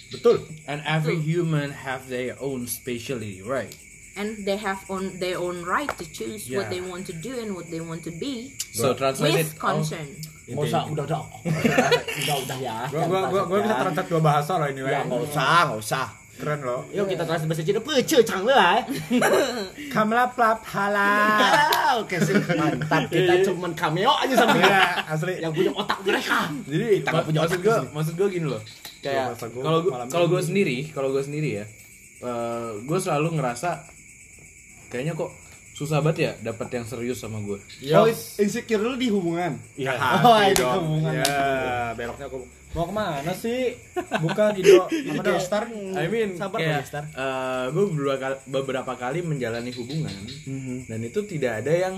Betul. 0.09 0.49
And 0.65 0.81
every 0.85 1.21
human 1.21 1.73
have 1.85 2.09
their 2.09 2.37
own 2.41 2.65
specialty, 2.65 3.45
right? 3.45 3.73
And 4.15 4.43
they 4.43 4.57
have 4.57 4.81
on 4.87 5.17
their 5.17 5.37
own 5.37 5.63
right 5.63 5.89
to 5.97 6.05
choose 6.07 6.47
what 6.49 6.67
Yeah. 6.67 6.71
they 6.71 6.81
want 6.81 7.05
to 7.07 7.15
do 7.15 7.33
and 7.35 7.53
what 7.53 7.67
they 7.67 7.81
want 7.81 8.03
to 8.03 8.13
be 8.13 8.53
So 8.71 8.93
translate 8.93 9.33
with 9.39 9.53
it. 9.53 9.59
concern. 9.59 10.09
Nggak 10.43 10.69
usah, 10.69 10.83
udah 10.87 11.05
udah. 11.07 11.21
udah 12.19 12.37
udah 12.43 12.59
ya. 12.59 12.77
Gua 12.89 13.05
gua 13.07 13.21
gua, 13.27 13.43
gua 13.47 13.59
bisa 13.61 13.75
translate 13.79 14.09
dua 14.09 14.21
bahasa 14.21 14.53
loh 14.57 14.69
ini, 14.69 14.81
Ya 14.83 15.01
nggak 15.03 15.21
usah, 15.25 15.57
nggak 15.67 15.81
usah. 15.81 16.07
Keren 16.33 16.61
loh. 16.61 16.81
Yuk 16.91 17.07
kita 17.07 17.23
translate 17.23 17.49
bahasa 17.49 17.63
Cina. 17.63 17.81
Pece 17.81 18.19
chang 18.23 18.43
le 18.43 18.53
eh. 18.53 18.81
Kamla 19.95 20.25
plap 20.29 20.61
hala. 20.67 21.13
Oke 22.03 22.17
sih, 22.19 22.35
mantap. 22.53 23.05
Kita 23.07 23.45
cuman 23.47 23.73
cameo 23.73 24.13
aja 24.15 24.35
sama 24.35 24.57
Iya, 24.57 24.81
asli. 25.07 25.35
yang 25.39 25.53
punya 25.53 25.73
otak 25.73 25.99
mereka. 26.03 26.49
Jadi 26.65 26.85
Kita 27.01 27.21
punya 27.23 27.39
maksud 27.39 27.53
otak 27.53 27.61
gue, 27.61 27.69
di 27.71 27.81
sini. 27.81 27.93
maksud 27.93 28.15
gue 28.17 28.29
gini 28.31 28.47
loh. 28.49 28.63
Kayak 29.01 29.25
kalau 29.53 29.79
gua- 29.83 29.93
malam 29.95 30.07
kalau 30.09 30.27
gue 30.27 30.41
sendiri, 30.41 30.77
kalau 30.91 31.09
gue 31.11 31.21
sendiri 31.21 31.51
ya, 31.59 31.65
gue 32.81 32.99
selalu 32.99 33.29
ngerasa 33.35 33.71
kayaknya 34.93 35.17
kok 35.17 35.33
susah 35.73 36.05
banget 36.05 36.19
ya 36.21 36.33
dapat 36.53 36.69
yang 36.69 36.85
serius 36.85 37.19
sama 37.19 37.41
gue. 37.41 37.57
Oh, 37.97 38.05
insecure 38.37 38.85
lu 38.85 39.01
di 39.01 39.09
hubungan. 39.09 39.57
Iya, 39.73 39.97
Oh, 40.29 40.37
itu 40.45 40.61
hubungan. 40.61 41.17
Ya, 41.17 41.43
beloknya 41.97 42.29
aku 42.29 42.45
mau 42.73 42.85
ke 42.85 42.95
mana 42.95 43.33
sih? 43.33 43.77
Bukan 43.97 44.53
Ido, 44.57 44.85
apa 44.85 45.23
dah? 45.27 45.33
Gestar. 45.37 45.65
I 45.73 46.07
mean, 46.13 46.37
sabar 46.37 46.61
kayak 46.61 46.85
Gestar. 46.85 47.05
gue 47.73 47.85
beberapa 47.89 48.17
kali, 48.21 48.37
beberapa 48.47 48.93
kali 48.95 49.19
menjalani 49.25 49.73
hubungan 49.73 50.13
dan 50.85 51.01
itu 51.01 51.25
tidak 51.25 51.65
ada 51.65 51.73
yang 51.73 51.95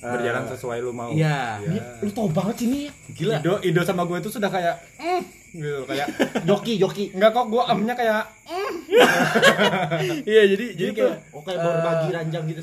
eh, 0.00 0.10
Berjalan 0.14 0.46
sesuai 0.48 0.78
lu 0.80 0.94
mau. 0.94 1.10
Iya. 1.10 1.60
Iya. 1.66 1.82
Lu 2.06 2.10
tau 2.14 2.30
banget 2.30 2.62
sini 2.62 2.88
ya. 2.88 2.92
Gila. 3.10 3.36
Ido, 3.42 3.54
Ido 3.60 3.82
sama 3.82 4.06
gue 4.06 4.22
itu 4.22 4.30
sudah 4.30 4.48
kayak 4.48 4.74
mm, 4.96 5.22
gitu 5.52 5.82
kayak 5.84 6.06
Joki, 6.48 6.74
joki. 6.76 7.04
enggak 7.10 7.30
kok 7.30 7.46
gue 7.46 7.62
amnya 7.62 7.94
kayak 7.94 8.22
Iya 10.24 10.42
jadi 10.48 10.66
jadi 10.72 10.90
Gitu. 10.90 11.00
kayak 11.00 11.16
Oh, 11.30 11.42
kayak 11.42 11.58
baru 11.58 11.72
eh, 11.72 11.82
bagi 11.82 12.08
ranjang 12.10 12.44
gitu. 12.46 12.60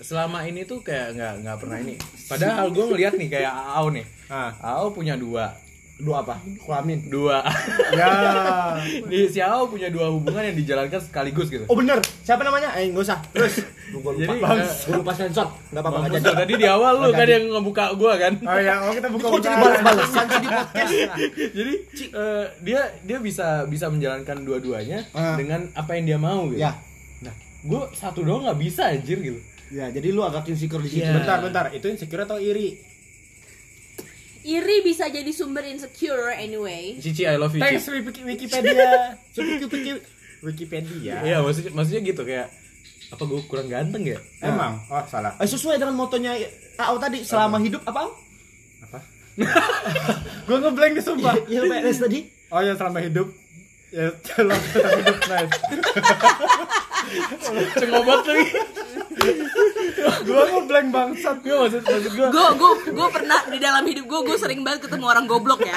selama 0.00 0.38
ini 0.42 0.64
tuh 0.64 0.80
kayak 0.80 1.14
nggak 1.14 1.32
nggak 1.40 1.56
pernah 1.58 1.78
ini. 1.78 1.94
Padahal 2.26 2.66
gue 2.68 2.84
ngeliat 2.86 3.14
nih 3.14 3.28
kayak 3.30 3.52
Ao 3.52 3.86
nih. 3.88 4.04
ah 4.28 4.50
Ao 4.58 4.90
punya 4.90 5.14
dua, 5.14 5.52
Dua 5.96 6.24
apa? 6.24 6.40
Kelamin. 6.58 7.06
dua. 7.06 7.44
ya 7.92 8.08
Di 9.04 9.28
si 9.28 9.38
Ao 9.38 9.68
punya 9.68 9.88
dua 9.88 10.08
hubungan 10.08 10.40
yang 10.42 10.56
dijalankan 10.56 10.96
sekaligus 10.98 11.48
gitu. 11.48 11.64
Oh 11.66 11.76
bener, 11.76 12.00
siapa 12.20 12.40
namanya? 12.40 12.72
Eh 12.74 12.88
nggak 12.88 13.04
usah. 13.04 13.20
Terus, 13.30 13.60
gue 13.92 14.12
lupa. 14.16 14.22
Jadi, 14.22 14.62
gue 14.86 14.96
lupa 14.96 15.12
sensor. 15.12 15.46
Nggak 15.66 15.80
apa-apa 15.80 15.98
nggak 15.98 16.10
Mampus 16.12 16.22
jadi. 16.24 16.40
tadi 16.40 16.52
di 16.54 16.66
awal 16.66 16.94
lu 16.96 17.08
kan 17.10 17.26
yang 17.26 17.44
ngebuka 17.48 17.84
gua 17.94 18.12
kan. 18.14 18.32
oh 18.38 18.60
ya 18.60 18.74
oh 18.80 18.92
kita 18.92 19.08
buka 19.08 19.26
Kok 19.26 19.40
jadi 19.40 19.56
balas-balasan 19.56 20.26
di 20.30 20.48
podcast? 20.48 20.92
Jadi 21.50 21.72
eh, 22.08 22.44
dia 22.60 22.80
dia 23.00 23.18
bisa 23.18 23.46
bisa 23.64 23.86
menjalankan 23.86 24.36
dua-duanya 24.40 24.98
Ah. 25.10 25.34
dengan 25.34 25.66
apa 25.72 25.90
yang 25.92 26.04
dia 26.06 26.18
mau 26.18 26.46
gitu. 26.48 26.60
Ya. 26.60 26.78
Nah, 27.20 27.34
gua 27.62 27.90
satu 27.90 28.20
doang 28.20 28.42
nggak 28.42 28.58
bisa 28.58 28.88
anjir 28.88 29.18
gitu. 29.18 29.40
Ya, 29.70 29.86
jadi 29.88 30.08
lu 30.08 30.20
agak 30.20 30.46
insecure 30.46 30.80
di 30.80 30.90
situ. 30.90 31.02
Iya. 31.02 31.14
bentar 31.16 31.38
bentar 31.40 31.64
itu 31.70 31.86
insecure 31.86 32.22
atau 32.24 32.36
iri 32.36 32.74
Iri 34.40 34.80
bisa 34.80 35.04
jadi 35.06 35.28
sumber 35.30 35.68
insecure 35.68 36.32
anyway. 36.32 36.96
Cici 36.96 37.22
I 37.22 37.36
love 37.36 37.52
you. 37.52 37.60
thanks 37.60 37.84
Wikipedia 37.84 39.20
Wiki- 39.36 40.00
Wikipedia 40.40 41.14
Iya, 41.20 41.38
maksudnya 41.38 41.70
maksudnya 41.70 42.00
gitu 42.02 42.24
kayak 42.24 42.48
apa 43.10 43.22
gua 43.22 43.40
kurang 43.44 43.66
ganteng 43.66 44.04
ya? 44.04 44.18
emang 44.40 44.78
oh 44.86 45.02
salah 45.04 45.34
Eh, 45.36 45.44
sesuai 45.44 45.76
dengan 45.76 45.94
motonya 45.94 46.34
AO 46.78 46.94
tadi 46.96 47.20
selama 47.20 47.58
hidup 47.58 47.82
apa? 47.82 48.00
Au? 48.00 48.10
gue 50.46 50.56
ngeblank 50.58 50.92
nih 50.92 51.02
sumpah 51.02 51.32
Iya, 51.44 51.64
PNS 51.64 51.98
tadi. 52.00 52.18
oh 52.48 52.60
ya 52.60 52.74
selama 52.74 52.98
hidup 53.00 53.28
ya 53.90 54.06
selama 54.22 54.58
hidup 54.92 55.16
nice 55.24 55.54
Cengobot 57.72 58.22
lagi. 58.22 58.44
gue 60.20 60.42
ngeblank 60.46 60.88
bangsat 60.90 61.36
Gua 61.40 61.56
maksud 61.64 61.82
maksud 61.82 62.12
gua 62.14 62.28
Gue 62.30 62.46
gue 62.54 62.72
gue 62.92 63.08
pernah 63.10 63.40
di 63.46 63.58
dalam 63.58 63.82
hidup 63.82 64.04
gue 64.06 64.20
gue 64.24 64.36
sering 64.36 64.60
banget 64.60 64.86
ketemu 64.86 65.04
orang 65.06 65.24
goblok 65.24 65.60
ya. 65.60 65.74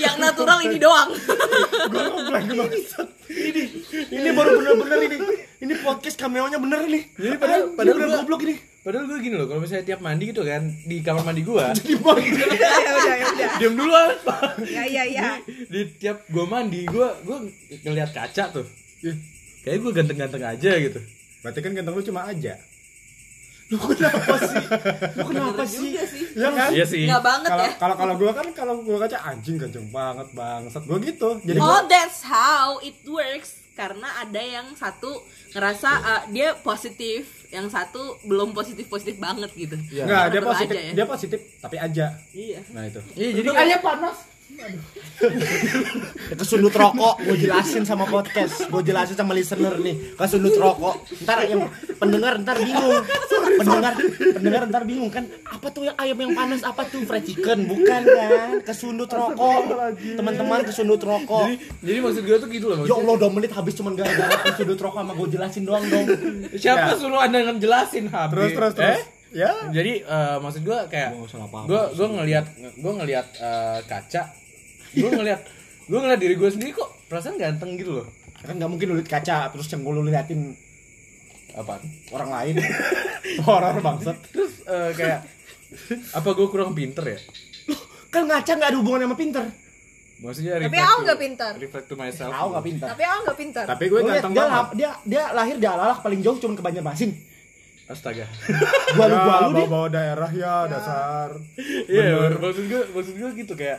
Yang 0.00 0.16
natural 0.18 0.58
ini 0.62 0.76
doang. 0.76 1.10
gue 1.86 2.02
ngeblank 2.02 2.46
bangsat 2.56 3.08
Ini, 3.32 3.62
ini 4.10 4.28
baru 4.30 4.60
bener-bener 4.60 4.98
ini. 5.02 5.16
Ini 5.58 5.74
podcast 5.80 6.16
cameo-nya 6.16 6.58
bener 6.58 6.84
nih. 6.84 7.02
Jadi 7.14 7.36
padahal 7.36 7.62
Ini 7.64 7.76
padahal 7.78 7.96
bener 7.96 8.08
gua, 8.08 8.18
goblok 8.20 8.42
ini. 8.44 8.54
padahal 8.82 9.04
gua 9.06 9.18
gini 9.18 9.34
loh, 9.34 9.46
kalau 9.46 9.60
misalnya 9.62 9.84
tiap 9.86 10.00
mandi 10.02 10.24
gitu 10.28 10.42
kan 10.42 10.62
di 10.82 10.96
kamar 11.00 11.22
mandi 11.22 11.42
gua, 11.42 11.70
Di 11.78 11.94
bawah 11.94 12.18
ya 12.26 12.34
udah 12.34 13.14
ya 13.14 13.26
udah. 13.30 13.50
diam 13.56 13.74
dulu 13.74 13.92
ah. 13.94 14.10
Ya 14.60 14.82
ya 14.84 15.02
ya. 15.06 15.28
di 15.46 15.80
tiap 15.96 16.26
gua 16.28 16.44
mandi 16.44 16.82
gua 16.84 17.14
gua 17.22 17.46
ngeliat 17.80 18.10
kaca 18.10 18.50
tuh 18.50 18.66
kayak 19.62 19.78
gua 19.78 19.92
ganteng-ganteng 19.94 20.42
aja 20.42 20.72
gitu 20.76 20.98
berarti 21.40 21.58
kan 21.58 21.72
ganteng 21.72 21.94
lu 21.94 22.02
cuma 22.02 22.26
aja 22.26 22.58
Lu 23.68 23.78
kenapa 23.78 24.34
sih? 24.38 24.64
Lu 25.12 25.24
kenapa 25.24 25.62
sih? 25.62 25.78
Juga 25.88 26.02
sih. 26.04 26.22
Iya 26.32 26.48
kan 26.50 26.68
iya 26.70 26.84
sih 26.84 27.04
Nggak 27.04 27.22
banget 27.22 27.48
kalau 27.48 27.64
ya. 27.64 27.72
kalau 27.76 27.94
kalau 27.94 28.14
gue 28.16 28.30
kan 28.30 28.46
kalau 28.52 28.74
gue 28.80 28.96
kaca 28.98 29.18
anjing 29.24 29.56
ganteng 29.56 29.86
banget 29.88 30.28
bangsat 30.32 30.82
gue 30.82 30.98
gitu 31.04 31.28
jadi 31.40 31.56
Oh, 31.56 31.66
gua- 31.66 31.86
that's 31.86 32.20
how 32.22 32.80
it 32.80 32.96
works. 33.04 33.60
Karena 33.72 34.04
ada 34.18 34.36
yang 34.36 34.68
satu 34.74 35.24
ngerasa 35.48 35.90
uh, 35.98 36.22
dia 36.28 36.52
positif, 36.54 37.24
yang 37.48 37.64
satu 37.66 38.20
belum 38.22 38.52
positif 38.52 38.84
positif 38.84 39.16
banget 39.16 39.48
gitu. 39.54 39.80
Iya. 39.88 40.04
Enggak, 40.04 40.24
dia 40.28 40.40
positif, 40.42 40.74
aja 40.74 40.82
ya. 40.82 40.92
dia 40.92 41.06
positif 41.08 41.40
tapi 41.56 41.76
aja. 41.76 42.06
Iya. 42.30 42.60
Nah 42.68 42.82
itu. 42.84 43.00
iya 43.14 43.30
jadi 43.32 43.48
Ayo 43.48 43.78
panas. 43.80 44.16
Kesundut 46.32 46.72
rokok, 46.72 47.14
gue 47.20 47.36
jelasin 47.40 47.82
sama 47.82 48.04
podcast, 48.04 48.64
gue 48.64 48.82
jelasin 48.82 49.14
sama 49.14 49.32
listener 49.32 49.74
nih, 49.76 50.14
kesundut 50.14 50.54
rokok. 50.54 51.02
Ntar 51.20 51.46
yang 51.46 51.66
pendengar 51.96 52.38
ntar 52.38 52.58
bingung, 52.58 53.02
pendengar 53.54 53.92
pendengar 54.32 54.62
ntar 54.66 54.82
bingung 54.82 55.08
kan, 55.08 55.24
apa 55.44 55.66
tuh 55.68 55.82
yang 55.84 55.96
ayam 55.96 56.18
yang 56.18 56.32
panas, 56.32 56.62
apa 56.62 56.82
tuh 56.84 57.02
fried 57.02 57.24
chicken, 57.24 57.66
bukan 57.66 58.02
kan? 58.02 58.48
Kesundut 58.62 59.08
rokok, 59.08 59.62
teman-teman 60.14 60.60
kesundut 60.62 61.00
rokok. 61.00 61.46
jadi 61.46 61.56
jadi 61.82 61.98
maksud 62.00 62.22
gua 62.22 62.38
tuh 62.38 62.48
gitu 62.48 62.66
loh 62.68 62.76
Ya 62.82 62.94
Allah, 62.94 63.14
dua 63.16 63.30
menit 63.30 63.50
habis 63.50 63.74
cuman 63.74 63.92
gara-gara 63.94 64.36
kesundut 64.48 64.78
rokok 64.78 65.00
sama 65.00 65.12
gue 65.12 65.28
jelasin 65.30 65.62
doang 65.62 65.84
dong. 65.84 66.06
siapa 66.54 66.80
Ya. 66.84 66.96
suruh 66.96 67.20
anda 67.20 67.38
ngejelasin 67.42 68.04
habis 68.08 68.32
Terus 68.32 68.52
terus 68.52 68.72
terus. 68.74 68.90
eh? 68.92 69.00
Ya. 69.32 69.48
jadi 69.68 70.04
eh, 70.04 70.36
maksud 70.38 70.60
gua 70.60 70.84
kayak 70.86 71.16
gua 71.64 71.82
gua 71.90 72.08
ngelihat 72.14 72.46
gua 72.76 72.92
ngelihat 73.00 73.26
eh, 73.32 73.78
kaca 73.82 74.22
gua 74.94 75.10
ngelihat 75.10 75.40
gua 75.86 75.98
ngelihat 76.00 76.20
diri 76.20 76.34
gua 76.36 76.50
sendiri 76.50 76.70
kok 76.70 76.88
perasaan 77.08 77.36
ganteng 77.36 77.74
gitu 77.74 77.96
loh 77.96 78.06
Kan 78.42 78.58
nggak 78.58 78.68
mungkin 78.68 78.86
lu 78.90 78.96
liat 78.98 79.06
kaca 79.06 79.48
terus 79.48 79.70
yang 79.70 79.80
lu 79.82 80.02
liatin 80.02 80.52
apa 81.52 81.78
orang 82.10 82.30
lain. 82.32 82.54
Horor 83.46 83.78
bangsat. 83.78 84.16
terus 84.28 84.64
eh, 84.64 84.90
kayak 84.92 85.20
apa 86.12 86.28
gua 86.32 86.48
kurang 86.48 86.72
pinter 86.72 87.04
ya 87.06 87.18
Kan 88.08 88.28
ngaca 88.28 88.52
nggak 88.52 88.68
ada 88.68 88.76
hubungan 88.76 89.08
sama 89.08 89.16
pinter. 89.16 89.44
maksudnya 90.18 90.60
Tapi 90.60 90.76
aku 90.76 90.98
nggak 91.02 91.20
pintar. 91.20 91.52
reflect 91.56 91.86
to 91.88 91.96
myself 91.96 92.30
Tahu 92.30 92.46
nggak 92.52 92.64
pinter. 92.64 92.86
Tapi 92.86 93.02
aku 93.02 93.20
nggak 93.24 93.38
pintar. 93.40 93.64
Tapi 93.64 93.84
gue 93.88 94.00
ganteng 94.04 94.32
dia, 94.32 94.44
banget. 94.44 94.66
dia 94.76 94.90
dia 95.02 95.22
lahir 95.32 95.56
di 95.56 95.66
alalak 95.66 95.98
paling 95.98 96.20
jauh 96.20 96.36
cuma 96.36 96.52
ke 96.52 96.62
Banjarmasin. 96.62 97.10
Astaga 97.92 98.26
Gua 98.96 99.06
lu 99.06 99.16
gua 99.18 99.36
lu 99.46 99.62
bawa 99.66 99.86
daerah 99.88 100.28
ya 100.28 100.66
dasar. 100.66 101.30
iya 101.86 102.32
maksud 102.34 102.64
gua 102.66 102.82
maksud 102.90 103.14
gua 103.14 103.30
gitu 103.32 103.52
kayak 103.52 103.78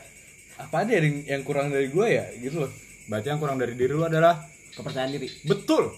apa 0.56 0.76
ada 0.80 0.92
yang 0.94 1.18
yang 1.26 1.42
kurang 1.42 1.68
dari 1.68 1.90
gua 1.90 2.06
ya 2.06 2.26
gitu 2.36 2.62
loh 2.62 2.72
Berarti 3.04 3.28
yang 3.28 3.38
kurang 3.38 3.58
dari 3.58 3.74
diri 3.74 3.92
lu 3.92 4.02
adalah 4.02 4.40
Kepercayaan 4.72 5.12
diri. 5.12 5.28
betul. 5.44 5.92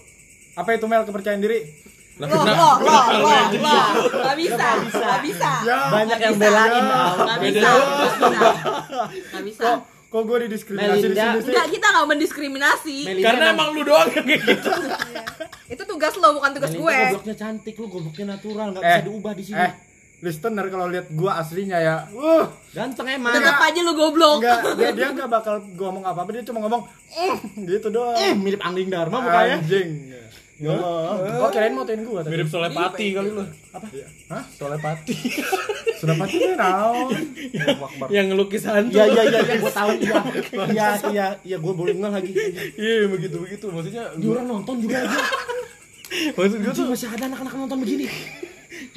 Apa 0.52 0.74
itu 0.74 0.84
Mel 0.84 1.04
kepercayaan 1.04 1.38
diri? 1.38 1.64
Lah, 2.16 2.26
Loh, 2.26 2.42
loh, 2.42 2.48
loh, 2.48 2.74
loh, 2.80 3.04
loh. 3.20 3.44
Nggak 4.10 4.36
bisa, 4.36 4.66
nggak 4.82 5.20
bisa. 5.22 5.50
Ya. 5.62 5.78
Banyak 5.86 6.18
yang 6.18 6.34
bisa. 6.34 6.42
belain. 6.42 6.82
Ya. 6.82 7.00
Nggak 7.14 7.38
bisa, 7.40 7.68
nggak 7.70 8.08
bisa. 8.10 8.48
Nggak 9.30 9.44
bisa. 9.44 9.68
Kok 10.06 10.22
gue 10.22 10.38
didiskriminasi 10.44 11.02
di 11.02 11.08
Melinda. 11.08 11.24
sini 11.26 11.38
sih? 11.40 11.50
Enggak, 11.50 11.66
kita 11.68 11.86
nggak 11.88 12.06
mendiskriminasi. 12.06 12.96
Melinda 13.04 13.26
karena 13.26 13.44
emang 13.50 13.68
lu 13.70 13.82
doang 13.82 14.08
yang 14.08 14.24
kayak 14.24 14.42
gitu 14.44 14.70
Itu 15.66 15.82
tugas 15.84 16.14
lo 16.14 16.28
bukan 16.32 16.50
tugas 16.52 16.70
Melinda 16.70 16.86
gue. 16.86 16.96
gobloknya 17.10 17.34
cantik 17.36 17.74
lu 17.74 17.86
gobloknya 17.86 18.24
natural 18.32 18.66
nggak 18.70 18.82
Eh, 18.82 18.90
bisa 18.92 19.04
diubah 19.04 19.32
di 19.32 19.44
sini. 19.44 19.58
Eh, 19.58 19.72
listener 20.18 20.64
kalau 20.66 20.86
lihat 20.86 21.06
gua 21.10 21.32
aslinya 21.36 21.76
ya, 21.76 21.96
uh, 22.08 22.48
Ganteng 22.72 23.04
emang. 23.10 23.36
Tetap 23.36 23.60
aja 23.60 23.80
lu 23.82 23.92
goblok. 23.92 24.40
enggak 24.40 24.58
dia 24.74 24.90
dia 24.90 25.08
enggak 25.10 25.28
bakal 25.28 25.54
ngomong 25.60 26.02
apa-apa, 26.02 26.30
dia 26.32 26.42
cuma 26.42 26.64
ngomong, 26.64 26.82
"Mm," 27.12 27.36
gitu 27.68 27.88
doang. 27.90 28.16
Eh, 28.16 28.32
mirip 28.32 28.56
Angling 28.58 28.88
Dharma 28.88 29.18
mukanya. 29.18 29.60
Anjing. 29.60 29.90
Ya 30.56 30.72
Allah. 30.72 31.44
Oh 31.44 31.48
kirain 31.52 31.76
motoin 31.76 32.00
gua 32.00 32.24
tadi. 32.24 32.32
Mirip 32.32 32.48
solepati 32.48 33.06
kali 33.12 33.28
lu. 33.28 33.44
Hah? 34.32 34.44
Solepati. 34.56 35.12
Sudah 36.00 36.16
pati 36.16 36.36
naon? 36.56 37.12
Akbar. 37.60 38.08
Yang 38.08 38.26
ngelukis 38.32 38.64
hantu. 38.64 38.96
Iya 38.96 39.04
iya 39.04 39.22
iya 39.28 39.40
iya 39.44 39.56
gua 39.60 39.72
tahu 39.72 39.90
iya. 40.00 40.16
Iya 40.72 40.88
iya 41.12 41.26
iya 41.44 41.56
gua 41.60 41.72
boleh 41.76 41.92
nggak 41.92 42.12
lagi. 42.12 42.32
Iya, 42.72 43.04
begitu 43.12 43.36
begitu. 43.36 43.68
Maksudnya 43.68 44.16
Di 44.16 44.26
orang 44.28 44.46
nonton 44.48 44.80
juga 44.80 45.04
aja. 45.04 45.20
maksud 46.06 46.62
gue 46.62 46.70
Anjing, 46.72 46.88
masih 46.88 47.08
ada 47.12 47.24
anak-anak 47.28 47.54
nonton 47.60 47.78
begini. 47.84 48.06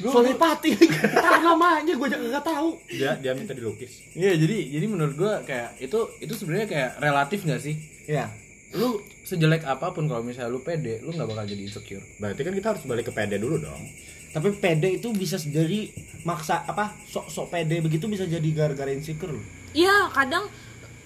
Solepati. 0.00 0.70
Tahu 0.96 1.38
namanya 1.44 1.92
gua 1.92 2.08
juga 2.08 2.40
nggak 2.40 2.46
tahu. 2.48 2.68
Dia 2.88 3.20
dia 3.20 3.32
minta 3.36 3.52
dilukis. 3.52 4.00
Iya, 4.16 4.32
jadi 4.32 4.56
jadi 4.80 4.86
menurut 4.88 5.12
gua 5.12 5.44
kayak 5.44 5.76
itu 5.76 5.98
itu 6.24 6.32
sebenarnya 6.32 6.66
kayak 6.72 6.90
relatif 7.04 7.44
nggak 7.44 7.60
sih? 7.60 7.76
Iya. 8.08 8.32
Lu 8.74 9.02
sejelek 9.26 9.66
apa 9.66 9.90
pun 9.90 10.06
kalau 10.06 10.22
misalnya 10.22 10.50
lu 10.50 10.62
pede, 10.62 11.02
lu 11.02 11.10
nggak 11.10 11.26
bakal 11.26 11.44
jadi 11.46 11.62
insecure. 11.66 12.04
Berarti 12.22 12.40
kan 12.46 12.54
kita 12.54 12.68
harus 12.74 12.82
balik 12.86 13.10
ke 13.10 13.12
PD 13.14 13.42
dulu 13.42 13.58
dong. 13.58 13.82
Tapi 14.30 14.54
pede 14.62 14.94
itu 14.94 15.10
bisa 15.10 15.38
jadi 15.42 15.90
maksa 16.22 16.62
apa 16.62 16.94
sok-sok 17.10 17.50
pede 17.50 17.82
begitu 17.82 18.06
bisa 18.06 18.22
jadi 18.30 18.46
gara-gara 18.54 18.94
insecure. 18.94 19.34
Iya, 19.74 20.10
kadang 20.14 20.46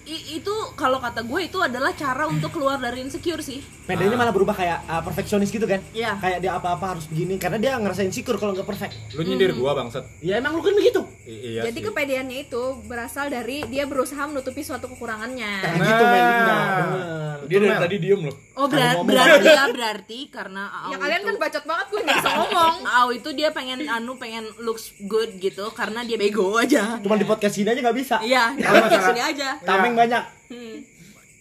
i- 0.05 0.25
itu 0.35 0.49
kalau 0.73 0.97
kata 0.97 1.21
gue 1.21 1.41
itu 1.43 1.57
adalah 1.57 1.91
cara 1.91 2.25
untuk 2.25 2.49
keluar 2.51 2.77
dari 2.77 3.01
insecure 3.01 3.39
sih. 3.39 3.59
Pedenya 3.83 4.13
malah 4.15 4.29
berubah 4.29 4.53
kayak 4.53 4.79
uh, 4.83 5.01
perfeksionis 5.01 5.49
gitu 5.49 5.63
kan? 5.63 5.77
Iya. 5.91 6.17
Kayak 6.17 6.39
dia 6.39 6.51
apa-apa 6.53 6.85
harus 6.91 7.05
begini 7.05 7.35
karena 7.35 7.57
dia 7.57 7.71
ngerasa 7.75 8.01
insecure 8.01 8.35
kalau 8.35 8.51
nggak 8.51 8.65
perfect. 8.65 8.93
Lu 9.13 9.21
nyindir 9.21 9.53
gua 9.53 9.73
bangsat. 9.73 10.05
Ya 10.19 10.37
emang 10.37 10.53
lu 10.53 10.61
kan 10.61 10.73
begitu. 10.73 11.05
I- 11.23 11.31
iya 11.51 11.61
Jadi 11.63 11.79
sih. 11.79 11.85
kepedeannya 11.85 12.37
itu 12.43 12.63
berasal 12.83 13.27
dari 13.27 13.61
dia 13.65 13.83
berusaha 13.83 14.21
menutupi 14.23 14.61
suatu 14.61 14.85
kekurangannya. 14.87 15.51
Kayak 15.59 15.75
Nah. 15.75 15.85
gitu 15.85 16.03
Melinda. 16.03 16.55
Bener. 16.55 17.37
Dia 17.45 17.57
dari 17.59 17.69
Mel. 17.69 17.83
tadi 17.83 17.95
diem 17.99 18.21
loh. 18.23 18.35
Oh, 18.55 18.67
berarti 18.67 19.13
ya 19.43 19.65
berarti 19.75 20.19
karena 20.29 20.63
Au 20.65 20.89
Ya 20.89 20.97
kalian 20.97 21.19
itu- 21.19 21.27
kan 21.27 21.35
bacot 21.37 21.63
banget 21.63 21.85
gue 21.87 21.99
nggak 22.01 22.17
bisa 22.17 22.31
ngomong. 22.33 22.75
Au 22.97 23.07
itu 23.11 23.29
dia 23.31 23.49
pengen 23.51 23.79
anu 23.85 24.15
pengen 24.15 24.49
looks 24.59 24.97
good 24.99 25.37
gitu 25.37 25.69
karena 25.71 26.01
dia 26.01 26.15
bego 26.15 26.57
aja. 26.57 26.97
Cuma 26.97 27.15
di 27.15 27.23
podcast 27.23 27.53
ini 27.55 27.69
aja 27.69 27.81
nggak 27.81 27.95
bisa. 27.95 28.15
Iya, 28.19 28.43
Kalau 28.55 28.81
kayak 28.81 28.89
masalah- 28.91 29.07
sini 29.07 29.21
aja. 29.23 29.49
Tameng 29.61 29.93
banyak. 29.95 30.23
Hmm. 30.51 30.77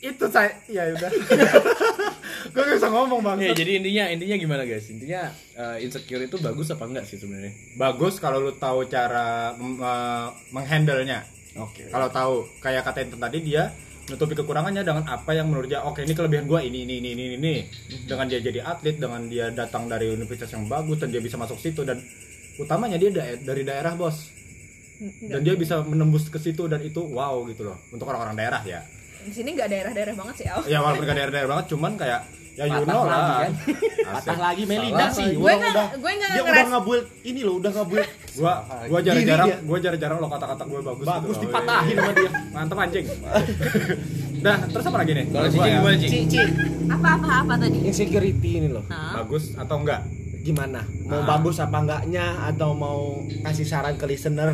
itu 0.05 0.25
saya 0.29 0.53
ya 0.69 0.85
udah. 0.93 1.11
gua 2.53 2.61
nggak 2.61 2.77
bisa 2.77 2.89
ngomong 2.93 3.25
bang. 3.25 3.39
Ya, 3.41 3.53
jadi 3.57 3.81
intinya 3.81 4.05
intinya 4.13 4.37
gimana 4.37 4.63
guys? 4.69 4.85
Intinya 4.93 5.33
eh, 5.57 5.81
insecure 5.81 6.21
itu 6.21 6.37
bagus 6.45 6.69
apa 6.77 6.85
enggak 6.85 7.09
sih 7.09 7.17
sebenarnya? 7.17 7.57
Bagus 7.81 8.21
kalau 8.21 8.45
lu 8.45 8.53
tahu 8.61 8.85
cara 8.85 9.57
mm, 9.57 9.81
eh, 9.81 10.27
menghandle-nya. 10.53 11.25
Oke. 11.57 11.89
Kalau 11.89 12.09
tahu 12.13 12.35
kayak 12.61 12.85
kata 12.85 13.01
Intan 13.01 13.21
tadi 13.23 13.39
dia 13.49 13.73
nutupi 14.05 14.37
kekurangannya 14.37 14.85
dengan 14.85 15.05
apa 15.09 15.33
yang 15.33 15.49
menurut 15.49 15.65
dia 15.65 15.81
oke 15.81 16.05
ini 16.05 16.13
kelebihan 16.13 16.45
gua 16.45 16.61
ini 16.61 16.85
ini 16.85 17.01
ini 17.01 17.11
ini 17.17 17.25
ini 17.41 17.55
dengan 18.05 18.29
dia 18.29 18.41
jadi 18.45 18.61
atlet 18.61 19.01
dengan 19.01 19.25
dia 19.33 19.49
datang 19.49 19.89
dari 19.89 20.13
universitas 20.13 20.53
yang 20.53 20.69
bagus 20.69 21.01
dan 21.01 21.09
dia 21.09 21.25
bisa 21.25 21.41
masuk 21.41 21.57
situ 21.57 21.89
dan 21.89 22.05
utamanya 22.61 23.01
dia 23.01 23.09
da- 23.09 23.41
dari 23.41 23.65
daerah 23.65 23.97
bos 23.97 24.29
dan 25.25 25.41
dia 25.41 25.55
bisa 25.55 25.81
menembus 25.81 26.27
ke 26.27 26.37
situ 26.37 26.65
dan 26.65 26.81
itu 26.81 27.01
wow 27.01 27.43
gitu 27.45 27.65
loh 27.65 27.79
untuk 27.89 28.07
orang-orang 28.07 28.35
daerah 28.35 28.63
ya 28.63 28.81
Di 29.21 29.33
sini 29.33 29.53
nggak 29.53 29.67
daerah-daerah 29.67 30.15
banget 30.15 30.35
sih, 30.37 30.47
Al. 30.47 30.61
ya 30.65 30.79
walaupun 30.79 31.03
gak 31.03 31.17
daerah-daerah 31.17 31.49
banget 31.51 31.67
cuman 31.69 31.93
kayak 31.95 32.21
ya 32.55 32.65
you 32.65 32.77
Patah 32.77 32.87
know 32.87 33.03
lagi 33.03 33.11
lah 33.11 33.39
kan? 33.41 33.53
Patah 34.15 34.39
lagi 34.39 34.63
Melinda 34.65 35.07
sih. 35.09 35.27
Gue 35.35 35.51
nggak 35.51 35.73
udah 35.73 35.87
gue 35.97 36.13
nggak 36.15 36.31
dia 36.31 36.43
udah 36.45 36.67
ngebuild 36.71 37.07
ini 37.25 37.41
loh, 37.41 37.55
udah 37.57 37.71
ngebuild 37.73 38.09
gua 38.35 38.53
gua 38.85 38.99
Diri 38.99 39.07
jarang-jarang 39.09 39.49
gua 39.63 39.79
jarang-jarang 39.81 40.19
lo 40.19 40.29
kata-kata 40.29 40.63
gue 40.65 40.81
bagus 40.81 41.07
bagus 41.09 41.37
gitu 41.37 41.45
dipatahin 41.45 41.95
sama 41.97 42.13
dia. 42.13 42.31
mantep 42.51 42.77
anjing 42.77 43.07
dah 44.45 44.57
terus 44.67 44.85
apa 44.85 44.99
lagi 44.99 45.13
nih 45.15 45.27
Kalau 45.27 45.47
Cici 45.47 45.59
ya. 45.59 45.75
gimana 45.75 45.97
Cici? 45.97 46.09
Cici, 46.21 46.41
Apa 46.87 47.09
apa 47.17 47.29
apa 47.41 47.53
tadi? 47.57 47.79
insecurity 47.83 48.51
ini 48.55 48.69
loh. 48.69 48.85
Bagus 48.87 49.45
atau 49.57 49.77
enggak 49.81 50.01
Gimana? 50.45 50.85
Mau 51.03 51.17
Ah. 51.17 51.27
bagus 51.27 51.57
apa 51.57 51.81
enggaknya 51.81 52.25
atau 52.45 52.77
mau 52.77 53.17
kasih 53.41 53.65
saran 53.65 53.97
ke 53.97 54.05
listener? 54.05 54.53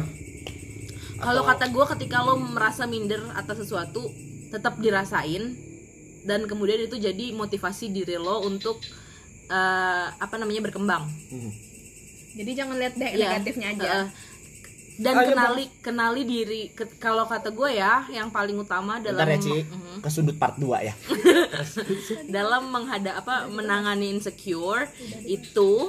Kalau 1.21 1.43
kata 1.45 1.69
gue 1.69 1.85
ketika 1.91 2.17
lo 2.21 2.35
merasa 2.37 2.85
minder 2.85 3.21
atas 3.33 3.61
sesuatu 3.61 4.09
tetap 4.49 4.77
dirasain 4.77 5.55
dan 6.23 6.45
kemudian 6.45 6.81
itu 6.81 6.97
jadi 6.97 7.33
motivasi 7.33 7.89
diri 7.89 8.17
lo 8.17 8.41
untuk 8.43 8.81
eh, 9.47 10.07
apa 10.11 10.35
namanya 10.35 10.63
berkembang. 10.63 11.05
Jadi 12.33 12.51
jangan 12.53 12.77
lihat 12.77 12.95
deh 12.95 13.11
Iya. 13.11 13.27
negatifnya 13.29 13.69
aja. 13.71 13.83
Heeh. 13.83 14.07
Dan 14.97 15.17
Ayo, 15.17 15.33
kenali 15.33 15.65
kenali 15.81 16.23
diri 16.25 16.63
ke- 16.69 16.95
kalau 16.95 17.25
kata 17.25 17.49
gue 17.51 17.73
ya 17.73 18.05
yang 18.11 18.29
paling 18.29 18.53
utama 18.55 19.01
dalam 19.01 19.17
Bentar 19.19 19.33
ya 19.33 19.39
Ci, 19.41 19.57
Mhm. 19.65 19.97
ke 19.99 20.09
sudut 20.09 20.37
part 20.37 20.55
2 20.55 20.77
ya. 20.83 20.93
dalam 22.31 22.69
menghadap 22.69 23.17
apa 23.19 23.49
menangani 23.49 24.13
insecure 24.13 24.93
itu 25.25 25.89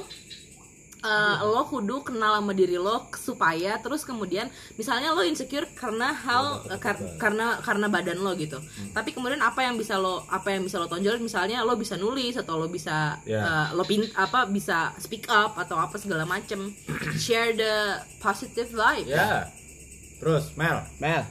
eh, 1.02 1.36
lo 1.42 1.62
kudu 1.64 2.02
kenal 2.02 2.38
sama 2.38 2.52
diri 2.52 2.78
lo 2.78 3.10
supaya 3.12 3.76
terus 3.78 4.02
kemudian 4.02 4.46
misalnya 4.74 5.10
lo 5.10 5.20
insecure 5.20 5.66
karena 5.74 6.10
hal 6.10 6.44
eh, 6.66 6.78
kar- 6.78 7.18
karena 7.18 7.58
karena 7.58 7.86
badan 7.86 8.18
lo 8.18 8.32
gitu. 8.34 8.62
Tapi 8.90 9.10
kemudian 9.10 9.38
apa 9.38 9.62
yang 9.62 9.74
bisa 9.74 9.98
lo 9.98 10.22
apa 10.26 10.50
yang 10.50 10.62
bisa 10.62 10.78
lo 10.78 10.86
tonjolin? 10.86 11.20
Misalnya 11.20 11.62
lo 11.62 11.74
bisa 11.74 11.94
nulis 11.94 12.34
atau 12.34 12.56
lo 12.56 12.66
bisa 12.66 13.18
Ya. 13.22 13.42
eh, 13.42 13.68
lo 13.74 13.82
pin 13.82 14.02
apa 14.14 14.46
bisa 14.46 14.94
speak 14.96 15.26
up 15.26 15.54
atau 15.54 15.76
apa 15.76 15.94
segala 15.96 16.22
macem. 16.22 16.70
Share 17.18 17.52
the 17.52 17.74
positive 18.18 18.70
vibe. 18.70 19.10
Ya. 19.10 19.50
Terus 20.18 20.54
Mel. 20.54 20.86
Mel, 20.98 21.26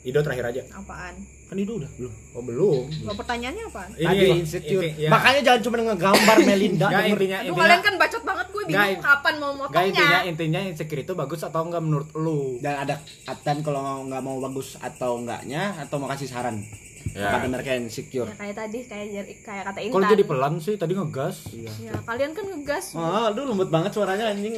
Ido 0.00 0.24
terakhir 0.24 0.48
aja. 0.48 0.62
Apaan? 0.72 1.39
Kan 1.50 1.58
itu 1.58 1.72
udah 1.76 1.90
belum. 1.92 2.12
oh 2.30 2.42
belum 2.42 2.84
Lo 3.02 3.12
pertanyaannya 3.12 3.62
apaan? 3.66 3.90
Tadi 3.92 4.14
Ini- 4.16 4.38
insecure. 4.38 4.86
ini- 4.86 4.94
ya. 4.96 5.10
Makanya 5.10 5.40
jangan 5.42 5.60
cuma 5.60 5.76
ngegambar 5.82 6.36
Melinda. 6.40 6.86
Nggak, 6.86 7.02
denger. 7.02 7.10
intinya 7.12 7.36
Aduh 7.36 7.48
intinya 7.50 7.62
kalian 7.66 7.82
kan 7.82 7.94
bacot 7.98 8.22
banget 8.22 8.46
gue 8.48 8.62
bingung 8.62 8.78
Nggak, 8.86 9.02
kapan 9.02 9.34
mau 9.36 9.50
nggak, 9.50 9.82
intinya 9.82 10.06
motongnya. 10.06 10.20
intinya 10.24 10.60
insecure 10.64 11.00
itu 11.00 11.12
bagus 11.12 11.40
atau 11.42 11.60
enggak 11.60 11.82
menurut 11.82 12.08
lu 12.14 12.40
dan 12.58 12.74
ada 12.78 12.94
atan 13.24 13.56
kalau 13.60 13.82
nggak 14.06 14.22
mau 14.22 14.36
bagus 14.40 14.78
atau 14.78 15.18
enggaknya 15.18 15.62
atau 15.76 15.96
mau 15.96 16.06
kasih 16.06 16.26
saran 16.26 16.62
Ya. 17.10 17.26
kepada 17.26 17.46
mereka 17.48 17.70
yang 17.72 17.84
insecure. 17.84 18.24
Ya 18.24 18.36
kayak 18.36 18.54
tadi 18.56 18.78
kayak 18.84 19.08
kayak 19.40 19.62
kata 19.66 19.78
kalau 19.82 19.98
Intan. 19.98 20.12
jadi 20.12 20.22
pelan 20.22 20.54
sih 20.56 20.74
tadi 20.76 20.92
ngegas 20.92 21.36
Ya 21.80 21.96
kalian 21.98 22.30
kan 22.30 22.44
ngegas. 22.46 22.92
Oh, 22.92 23.26
aduh 23.26 23.42
lembut 23.44 23.66
banget 23.66 23.90
suaranya 23.90 24.30
anjing. 24.30 24.54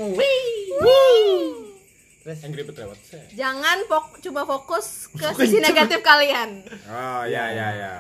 Angry 2.22 2.62
Bird 2.62 2.78
lewat. 2.78 2.98
Jangan 3.34 3.78
fok 3.90 4.06
coba 4.22 4.42
fokus 4.46 5.10
ke 5.10 5.26
sisi 5.34 5.58
negatif 5.58 5.98
kalian. 6.06 6.62
oh 6.86 7.22
ya 7.26 7.50
ya 7.50 7.68
ya 7.74 7.92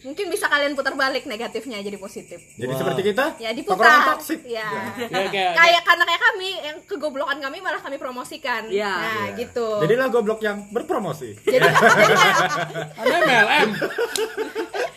Mungkin 0.00 0.26
bisa 0.26 0.46
kalian 0.46 0.72
putar 0.72 0.94
balik 0.94 1.24
negatifnya 1.24 1.76
jadi 1.78 1.94
positif. 1.94 2.40
jadi 2.54 2.72
seperti 2.72 3.00
kita 3.06 3.36
Ya 3.36 3.52
diputar. 3.52 4.08
toksik 4.10 4.40
Ya. 4.42 4.64
Ya, 4.98 5.28
kayak, 5.28 5.52
kayak 5.52 5.82
karena 5.84 6.04
kayak 6.04 6.22
kami 6.24 6.50
yang 6.58 6.76
kegoblokan 6.82 7.36
kami 7.38 7.58
malah 7.58 7.78
kami 7.78 7.96
promosikan. 7.96 8.64
Iya. 8.66 8.88
Nah, 8.90 9.24
Ya. 9.28 9.36
gitu. 9.38 9.66
jadilah 9.78 10.08
goblok 10.08 10.40
yang 10.40 10.64
berpromosi 10.68 11.36
jadi 11.42 11.68
kayak 11.68 12.36
ada 13.00 13.16
MLM. 13.20 13.68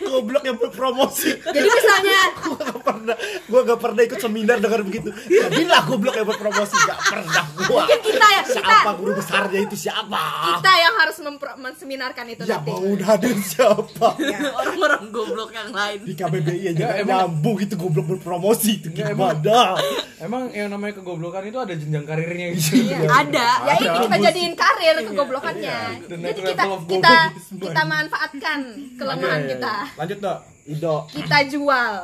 Goblok 0.04 0.44
yang 0.44 0.58
berpromosi. 0.58 1.32
jadi 1.42 1.66
misalnya 1.66 2.20
gua 2.40 2.56
gak 2.62 2.80
pernah 2.82 3.16
gua 3.46 3.62
gak 3.66 3.80
pernah 3.82 4.02
ikut 4.04 4.20
seminar 4.20 4.58
dengar 4.58 4.82
begitu. 4.82 5.10
Jadilah 5.26 5.82
goblok 5.84 6.14
yang 6.14 6.28
berpromosi 6.28 6.76
gak 6.80 7.00
pernah 7.04 7.44
gua. 7.62 7.84
mungkin 7.84 8.00
kita 8.02 8.26
ya 8.30 8.42
kita 8.46 8.52
Siapa 8.56 8.92
guru 8.94 9.12
besarnya 9.14 9.60
itu 9.60 9.76
siapa? 9.78 10.24
kita 10.54 10.72
yang 10.78 10.94
harus 10.96 11.18
menseminarkan 11.58 12.26
itu 12.30 12.42
Ya 12.44 12.56
nanti. 12.56 12.70
mau 12.70 12.84
udah 12.86 13.10
ada 13.10 13.28
siapa? 13.36 14.08
orang-orang 14.54 14.93
goblok 15.10 15.50
yang 15.50 15.70
lain 15.70 16.00
Di 16.02 16.14
KBBI 16.14 16.64
aja 16.70 16.86
Ya, 16.94 17.04
nyambung 17.04 17.58
itu 17.58 17.74
goblok 17.74 18.06
berpromosi 18.10 18.72
itu 18.78 18.88
Ya, 18.92 19.10
emang- 19.10 19.38
gimana? 19.38 19.78
Emang 20.20 20.44
yang 20.50 20.70
namanya 20.70 20.94
kegoblokan 20.96 21.44
itu 21.46 21.58
ada 21.58 21.74
jenjang 21.74 22.06
karirnya 22.06 22.48
gitu. 22.54 22.80
Iya. 22.86 22.98
ada 23.06 23.48
Ya 23.62 23.74
ini 23.78 23.98
kita 24.00 24.18
jadiin 24.22 24.54
karir 24.54 24.96
kegoblokannya. 25.04 25.78
Iya. 25.92 26.06
The 26.06 26.16
Jadi 26.16 26.42
kita 26.46 26.64
kita 26.86 27.14
kita 27.52 27.82
manfaatkan 27.84 28.60
kelemahan 28.96 29.20
Iya, 29.38 29.46
iya, 29.46 29.52
kita. 29.54 29.74
iya. 29.76 29.98
lanjut 29.98 30.18
dok 30.20 30.38
Ido 30.64 30.96
Kita 31.10 31.38
jual. 31.46 31.96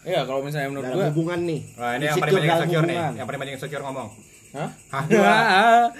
Iya, 0.00 0.20
kalau 0.24 0.40
misalnya 0.40 0.68
menurut 0.68 0.84
dalam 0.84 0.96
gua 0.96 1.08
hubungan 1.08 1.40
nih. 1.44 1.60
Wah, 1.76 1.92
ini 1.94 2.04
yang 2.04 2.16
paling 2.16 2.34
banyak 2.34 2.50
insecure 2.50 2.84
nih 2.84 2.96
yang 3.14 3.26
paling 3.28 3.40
banyak 3.40 3.54
insecure 3.54 3.84
ngomong 3.84 4.08
Hah? 4.50 4.66
Hah, 4.90 5.04
dua. 5.06 5.30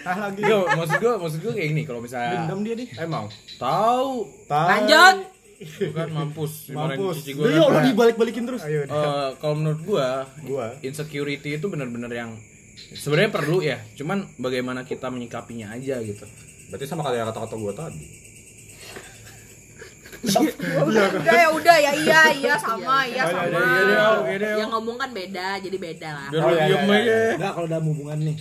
Ah, 0.02 0.16
lagi. 0.26 0.42
Yo, 0.42 0.66
maksud 0.66 0.98
gua, 0.98 1.14
maksud 1.16 1.38
gua 1.38 1.52
kayak 1.54 1.68
gini 1.70 1.82
kalau 1.86 2.02
misalnya 2.02 2.34
Dendam 2.34 2.66
dia 2.66 2.74
nih. 2.74 2.88
emang 2.98 3.30
tahu 3.54 4.26
Tai. 4.44 4.66
lanjut 4.82 5.16
bukan 5.60 6.08
mampus 6.10 6.52
Mampus. 6.70 7.16
cici 7.20 7.32
Udah 7.34 7.44
gua. 7.44 7.52
yuk 7.52 7.66
kan. 7.66 7.74
lo 7.74 7.80
dibalik-balikin 7.86 8.44
terus. 8.44 8.62
ayo. 8.62 8.80
Eh, 8.82 9.28
kalau 9.36 9.54
menurut 9.54 9.80
gua, 9.82 10.08
gua 10.42 10.72
insecurity 10.80 11.54
itu 11.54 11.66
benar-benar 11.66 12.08
yang 12.08 12.30
sebenarnya 12.92 13.28
perlu 13.30 13.60
ya, 13.60 13.76
cuman 13.94 14.24
bagaimana 14.36 14.82
kita 14.82 15.06
menyikapinya 15.06 15.68
aja 15.70 16.00
gitu. 16.00 16.24
berarti 16.66 16.86
sama 16.86 17.02
kayak 17.02 17.28
kata-kata 17.28 17.54
gua 17.54 17.72
tadi 17.74 18.04
udah 20.80 21.04
ya 21.24 21.48
udah 21.48 21.76
ya 21.78 21.92
iya 21.96 22.20
iya 22.30 22.54
sama 22.54 23.02
iya 23.02 23.24
sama. 23.24 23.56
Iya 23.56 24.04
oke 24.14 24.34
deh. 24.36 24.52
yang 24.54 24.70
ngomong 24.70 24.96
kan 24.96 25.10
beda 25.10 25.56
jadi 25.58 25.76
beda 25.76 26.08
lah 26.10 26.28
Biar 26.30 26.42
Oh, 26.42 26.50
iya, 26.50 26.64
diem 26.66 26.76
iya, 26.78 26.92
aja. 26.92 27.00
iya. 27.00 27.20
Enggak 27.34 27.52
kalau 27.54 27.66
dalam 27.66 27.86
hubungan 27.86 28.18
nih. 28.22 28.36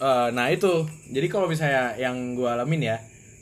Eh, 0.00 0.28
nah 0.30 0.46
itu, 0.48 0.72
jadi 1.06 1.26
kalau 1.28 1.46
misalnya 1.46 1.94
yang 1.94 2.16
gua 2.32 2.56
alamin 2.56 2.80
ya, 2.82 2.96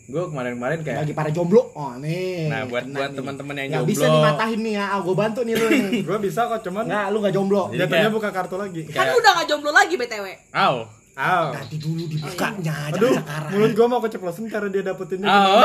gue 0.08 0.22
kemarin-kemarin 0.24 0.80
kayak 0.80 1.04
bagi 1.04 1.12
para 1.12 1.28
jomblo. 1.28 1.68
Oh 1.70 1.92
nih 1.94 2.48
Nah, 2.48 2.64
buat- 2.64 2.88
buat 2.88 3.12
teman-teman 3.12 3.54
yang 3.54 3.66
Nggak 3.68 3.80
jomblo. 3.82 3.92
bisa 3.92 4.06
dimatahin 4.08 4.60
nih 4.62 4.74
ya. 4.74 4.84
Ah, 4.88 5.00
gue 5.00 5.12
bantu 5.14 5.40
nih 5.42 5.54
lu 5.54 5.66
nih. 5.68 5.84
Gue 6.08 6.18
bisa 6.18 6.40
kok 6.46 6.60
cuman 6.62 6.84
nggak 6.84 7.06
lu 7.08 7.16
nggak 7.18 7.34
jomblo. 7.34 7.62
Jatuhnya 7.70 8.08
buka 8.08 8.28
kartu 8.30 8.56
lagi. 8.56 8.82
Kan 8.86 9.04
kayak 9.04 9.14
udah 9.14 9.30
gak 9.34 9.46
jomblo 9.46 9.70
lagi 9.70 9.94
BTW. 9.94 10.26
aw 10.50 10.76
Aw. 11.14 11.46
nanti 11.52 11.76
dulu 11.76 12.06
dibukanya 12.06 12.38
Oh, 12.38 12.86
iya. 12.86 12.94
Aduh, 12.94 13.10
sekarang. 13.12 13.50
Mulut 13.52 13.72
gue 13.74 13.86
mau 13.86 14.00
keceplosan 14.00 14.44
karena 14.46 14.68
dia 14.70 14.82
dapetinnya 14.82 15.26
aw 15.26 15.60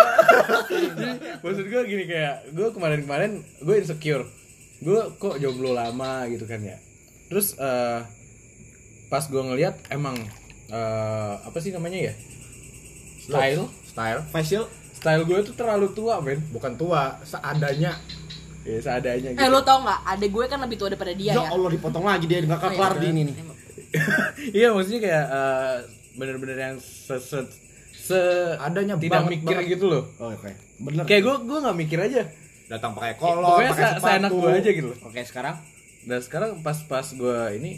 Jadi, 0.68 1.14
maksud 1.46 1.66
gue 1.66 1.82
gini 1.86 2.04
kayak 2.04 2.36
gue 2.52 2.68
kemarin-kemarin 2.70 3.32
gue 3.62 3.76
insecure. 3.78 4.26
Gue 4.78 5.00
kok 5.16 5.38
jomblo 5.38 5.72
lama 5.72 6.28
gitu 6.28 6.44
kan 6.44 6.60
ya. 6.60 6.76
Terus 7.30 7.56
eh, 7.56 8.00
pas 9.08 9.24
gue 9.24 9.40
ngeliat 9.40 9.88
emang 9.88 10.20
eh, 10.68 11.34
apa 11.40 11.58
sih 11.58 11.70
namanya 11.70 12.02
ya? 12.02 12.14
Style 13.22 13.72
style. 13.94 14.20
Facial? 14.28 14.66
Style 14.92 15.24
gue 15.24 15.40
tuh 15.44 15.54
terlalu 15.54 15.88
tua 15.92 16.18
men. 16.18 16.42
Bukan 16.50 16.74
tua 16.74 17.22
seadanya. 17.22 17.94
Ya 18.62 18.80
seadanya 18.80 19.30
gitu. 19.30 19.38
Eh 19.38 19.48
lo 19.48 19.60
tau 19.62 19.82
gak, 19.82 20.00
adek 20.10 20.30
gue 20.30 20.46
kan 20.46 20.58
lebih 20.58 20.76
tua 20.76 20.88
daripada 20.90 21.12
dia 21.12 21.32
ya 21.32 21.36
ya. 21.38 21.50
Allah 21.50 21.70
dipotong 21.70 22.02
lagi 22.02 22.26
dia 22.26 22.40
nggak 22.42 22.58
Oh, 22.58 22.66
iya. 22.66 22.76
kelar 22.76 22.94
di 22.96 23.08
ini 23.08 23.22
nih. 23.24 23.36
Iya 24.56 24.68
maksudnya 24.72 25.02
kayak 25.02 25.26
eh, 25.30 25.76
bener-bener 26.14 26.58
yang 26.58 26.76
se 26.80 27.16
se, 27.94 28.20
Adanya 28.58 28.98
tidak 28.98 29.22
banget, 29.22 29.32
mikir 29.38 29.56
banget. 29.56 29.72
gitu 29.72 29.86
loh. 29.88 30.04
Oh, 30.18 30.28
oke. 30.30 30.52
Bener. 30.82 31.04
Kayak 31.06 31.22
gue 31.24 31.36
gue 31.46 31.58
nggak 31.60 31.78
mikir 31.78 32.00
aja. 32.02 32.24
Datang 32.66 32.92
pakai 32.94 33.14
kolor 33.16 33.44
pokoknya 33.44 33.70
pakai 33.70 33.84
se- 33.86 34.00
seenak 34.00 34.32
sepatu. 34.32 34.42
gue 34.42 34.52
aja 34.56 34.70
gitu 34.72 34.88
loh. 34.88 34.98
Oke 35.04 35.20
sekarang? 35.22 35.56
Dan 36.04 36.20
sekarang 36.20 36.50
pas 36.60 36.78
pas 36.82 37.06
gue 37.06 37.38
ini 37.54 37.72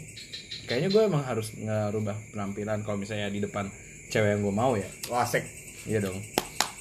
kayaknya 0.64 0.88
gue 0.88 1.02
emang 1.04 1.22
harus 1.22 1.50
ngerubah 1.52 2.16
penampilan 2.28 2.78
kalau 2.80 2.96
misalnya 2.96 3.26
di 3.28 3.38
depan 3.38 3.70
cewek 4.08 4.28
yang 4.28 4.40
gue 4.40 4.54
mau 4.56 4.72
ya. 4.74 4.86
Wah, 5.06 5.22
asik 5.22 5.42
iya 5.86 5.98
dong 6.02 6.18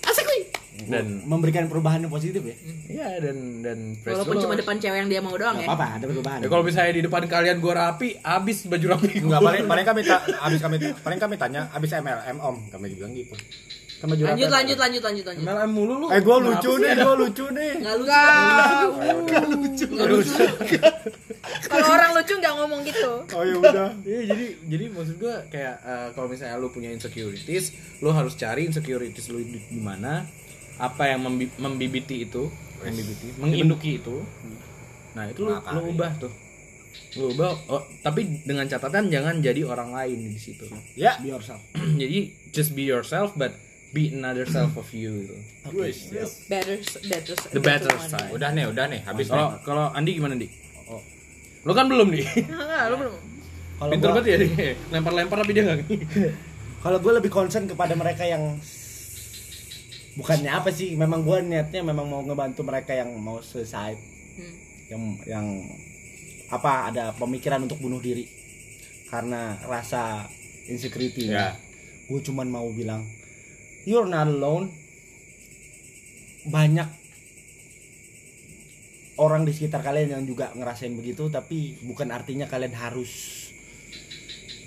Asik 0.06 0.26
nih. 0.26 0.44
dan 0.86 1.06
memberikan 1.24 1.66
perubahan 1.66 2.04
yang 2.04 2.14
positif 2.14 2.42
ya 2.42 2.56
iya 2.86 3.08
dan 3.22 3.62
dan 3.62 3.78
fresh 3.98 4.22
Walaupun 4.22 4.36
cuma 4.44 4.54
depan 4.54 4.76
cewek 4.78 4.98
yang 5.02 5.10
dia 5.10 5.22
mau 5.24 5.34
doang 5.34 5.58
ya. 5.58 5.66
apa-apa 5.66 5.88
ada 5.98 6.06
perubahan 6.06 6.40
ya 6.42 6.48
kalau 6.50 6.64
misalnya 6.66 6.94
di 6.94 7.04
depan 7.06 7.22
kalian 7.26 7.58
gue 7.58 7.74
rapi 7.74 8.10
abis 8.20 8.58
baju 8.66 8.86
rapi 8.98 9.10
Enggak, 9.24 9.40
gua. 9.42 9.48
paling 9.50 9.64
paling 9.66 9.86
kami 9.86 10.02
ta, 10.04 10.18
abis 10.22 10.60
kami 10.60 10.76
paling 11.00 11.20
kami 11.22 11.36
tanya 11.38 11.62
abis 11.72 11.90
MLM 11.96 12.38
om 12.42 12.56
kami 12.70 12.86
bilang 12.94 13.14
gitu 13.14 13.34
baju 14.08 14.22
Lanjut 14.26 14.50
lanjut 14.50 14.78
lanjut 14.78 15.04
lanjut 15.04 15.26
lanjut. 15.26 15.44
MLM 15.44 15.72
mulu 15.72 15.94
lu. 16.02 16.08
Eh 16.10 16.20
gue 16.20 16.36
Kenapa 16.36 16.48
lucu 16.48 16.72
nih. 16.78 16.94
Gue 16.96 17.16
lucu. 17.18 17.46
Nih 17.52 17.72
Enggak 17.76 17.96
lucu. 19.50 19.86
Nggak 19.90 20.08
lucu. 20.10 20.44
Kalau 21.66 21.88
orang 21.92 22.12
lucu 22.14 22.34
nggak 22.36 22.54
ngomong 22.58 22.82
gitu. 22.86 23.12
oh 23.30 23.44
ya 23.44 23.56
udah. 23.60 23.90
Iya 24.02 24.22
jadi 24.34 24.46
jadi 24.66 24.86
maksud 24.90 25.16
gue 25.18 25.36
kayak 25.50 25.76
eh, 25.82 26.08
kalau 26.14 26.28
misalnya 26.28 26.58
lu 26.58 26.70
punya 26.70 26.90
insecurities, 26.90 27.72
lu 28.02 28.10
harus 28.10 28.34
cari 28.36 28.66
insecurities 28.66 29.30
lu 29.30 29.42
di, 29.42 29.60
di 29.62 29.82
mana, 29.82 30.26
apa 30.78 31.04
yang 31.08 31.22
membi- 31.24 31.54
membibiti 31.58 32.26
itu, 32.26 32.50
membibiti, 32.82 33.28
menginduki 33.38 34.02
itu. 34.02 34.22
Nah 35.14 35.30
itu 35.30 35.46
lu, 35.46 35.54
lu 35.54 35.82
ubah 35.96 36.12
tuh, 36.20 36.34
lu 37.16 37.32
ubah. 37.32 37.50
Oh, 37.72 37.84
tapi 38.02 38.44
dengan 38.44 38.66
catatan 38.66 39.08
jangan 39.08 39.40
jadi 39.40 39.64
orang 39.64 39.94
lain 39.94 40.34
di 40.34 40.40
situ. 40.42 40.66
ya. 40.98 41.16
Be 41.22 41.32
yourself. 41.32 41.62
Jadi 42.02 42.20
just 42.52 42.76
be 42.76 42.84
yourself, 42.84 43.32
but 43.36 43.56
be 43.96 44.12
another 44.12 44.44
self 44.46 44.76
of 44.76 44.92
you. 44.92 45.24
Gitu. 45.24 45.36
Better 46.46 46.76
better 47.08 47.36
The 47.50 47.62
better 47.62 47.88
one. 47.90 48.04
side. 48.06 48.30
udah 48.30 48.50
nih 48.52 48.68
udah 48.68 48.86
nih 48.86 49.02
habis 49.02 49.26
Kalau 49.26 49.48
nih 49.50 49.64
kalau 49.64 49.86
Andi 49.90 50.12
gimana 50.14 50.36
Di? 50.36 50.48
Lu 51.64 51.72
kan 51.72 51.88
belum 51.88 52.12
di. 52.12 52.22
Enggak, 52.46 52.84
lu 52.92 52.96
belum. 53.00 53.14
kalau 53.76 53.90
Pinter 53.90 54.06
gua- 54.06 54.16
banget 54.16 54.26
ya 54.28 54.38
Di. 54.38 54.48
Lempar-lempar 54.90 55.38
tapi 55.40 55.52
dia 55.52 55.64
nggak. 55.64 55.80
kalau 56.84 56.98
gue 57.00 57.14
lebih 57.16 57.32
concern 57.32 57.66
kepada 57.66 57.96
mereka 57.96 58.22
yang 58.24 58.60
bukannya 60.16 60.48
apa 60.50 60.70
sih 60.70 60.94
memang 60.94 61.22
gue 61.22 61.38
niatnya 61.44 61.82
memang 61.82 62.06
mau 62.06 62.22
ngebantu 62.22 62.62
mereka 62.62 62.94
yang 62.94 63.12
mau 63.16 63.40
suicide 63.42 64.00
Hmm. 64.36 64.52
yang 64.86 65.02
yang 65.26 65.46
apa 66.50 66.92
ada 66.92 67.16
pemikiran 67.16 67.64
untuk 67.64 67.80
bunuh 67.80 67.98
diri 67.98 68.28
karena 69.08 69.56
rasa 69.64 70.28
insecurity 70.66 71.26
Ya. 71.26 71.56
gue 72.06 72.20
cuman 72.22 72.44
mau 72.46 72.68
bilang 72.70 73.08
you're 73.86 74.10
not 74.10 74.28
alone. 74.28 74.74
Banyak 76.46 76.90
orang 79.16 79.48
di 79.48 79.56
sekitar 79.56 79.80
kalian 79.80 80.20
yang 80.20 80.24
juga 80.28 80.52
ngerasain 80.52 80.92
begitu 80.92 81.32
tapi 81.32 81.80
bukan 81.88 82.12
artinya 82.12 82.52
kalian 82.52 82.76
harus 82.76 83.48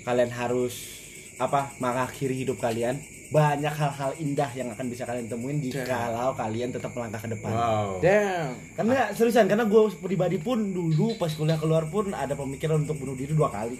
kalian 0.01 0.33
harus 0.33 0.97
apa 1.37 1.71
mengakhiri 1.77 2.47
hidup 2.47 2.57
kalian. 2.59 2.99
Banyak 3.29 3.69
hal-hal 3.69 4.17
indah 4.17 4.49
yang 4.57 4.73
akan 4.73 4.89
bisa 4.89 5.05
kalian 5.05 5.29
temuin 5.29 5.61
jikalau 5.61 6.33
kalian 6.33 6.73
tetap 6.73 6.89
melangkah 6.97 7.21
ke 7.21 7.29
depan. 7.29 7.53
Wow. 7.53 8.01
Damn. 8.01 8.57
karena 8.73 9.13
seriusan 9.13 9.45
karena 9.45 9.69
gue 9.69 9.81
pribadi 10.01 10.41
pun 10.41 10.57
dulu 10.73 11.13
pas 11.21 11.29
kuliah 11.29 11.61
keluar 11.61 11.85
pun 11.93 12.09
ada 12.09 12.33
pemikiran 12.33 12.81
untuk 12.81 12.97
bunuh 12.97 13.13
diri 13.13 13.37
dua 13.37 13.53
kali 13.53 13.77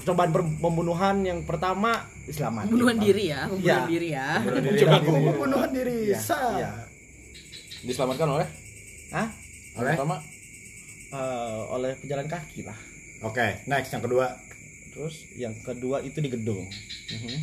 percobaan 0.00 0.30
per- 0.30 0.56
pembunuhan 0.56 1.16
yang 1.20 1.44
pertama 1.44 1.90
Islam 2.24 2.64
Pembunuhan 2.64 2.96
diri 2.96 3.24
ya, 3.28 3.44
pembunuhan 3.46 3.62
Ya. 3.62 3.86
diri 3.86 4.08
ya. 4.10 4.28
coba 4.80 4.96
pembunuhan 4.98 5.70
diri 5.70 5.96
Iya, 6.08 6.18
sa 6.18 6.38
iya. 6.56 6.70
Diselamatkan 7.80 8.28
oleh 8.30 8.48
Hah? 9.10 9.28
yang 9.70 9.78
Oleh? 9.78 9.94
pertama 9.94 10.16
Eh, 11.10 11.60
oleh 11.68 11.90
pejalan 11.96 12.22
kaki 12.24 12.62
lah 12.62 12.78
oke 13.20 13.66
next 13.66 13.90
yang 13.90 13.98
kedua 13.98 14.30
terus 14.90 15.26
yang 15.34 15.50
kedua 15.58 15.98
itu 16.00 16.16
di 16.16 16.30
gedung 16.30 16.62
Mhm. 17.10 17.36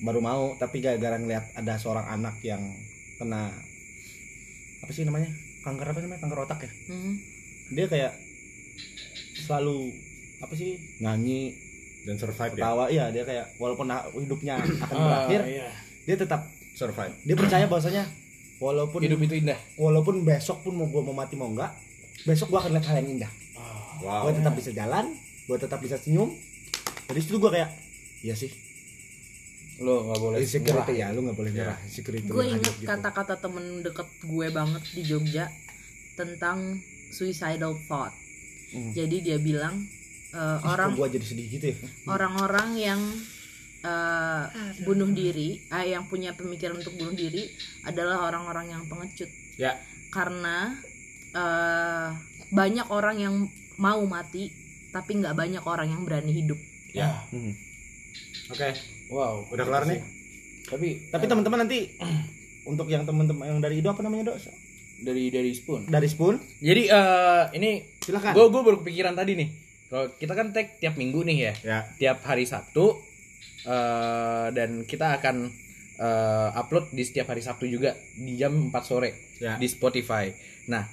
baru 0.00 0.18
mau 0.18 0.56
tapi 0.56 0.80
gara-gara 0.80 1.14
ngeliat 1.14 1.52
ada 1.52 1.76
seorang 1.76 2.08
anak 2.10 2.40
yang 2.40 2.64
kena 3.14 3.52
apa 4.80 4.90
sih 4.90 5.04
namanya 5.04 5.28
kanker 5.60 5.86
apa 5.86 6.00
namanya 6.00 6.20
kanker 6.20 6.40
otak 6.40 6.58
ya 6.62 6.72
Hmm. 6.88 7.20
dia 7.68 7.84
kayak 7.84 8.16
selalu 9.38 9.92
apa 10.38 10.52
sih? 10.52 10.76
Nyanyi 10.98 11.54
dan 12.02 12.16
survive 12.16 12.52
ya? 12.52 12.60
Ketawa 12.60 12.84
iya 12.86 13.04
dia 13.08 13.22
kayak 13.22 13.46
walaupun 13.56 13.86
hidupnya 14.16 14.54
akan 14.84 14.94
Ah, 14.94 15.04
berakhir 15.04 15.40
iya. 15.46 15.68
dia 16.04 16.16
tetap 16.16 16.40
survive. 16.72 17.14
dia 17.20 17.34
percaya 17.34 17.64
bahwasanya 17.64 18.04
walaupun 18.56 19.00
hidup 19.00 19.20
itu 19.20 19.34
indah. 19.36 19.58
walaupun 19.74 20.22
besok 20.22 20.60
pun 20.60 20.74
mau 20.74 20.86
gua 20.86 21.02
mau 21.02 21.14
mati 21.14 21.34
mau 21.34 21.48
enggak 21.48 21.72
besok 22.22 22.48
gua 22.48 22.60
akan 22.60 22.70
lihat 22.72 22.86
hal 22.86 22.96
yang 22.98 23.10
indah. 23.14 23.32
Wow 24.00 24.26
gua 24.26 24.32
tetap 24.32 24.52
bisa 24.52 24.70
jalan 24.70 25.04
gua 25.44 25.56
tetap 25.56 25.78
bisa 25.78 25.96
senyum. 25.96 26.34
Dari 27.04 27.20
situ 27.20 27.36
gua 27.36 27.50
kayak 27.50 27.70
iya 28.20 28.32
sih. 28.32 28.48
Lo 29.76 30.04
nggak 30.04 30.20
boleh 30.20 30.38
insecurity 30.38 30.94
ya 30.94 31.10
lu 31.10 31.22
nggak 31.22 31.34
boleh 31.34 31.50
nyerah. 31.50 31.74
Insecurity 31.82 32.24
Gue 32.24 32.46
inget 32.48 32.74
gitu. 32.74 32.86
kata-kata 32.86 33.34
temen 33.36 33.82
deket 33.82 34.06
gue 34.22 34.46
banget 34.48 34.82
di 34.88 35.02
Jogja 35.02 35.50
tentang 36.14 36.78
suicidal 37.10 37.74
thought. 37.84 38.14
Hmm. 38.70 38.94
Jadi 38.94 39.16
dia 39.20 39.36
bilang 39.36 39.82
Ih, 40.34 40.58
orang 40.66 40.98
gua 40.98 41.06
jadi 41.06 41.22
sedih 41.22 41.46
gitu 41.46 41.66
ya? 41.70 41.76
orang-orang 42.14 42.68
yang 42.74 43.00
eh, 43.86 44.44
bunuh 44.82 45.10
diri, 45.14 45.62
eh, 45.70 45.94
yang 45.94 46.10
punya 46.10 46.34
pemikiran 46.34 46.80
untuk 46.82 46.98
bunuh 46.98 47.14
diri 47.14 47.46
adalah 47.86 48.26
orang-orang 48.26 48.74
yang 48.74 48.82
pengecut. 48.90 49.30
ya. 49.54 49.78
Karena 50.10 50.74
eh, 51.34 52.08
banyak 52.50 52.86
orang 52.90 53.16
yang 53.22 53.34
mau 53.78 54.02
mati, 54.06 54.50
tapi 54.90 55.22
nggak 55.22 55.34
banyak 55.38 55.62
orang 55.62 55.88
yang 55.90 56.02
berani 56.02 56.32
hidup. 56.34 56.58
ya. 56.94 57.10
Hmm. 57.30 57.54
oke. 58.50 58.68
Wow 59.10 59.46
udah 59.50 59.64
kelar 59.66 59.84
nih? 59.86 60.00
tapi 60.64 61.12
tapi 61.12 61.24
teman-teman 61.28 61.68
nanti 61.68 61.92
untuk 62.70 62.88
yang 62.88 63.04
teman-teman 63.04 63.44
yang 63.44 63.60
dari 63.60 63.84
Ido 63.84 63.92
apa 63.92 64.00
namanya 64.00 64.32
dok 64.32 64.40
dari 65.04 65.28
dari 65.28 65.50
spoon. 65.52 65.90
Dari 65.90 66.08
Spoon? 66.08 66.38
Jadi 66.62 66.82
eh, 66.88 67.42
ini 67.58 67.70
silakan. 68.00 68.32
gue 68.32 68.46
gue 68.48 68.62
baru 68.62 68.76
kepikiran 68.80 69.12
tadi 69.18 69.32
nih 69.36 69.48
kalau 69.94 70.10
kita 70.12 70.34
kan 70.34 70.50
tag 70.50 70.74
tiap 70.76 70.94
minggu 70.94 71.22
nih 71.22 71.38
ya 71.40 71.52
ya 71.62 71.78
tiap 71.94 72.18
hari 72.24 72.42
Sabtu 72.44 72.98
eh, 73.62 74.46
dan 74.50 74.82
kita 74.82 75.14
akan 75.14 75.54
eh, 75.96 76.48
upload 76.52 76.90
di 76.90 77.00
setiap 77.00 77.30
hari 77.30 77.40
Sabtu 77.40 77.64
juga 77.64 77.94
di 78.12 78.34
jam 78.34 78.50
4 78.68 78.74
sore 78.82 79.10
Ya. 79.34 79.54
di 79.54 79.66
Spotify. 79.66 80.30
Nah, 80.64 80.86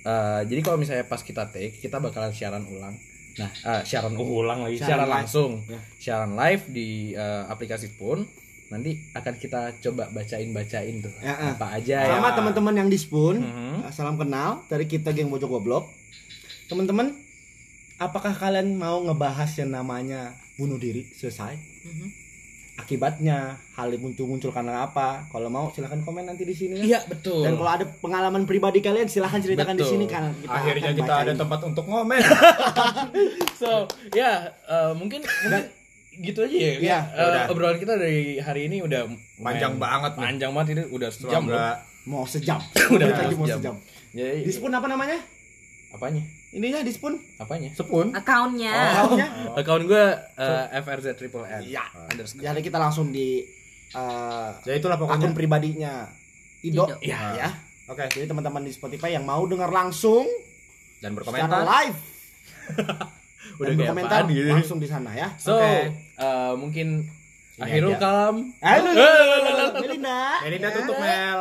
eh, 0.00 0.40
jadi 0.44 0.60
kalau 0.60 0.78
misalnya 0.78 1.02
pas 1.04 1.18
kita 1.20 1.46
take, 1.46 1.74
kita 1.76 1.98
bakalan 1.98 2.30
siaran 2.30 2.62
ulang. 2.64 2.94
Nah, 3.36 3.50
eh, 3.50 3.82
siaran 3.84 4.14
ulang 4.14 4.62
lagi, 4.62 4.78
Siaran 4.78 4.88
siaran, 4.88 5.06
live. 5.06 5.14
langsung, 5.16 5.52
Ya. 5.64 5.80
siaran 5.96 6.32
live 6.32 6.62
di 6.68 6.88
eh, 7.12 7.42
aplikasi 7.46 7.94
pun. 7.94 8.26
Nanti 8.68 8.94
akan 9.12 9.34
kita 9.36 9.74
coba 9.80 10.06
bacain-bacain 10.08 10.98
tuh 11.00 11.10
Ya, 11.20 11.34
ah. 11.36 11.50
apa 11.52 11.66
aja 11.76 11.98
ya. 12.00 12.14
sama 12.16 12.30
teman-teman 12.32 12.74
yang 12.76 12.86
di 12.86 12.94
Spoon 12.96 13.38
Mhm. 13.38 13.90
salam 13.90 14.14
kenal 14.14 14.62
dari 14.66 14.86
kita 14.86 15.10
geng 15.10 15.26
bojok 15.26 15.50
goblok 15.52 15.90
teman-teman 16.66 17.10
apakah 18.00 18.32
kalian 18.32 18.74
mau 18.74 18.98
ngebahas 19.02 19.50
yang 19.56 19.70
namanya 19.70 20.32
bunuh 20.56 20.76
diri 20.76 21.04
selesai 21.10 21.52
Mhm. 21.80 22.08
akibatnya 22.76 23.38
hal 23.74 23.88
yang 23.88 24.00
muncul-muncul 24.02 24.48
karena 24.48 24.82
apa 24.82 25.28
kalau 25.28 25.48
mau 25.48 25.68
silahkan 25.68 26.00
komen 26.00 26.24
nanti 26.24 26.42
di 26.42 26.52
sini 26.52 26.74
ya. 26.78 26.84
Iya 26.86 27.00
betul. 27.06 27.44
dan 27.44 27.52
kalau 27.54 27.70
ada 27.70 27.84
pengalaman 27.94 28.42
pribadi 28.42 28.80
kalian 28.80 29.04
silahkan 29.04 29.36
ceritakan 29.38 29.76
di 29.76 29.84
Betul. 29.84 29.92
sini 29.94 30.06
kan 30.06 30.32
kita 30.34 30.48
akhirnya 30.50 30.82
akan 30.86 30.96
kita 30.96 31.04
bacain. 31.10 31.24
ada 31.26 31.32
tempat 31.36 31.60
untuk 31.62 31.84
ngomen 31.86 32.20
so 33.54 33.84
ya 34.10 34.32
eh, 34.48 34.92
mungkin 34.94 35.20
mungkin 35.20 35.62
gitu 36.18 36.40
aja 36.42 36.52
ya. 36.52 36.72
Iya, 36.78 36.98
Eh, 37.10 37.22
udah. 37.22 37.44
obrolan 37.48 37.78
kita 37.78 37.94
dari 37.94 38.36
hari 38.38 38.66
ini 38.66 38.80
udah 38.80 39.08
Panjang 39.38 39.72
lumayan 39.72 39.72
banget 39.78 40.12
nih. 40.12 40.24
Panjang 40.26 40.50
banget 40.52 40.68
ini 40.70 40.82
udah 40.90 41.08
sejam. 41.10 41.42
Semoga 41.42 41.64
mau 42.02 42.24
sejam 42.24 42.58
Udah 42.96 43.06
lagi 43.08 43.34
mau 43.34 43.46
sejam. 43.46 43.58
sejam 43.58 43.74
Jadi 44.10 44.38
dispun 44.42 44.68
apa 44.70 44.84
namanya 44.86 45.16
apanya? 45.90 46.20
Ininya 46.50 46.80
dispun 46.80 47.14
Apanya? 47.36 47.70
sepun. 47.72 48.10
Accountnya. 48.10 48.74
Accountnya? 48.74 49.26
Account 49.54 49.82
gue 49.84 50.04
uh, 50.36 50.66
FRZ 50.76 51.06
triple 51.14 51.44
N. 51.44 51.62
Iya. 51.62 51.84
Underscore. 52.06 52.42
jadi 52.42 52.60
kita 52.60 52.76
langsung 52.76 53.08
di 53.08 53.46
eh, 53.90 54.48
Ya 54.60 54.74
itulah 54.74 54.94
akun 54.94 55.06
pokoknya. 55.08 55.30
pribadinya 55.30 55.92
Ido, 56.60 56.84
Ido. 56.84 56.96
ya 57.00 57.18
ya 57.34 57.48
Oke. 57.86 58.06
jadi 58.08 58.26
teman-teman 58.26 58.60
di 58.60 58.70
Spotify 58.70 59.12
yang 59.12 59.24
mau 59.24 59.42
dengar 59.44 59.68
langsung 59.68 60.26
Dan 60.98 61.14
secara 61.14 61.48
berkomentar. 61.48 61.62
live 61.64 61.98
Udah 63.60 63.66
dan 63.66 63.76
berkomentar 63.76 64.20
apaan 64.20 64.32
gitu. 64.32 64.50
langsung 64.52 64.78
di 64.78 64.86
sana 64.86 65.10
ya 65.12 65.28
So, 65.36 65.56
Oke. 65.56 65.90
uh, 66.16 66.54
mungkin 66.54 67.06
Ini 67.52 67.62
akhirul 67.62 67.94
kalam. 67.94 68.36
Eh, 68.56 68.78
Melinda. 68.80 70.18
Melinda 70.40 70.68
tutup 70.72 70.96
Mel. 70.96 71.38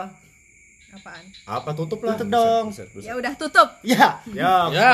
Apaan? 0.90 1.22
Apa 1.46 1.70
tutup 1.78 2.02
lah? 2.02 2.18
Tutup 2.18 2.34
dong. 2.34 2.66
Ya 3.06 3.14
udah 3.14 3.34
tutup. 3.38 3.70
Ya. 3.86 4.26
Ya. 4.34 4.74
Ya. 4.74 4.90